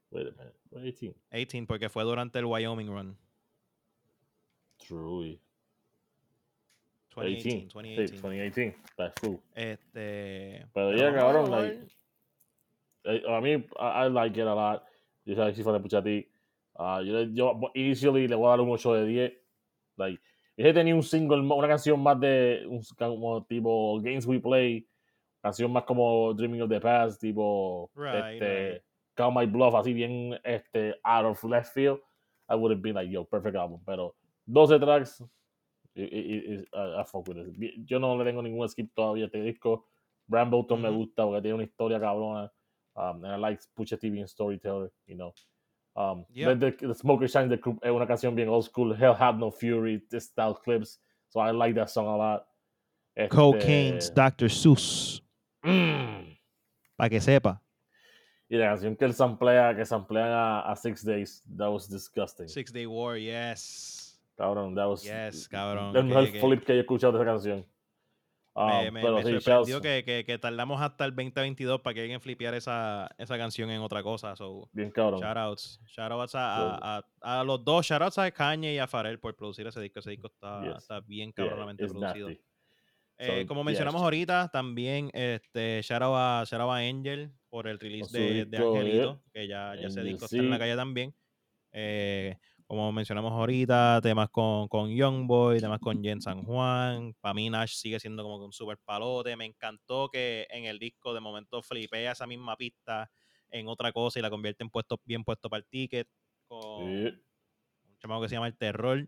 [0.09, 0.55] Wait a minute.
[0.71, 1.15] 2018.
[1.31, 3.17] 18 porque fue durante el Wyoming run.
[4.77, 5.39] True.
[7.15, 7.73] 2018, 18.
[7.73, 8.07] 2018.
[8.07, 8.75] Sí, 2018.
[8.95, 9.21] That's.
[9.55, 11.87] Este, Pero ya, cabrón, like,
[13.05, 14.83] eh, a mí, I, I like it a lot.
[15.25, 16.27] Yo que si fuera a ti.
[16.75, 19.33] Ah, yo, yo, initially, le voy a dar un 8 de 10.
[19.97, 20.21] Like,
[20.55, 24.87] ese tenía un single, una canción más de, un, como tipo Games We Play,
[25.47, 28.81] canción más como Dreaming of the Past, tipo Right, este, right.
[29.15, 31.99] Call My Bluff, así bien este, out of left field,
[32.49, 33.81] I would have been like, yo, perfect album.
[33.85, 34.15] Pero
[34.45, 35.21] 12 tracks,
[35.95, 37.85] i- i- i- I, I fuck with it.
[37.85, 39.85] Yo no le tengo ningún skip todavía a este disco.
[40.27, 40.97] Brambleton me Ujú.
[40.99, 42.51] gusta porque tiene una historia cabrona.
[42.95, 45.33] Um, and I like Pusha T being storyteller, you know.
[45.95, 46.59] Um, Yep.
[46.59, 48.93] the, the, the Smoker Shine the es una canción bien old school.
[48.95, 50.99] Hell Have No Fury, this style clips.
[51.29, 52.45] So I like that song a lot.
[53.15, 54.47] Este, Cocaine's Dr.
[54.49, 55.21] Seuss.
[55.71, 56.37] Mm,
[56.95, 57.61] Para que sepa.
[58.49, 62.47] y la canción que él samplea, que samplean a, a Six Days, that was disgusting.
[62.47, 64.21] Six Day War, yes.
[64.37, 65.95] Cabrón, that was Yes, cabrón.
[65.97, 67.65] el mejor que- flip que yo he escuchado de esa canción.
[68.55, 71.93] Me, Um, me- pero me sí, sorprendió que, que, que tardamos hasta el 2022 para
[71.93, 74.35] que alguien flipeara esa, esa canción en otra cosa.
[74.35, 75.19] So, bien cabrón.
[75.21, 75.79] shoutouts.
[75.85, 77.85] Shoutouts a, a, a, a los dos.
[77.85, 79.99] Shoutouts a Kanye y a Pharrell por producir ese disco.
[79.99, 80.77] Ese disco está, Yes.
[80.77, 82.29] está bien cabronamente it's producido.
[82.29, 82.43] nasty.
[83.19, 87.31] Eh, So, como yeah, mencionamos ahorita, también este, shout out a, shout out a Angel
[87.49, 89.31] por el release de, de disco, Angelito, yeah.
[89.33, 91.15] que ya, ya Angel, disco está en la calle también.
[91.71, 92.37] Eh,
[92.67, 97.13] como mencionamos ahorita, temas con, con Youngboy, temas con Jen San Juan.
[97.21, 99.35] Para mí Nash sigue siendo como que un super palote.
[99.37, 103.09] Me encantó que en el disco de momento flipea esa misma pista
[103.49, 106.09] en otra cosa y la convierte en puesto bien puesto para el ticket.
[106.45, 107.21] Con, Sí.
[107.87, 109.07] un chamaco que se llama El Terror,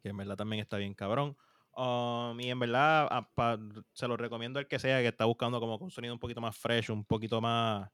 [0.00, 1.36] que en verdad también está bien cabrón.
[1.78, 3.58] Um, y en verdad a- pa-
[3.92, 6.56] se lo recomiendo al que sea que está buscando como un sonido un poquito más
[6.56, 7.90] fresh, un poquito más,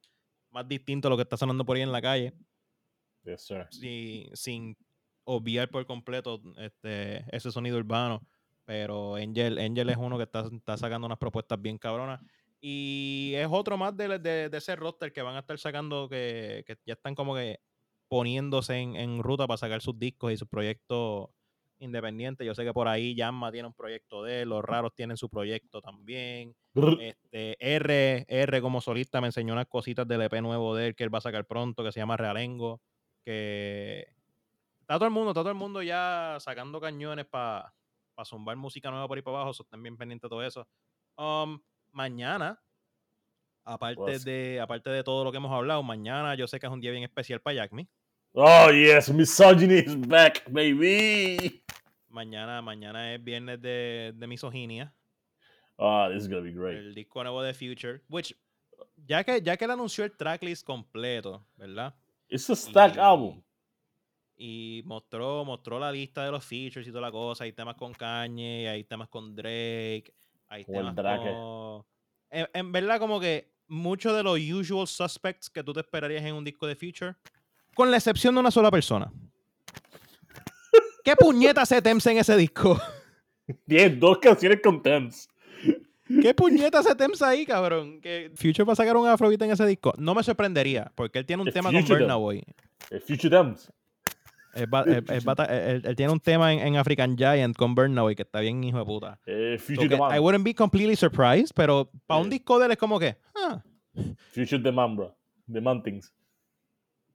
[0.50, 2.32] más distinto a lo que está sonando por ahí en la calle,
[3.24, 3.66] Yes, sir.
[3.70, 4.76] si- sin
[5.24, 8.22] obviar por completo este, ese sonido urbano.
[8.64, 12.20] Pero Angel, Angel es uno que está, está sacando unas propuestas bien cabronas.
[12.60, 16.62] Y es otro más de, de- de ese roster que van a estar sacando, que,
[16.64, 17.59] que ya están como que
[18.06, 21.30] poniéndose en, en ruta para sacar sus discos y sus proyectos
[21.82, 22.46] independientes.
[22.46, 25.28] Yo sé que por ahí Yamma tiene un proyecto de él, los raros tienen su
[25.28, 26.54] proyecto también.
[27.00, 31.04] Este, R, R como solista me enseñó unas cositas del EP nuevo de él que
[31.04, 32.80] él va a sacar pronto, que se llama Realengo.
[33.24, 34.06] Que
[34.80, 37.72] está todo el mundo, está todo el mundo ya sacando cañones para
[38.24, 39.52] zumbar música nueva por ahí para abajo.
[39.52, 40.66] So, estén bien pendientes de todo eso.
[41.16, 41.60] Um,
[41.90, 42.60] mañana,
[43.64, 46.72] aparte Pues- de, aparte de todo lo que hemos hablado, mañana yo sé que es
[46.72, 47.88] un día bien especial para Jack Me.
[48.34, 51.62] Oh, yes, misogyny is back, baby.
[52.09, 54.92] Mañana, mañana es viernes de, de misoginia.
[55.76, 56.78] Oh, this is gonna be great.
[56.78, 58.34] el disco nuevo de Future, which
[59.06, 61.94] ya que ya que él anunció el tracklist completo, ¿verdad?
[62.28, 63.42] It's a stack Y- album.
[64.36, 67.92] Y mostró mostró la lista de los features y toda la cosa, hay temas con
[67.92, 70.12] Kanye, hay temas con Drake,
[70.48, 71.22] hay temas Drake.
[71.30, 71.84] con
[72.30, 76.34] en, en verdad como que muchos de los usual suspects que tú te esperarías en
[76.34, 77.14] un disco de Future,
[77.74, 79.12] con la excepción de una sola persona.
[81.05, 82.81] ¿Qué puñeta hace Tems en ese disco?
[83.66, 85.28] Tiene dos canciones con Thames.
[86.20, 88.01] ¿Qué puñeta hace Tems ahí, cabrón?
[88.01, 89.94] Que Future va a sacar un afrobeat en ese disco.
[89.99, 92.23] No me sorprendería, porque él tiene un tema con Future, Burna though.
[92.23, 92.44] Boy.
[92.90, 93.55] Eh, Future.
[94.55, 98.78] Él, tiene un tema en, en African Giant con Burna Boy que está bien hijo
[98.78, 99.19] de puta.
[99.27, 99.94] Eh, So Future que.
[99.94, 103.62] I wouldn't be completely surprised, pero para un disco de él es como que, ah.
[104.32, 105.16] Future the Man, bro.
[105.51, 106.12] The Man Things.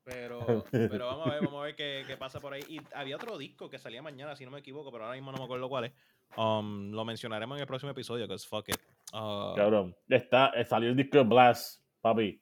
[0.08, 0.40] Pero,
[0.72, 2.62] pero vamos a ver, vamos a ver qué, qué pasa por ahí.
[2.70, 5.38] Y había otro disco que salía mañana, si no me equivoco, pero ahora mismo no
[5.38, 5.94] me acuerdo cuál es.
[6.38, 8.78] Um, lo mencionaremos en el próximo episodio, que es fuck it.
[9.14, 9.96] Uh, Cabrón.
[10.08, 12.42] Está, eh, salió el disco de Blast, papi.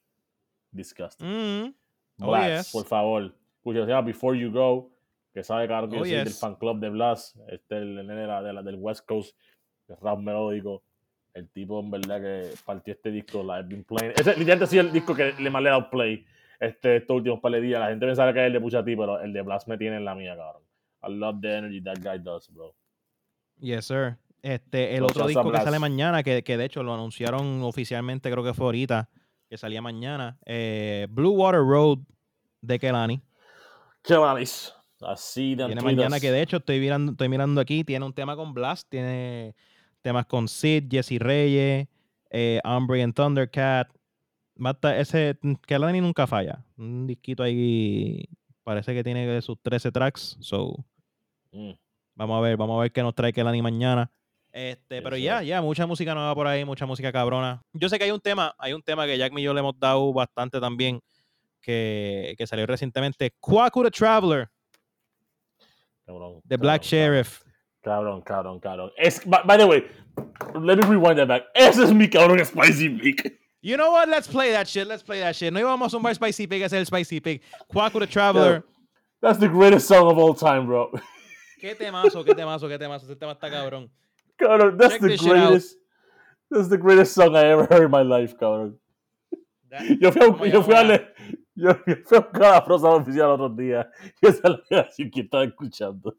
[0.72, 1.26] Disgusting.
[1.28, 1.76] mm,
[2.22, 2.72] oh, Blast, yes.
[2.72, 3.36] por favor.
[3.58, 4.92] Escucha, se llama Before You Go.
[5.34, 6.40] Que sabe, claro, que Oh, del yes.
[6.40, 7.36] fan club de Blast.
[7.50, 9.36] Este, el nene de la, de la- del West Coast.
[9.88, 10.84] El rap melódico.
[11.34, 13.44] El tipo, en verdad, que partió este disco.
[13.44, 14.12] La I've been playing.
[14.12, 16.26] Ese literalmente sido el disco que le más le he dado play
[16.60, 17.80] este, estos últimos par de días.
[17.80, 19.98] La gente pensaba que es el de Pucha T, pero el de Blast me tiene
[19.98, 20.64] en la mía, cabrón.
[21.04, 22.76] I love the energy that guy does, bro.
[23.60, 24.18] Yes, sir.
[24.42, 28.44] Este, el otro disco que sale mañana, que, que de hecho lo anunciaron oficialmente, creo
[28.44, 29.10] que fue ahorita,
[29.50, 30.38] que salía mañana.
[30.46, 32.00] eh, Blue Water Road
[32.62, 33.22] de Kelani.
[34.08, 34.74] Manis.
[35.02, 38.36] Así de Viene mañana, que de hecho estoy mirando, estoy mirando aquí, tiene un tema
[38.36, 39.56] con Blast, tiene
[40.02, 41.88] temas con Sid, Jesse Reyes,
[42.30, 43.90] eh, and Thundercat.
[44.64, 45.38] Va a estar- ese
[45.68, 46.64] Kelani nunca falla.
[46.78, 48.26] Un disquito ahí,
[48.64, 50.38] parece que tiene sus 13 tracks.
[50.40, 50.76] So,
[51.52, 51.72] Mm.
[52.16, 54.10] Vamos a ver, vamos a ver qué nos trae Kelani mañana.
[54.52, 57.62] Este, pero ya, ya, mucha música nueva por ahí, mucha música cabrona.
[57.74, 59.78] Yo sé que hay un tema, hay un tema que Jack y yo le hemos
[59.80, 61.02] dado bastante también,
[61.62, 63.32] que, que salió recientemente.
[63.42, 64.48] Quackura Traveler,
[66.06, 67.42] Cabrón, The Black cabrón, Sheriff.
[67.82, 68.92] Cabrón, cabrón, cabrón.
[68.98, 69.84] Es, by, by the way,
[70.62, 71.44] let me rewind that back.
[71.54, 73.40] Ese es mi cabrón Spicy Meek.
[73.66, 74.08] You know what?
[74.08, 74.86] Let's play that shit.
[74.86, 75.52] Let's play that shit.
[75.52, 77.42] No íbamos a zumbar Spicy Pig, ese es el Spicy Pig.
[77.68, 78.64] Quackura Traveler.
[79.24, 80.92] That's the greatest song of all time, bro.
[81.60, 83.06] Qué temazo, qué temazo, qué temazo.
[83.06, 83.90] Ese tema está cabrón.
[84.40, 85.78] Cabrón, that's Check the this shit greatest.
[86.52, 88.76] That's the greatest song I ever heard in my life, cabrón.
[90.00, 90.90] Yo fui a, ¿Cómo yo fui a, llama?
[90.90, 91.08] le-
[91.56, 93.90] yo, yo fui a buscar a la prosa oficial el otro día
[94.22, 96.16] y esa es la canción que estaba escuchando.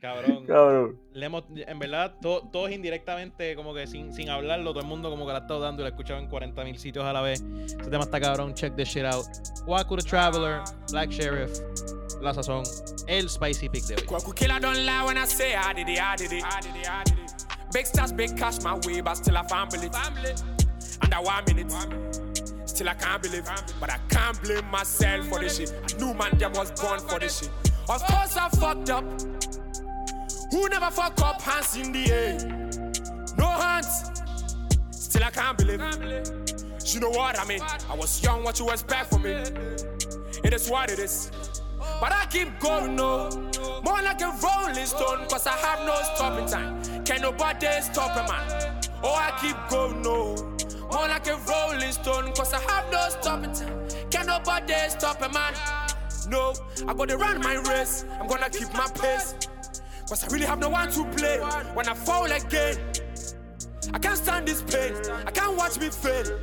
[0.00, 0.46] Cabrón.
[0.46, 1.00] Cabrón.
[1.12, 5.10] Le hemos- en verdad, to- todos indirectamente, como que sin, sin hablarlo, todo el mundo
[5.10, 7.20] como que la ha estado dando y la ha escuchado en 40.000 sitios a la
[7.20, 7.40] vez.
[7.42, 9.26] Ese tema está cabrón, check this shit out.
[9.66, 10.62] Waku the Traveler,
[10.92, 11.50] Black Sheriff,
[12.20, 12.62] La Sazón,
[13.08, 14.02] el Spicy Pick de hoy.
[14.06, 16.44] Kwaku killer don't lie when I say I did it, I did it.
[16.44, 17.32] I did it, I did it.
[17.72, 19.42] Big stars, big cash my way, but still I.
[21.00, 21.70] Under one minute,
[22.66, 23.44] still I can't believe.
[23.80, 25.72] But I can't blame myself for this shit.
[25.72, 27.50] I knew man them was born for this shit.
[27.88, 29.04] Of course I fucked up.
[30.50, 31.42] Who never fuck up?
[31.42, 32.38] Hands in the air.
[33.36, 34.10] No hands.
[34.90, 35.80] Still I can't believe.
[36.94, 37.60] You know what I mean?
[37.62, 39.30] I was young, what you expect from me?
[39.30, 41.30] It is what it is.
[42.00, 43.28] But I keep going, no.
[43.84, 47.04] More like a rolling stone, cause I have no stopping time.
[47.04, 48.80] Can nobody stop a man?
[49.02, 50.34] Oh, I keep going, no.
[50.90, 53.88] More like a rolling stone, cause I have no stopping time.
[54.10, 55.54] Can nobody stop a man?
[56.28, 56.54] No,
[56.86, 58.04] I gotta run my race.
[58.20, 59.34] I'm gonna keep my pace.
[60.08, 61.38] Cause I really have no one to play
[61.74, 62.78] when I fall again.
[63.92, 64.94] I can't stand this pain.
[65.26, 66.38] I can't watch me fail.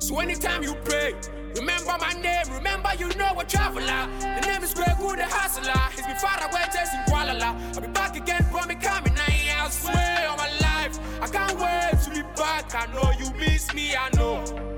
[0.00, 1.14] So anytime you pray,
[1.54, 4.08] remember my name, remember you know a traveler.
[4.18, 5.72] The name is Greg Wood, the hustler.
[5.94, 9.14] He's been far away chasing Kuala I'll be back again, bro, me coming.
[9.16, 12.74] I swear on my life, I can't wait to be back.
[12.74, 14.73] I know you miss me, I know.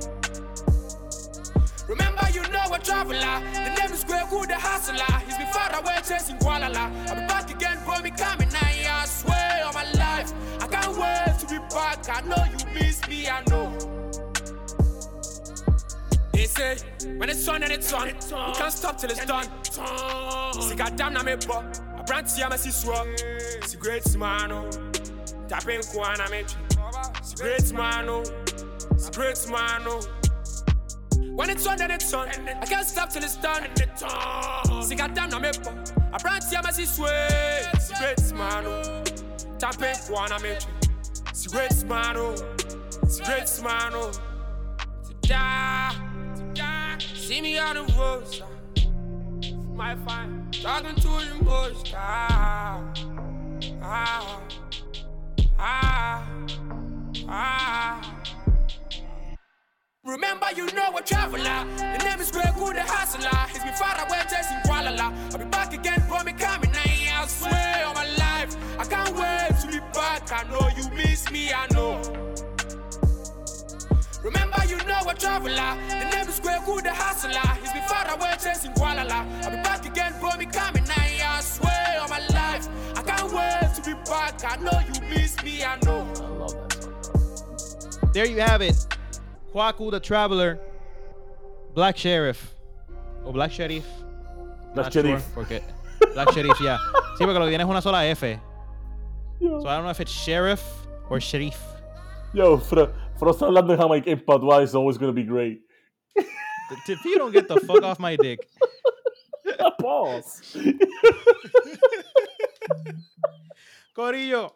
[1.88, 3.40] Remember you know a traveler.
[3.52, 5.20] The name is Greg Wood, the hustler.
[5.24, 8.48] He's been far away chasing Kuala I'll be back again, bro, me coming.
[8.52, 12.08] I, swear on my life, I can't wait to be back.
[12.08, 13.72] I know you miss me, I know.
[16.32, 16.76] They say,
[17.18, 19.46] when it's on and it's on, we can't stop till it's done.
[19.62, 21.64] See, goddamn, na me bo.
[21.96, 23.06] I brand see, I'm a see swap.
[23.64, 24.68] See, great man, oh.
[25.48, 26.44] Tapping Kwana, me.
[27.22, 28.24] See, great man, oh.
[28.96, 30.25] See, great man, oh.
[31.36, 32.28] When it's on, then it's on.
[32.28, 33.68] I can't stop till it's done.
[34.82, 35.70] See, goddamn, na me bo.
[36.10, 37.10] I I'm a see swap.
[37.78, 39.04] See, great man, oh.
[39.58, 40.56] Tapping Kwana, me.
[41.34, 42.34] See, great man, oh.
[43.26, 44.12] Great man, oh.
[45.28, 45.92] Yeah.
[46.98, 48.46] See me on the road, sir.
[49.74, 51.92] my fine, talking to the most.
[51.94, 52.82] Ah,
[53.82, 54.40] ah,
[55.58, 56.28] ah,
[57.28, 58.35] ah.
[60.06, 61.66] Remember, you know a traveler.
[61.78, 63.28] The name is Greg Wood, the hustler.
[63.50, 64.96] He's been far away chasing Kuala
[65.32, 66.70] I'll be back again, bro, me coming.
[66.72, 70.30] I, swear on my life, I can't wait to be back.
[70.30, 72.00] I know you miss me, I know.
[74.22, 75.74] Remember, you know a traveler.
[75.88, 77.40] The name is Greg Wood, the hustler.
[77.60, 80.84] He's been far away chasing Kuala I'll be back again, bro, me coming.
[80.88, 84.38] I swear on my life, I can't wait to be back.
[84.44, 86.06] I know you miss me, I know.
[86.22, 88.10] I love that song.
[88.12, 88.95] There you have it.
[89.56, 90.58] Kwaku the Traveler,
[91.74, 92.54] Black Sheriff.
[93.24, 93.86] O Black Sheriff.
[94.74, 95.24] Black sure, Sheriff.
[95.34, 95.62] porque
[96.12, 96.76] Black Sheriff, ya.
[97.16, 98.38] Sí, porque lo que tiene es una sola F.
[99.40, 100.62] Yo, So I don't know if it's Sheriff
[101.08, 101.56] or Sheriff.
[102.34, 105.62] yo Fro, Fro está hablando en Jamaica en Patois, it's always gonna be great.
[106.86, 108.40] If you don't get the fuck off my dick.
[109.80, 110.58] Pause.
[113.94, 114.54] Corillo,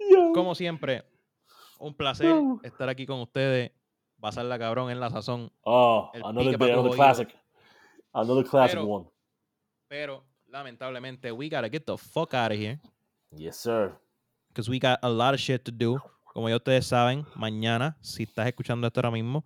[0.00, 0.32] Yo.
[0.32, 1.02] como siempre,
[1.78, 3.72] un placer estar aquí con ustedes.
[4.22, 5.50] Pasarla cabrón en la sazón.
[5.64, 7.36] Oh, another day, another classic.
[8.14, 9.10] Another classic Pero- one.
[9.88, 12.80] Pero, lamentablemente, we gotta get the fuck out of here.
[13.36, 13.92] Yes, sir.
[14.48, 15.98] because we got a lot of shit to do.
[16.32, 19.44] Como ya ustedes saben, mañana, si estás escuchando esto ahora mismo,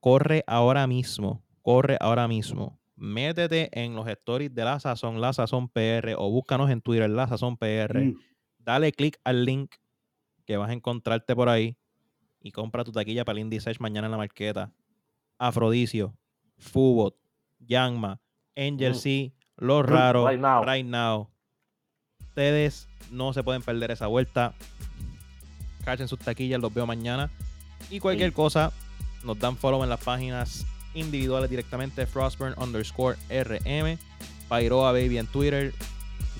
[0.00, 2.78] corre ahora mismo, corre ahora mismo.
[2.94, 7.26] Métete en los stories de La Sazón, La Sazón PR, o búscanos en Twitter, La
[7.26, 8.04] Sazón PR.
[8.04, 8.18] Mm.
[8.58, 9.76] Dale click al link
[10.44, 11.77] que vas a encontrarte por ahí
[12.48, 14.72] y compra tu taquilla para el Indie Search mañana en la marqueta.
[15.38, 16.14] Afrodisio,
[16.56, 17.14] Fubot,
[17.60, 18.20] Yangma,
[18.56, 18.96] Angel Mm.
[18.96, 20.64] C, Los Raros, Right now.
[20.64, 21.28] right now.
[22.20, 24.54] Ustedes no se pueden perder esa vuelta.
[25.84, 27.30] Cachen sus taquillas, los veo mañana.
[27.90, 28.34] Y cualquier Sí.
[28.34, 28.72] cosa,
[29.24, 32.06] nos dan follow en las páginas individuales directamente.
[32.06, 33.98] Frostburn underscore RM.
[34.48, 35.74] Pairoa Baby en Twitter.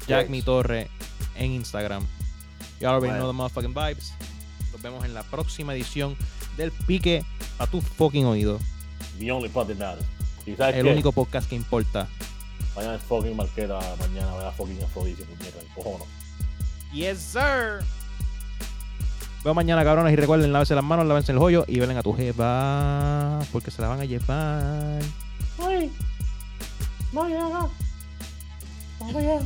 [0.06, 0.30] Jack Yes.
[0.30, 0.89] Mi Torre
[1.35, 2.06] en Instagram.
[2.80, 4.12] You already know the motherfucking vibes.
[4.78, 6.16] Nos vemos en la próxima edición
[6.56, 7.24] del Pique
[7.59, 8.60] a tu fucking oído.
[9.18, 10.06] The only part that matters.
[10.46, 10.92] ¿Y sabes El qué?
[10.92, 12.06] único podcast que importa.
[12.76, 16.05] Mañana es fucking marqueta, mañana voy a fucking afrodisio, puñeta, el cojono.
[16.92, 17.84] Yes, sir.
[19.42, 22.12] Veo mañana, cabrones, y recuerden, lávense las manos, lávense el joyo y velen a tu
[22.14, 23.40] jefa.
[23.50, 25.00] Porque se la van a llevar.
[25.60, 25.90] Ay,
[27.12, 27.66] mañana.
[29.00, 29.40] Vamos allá.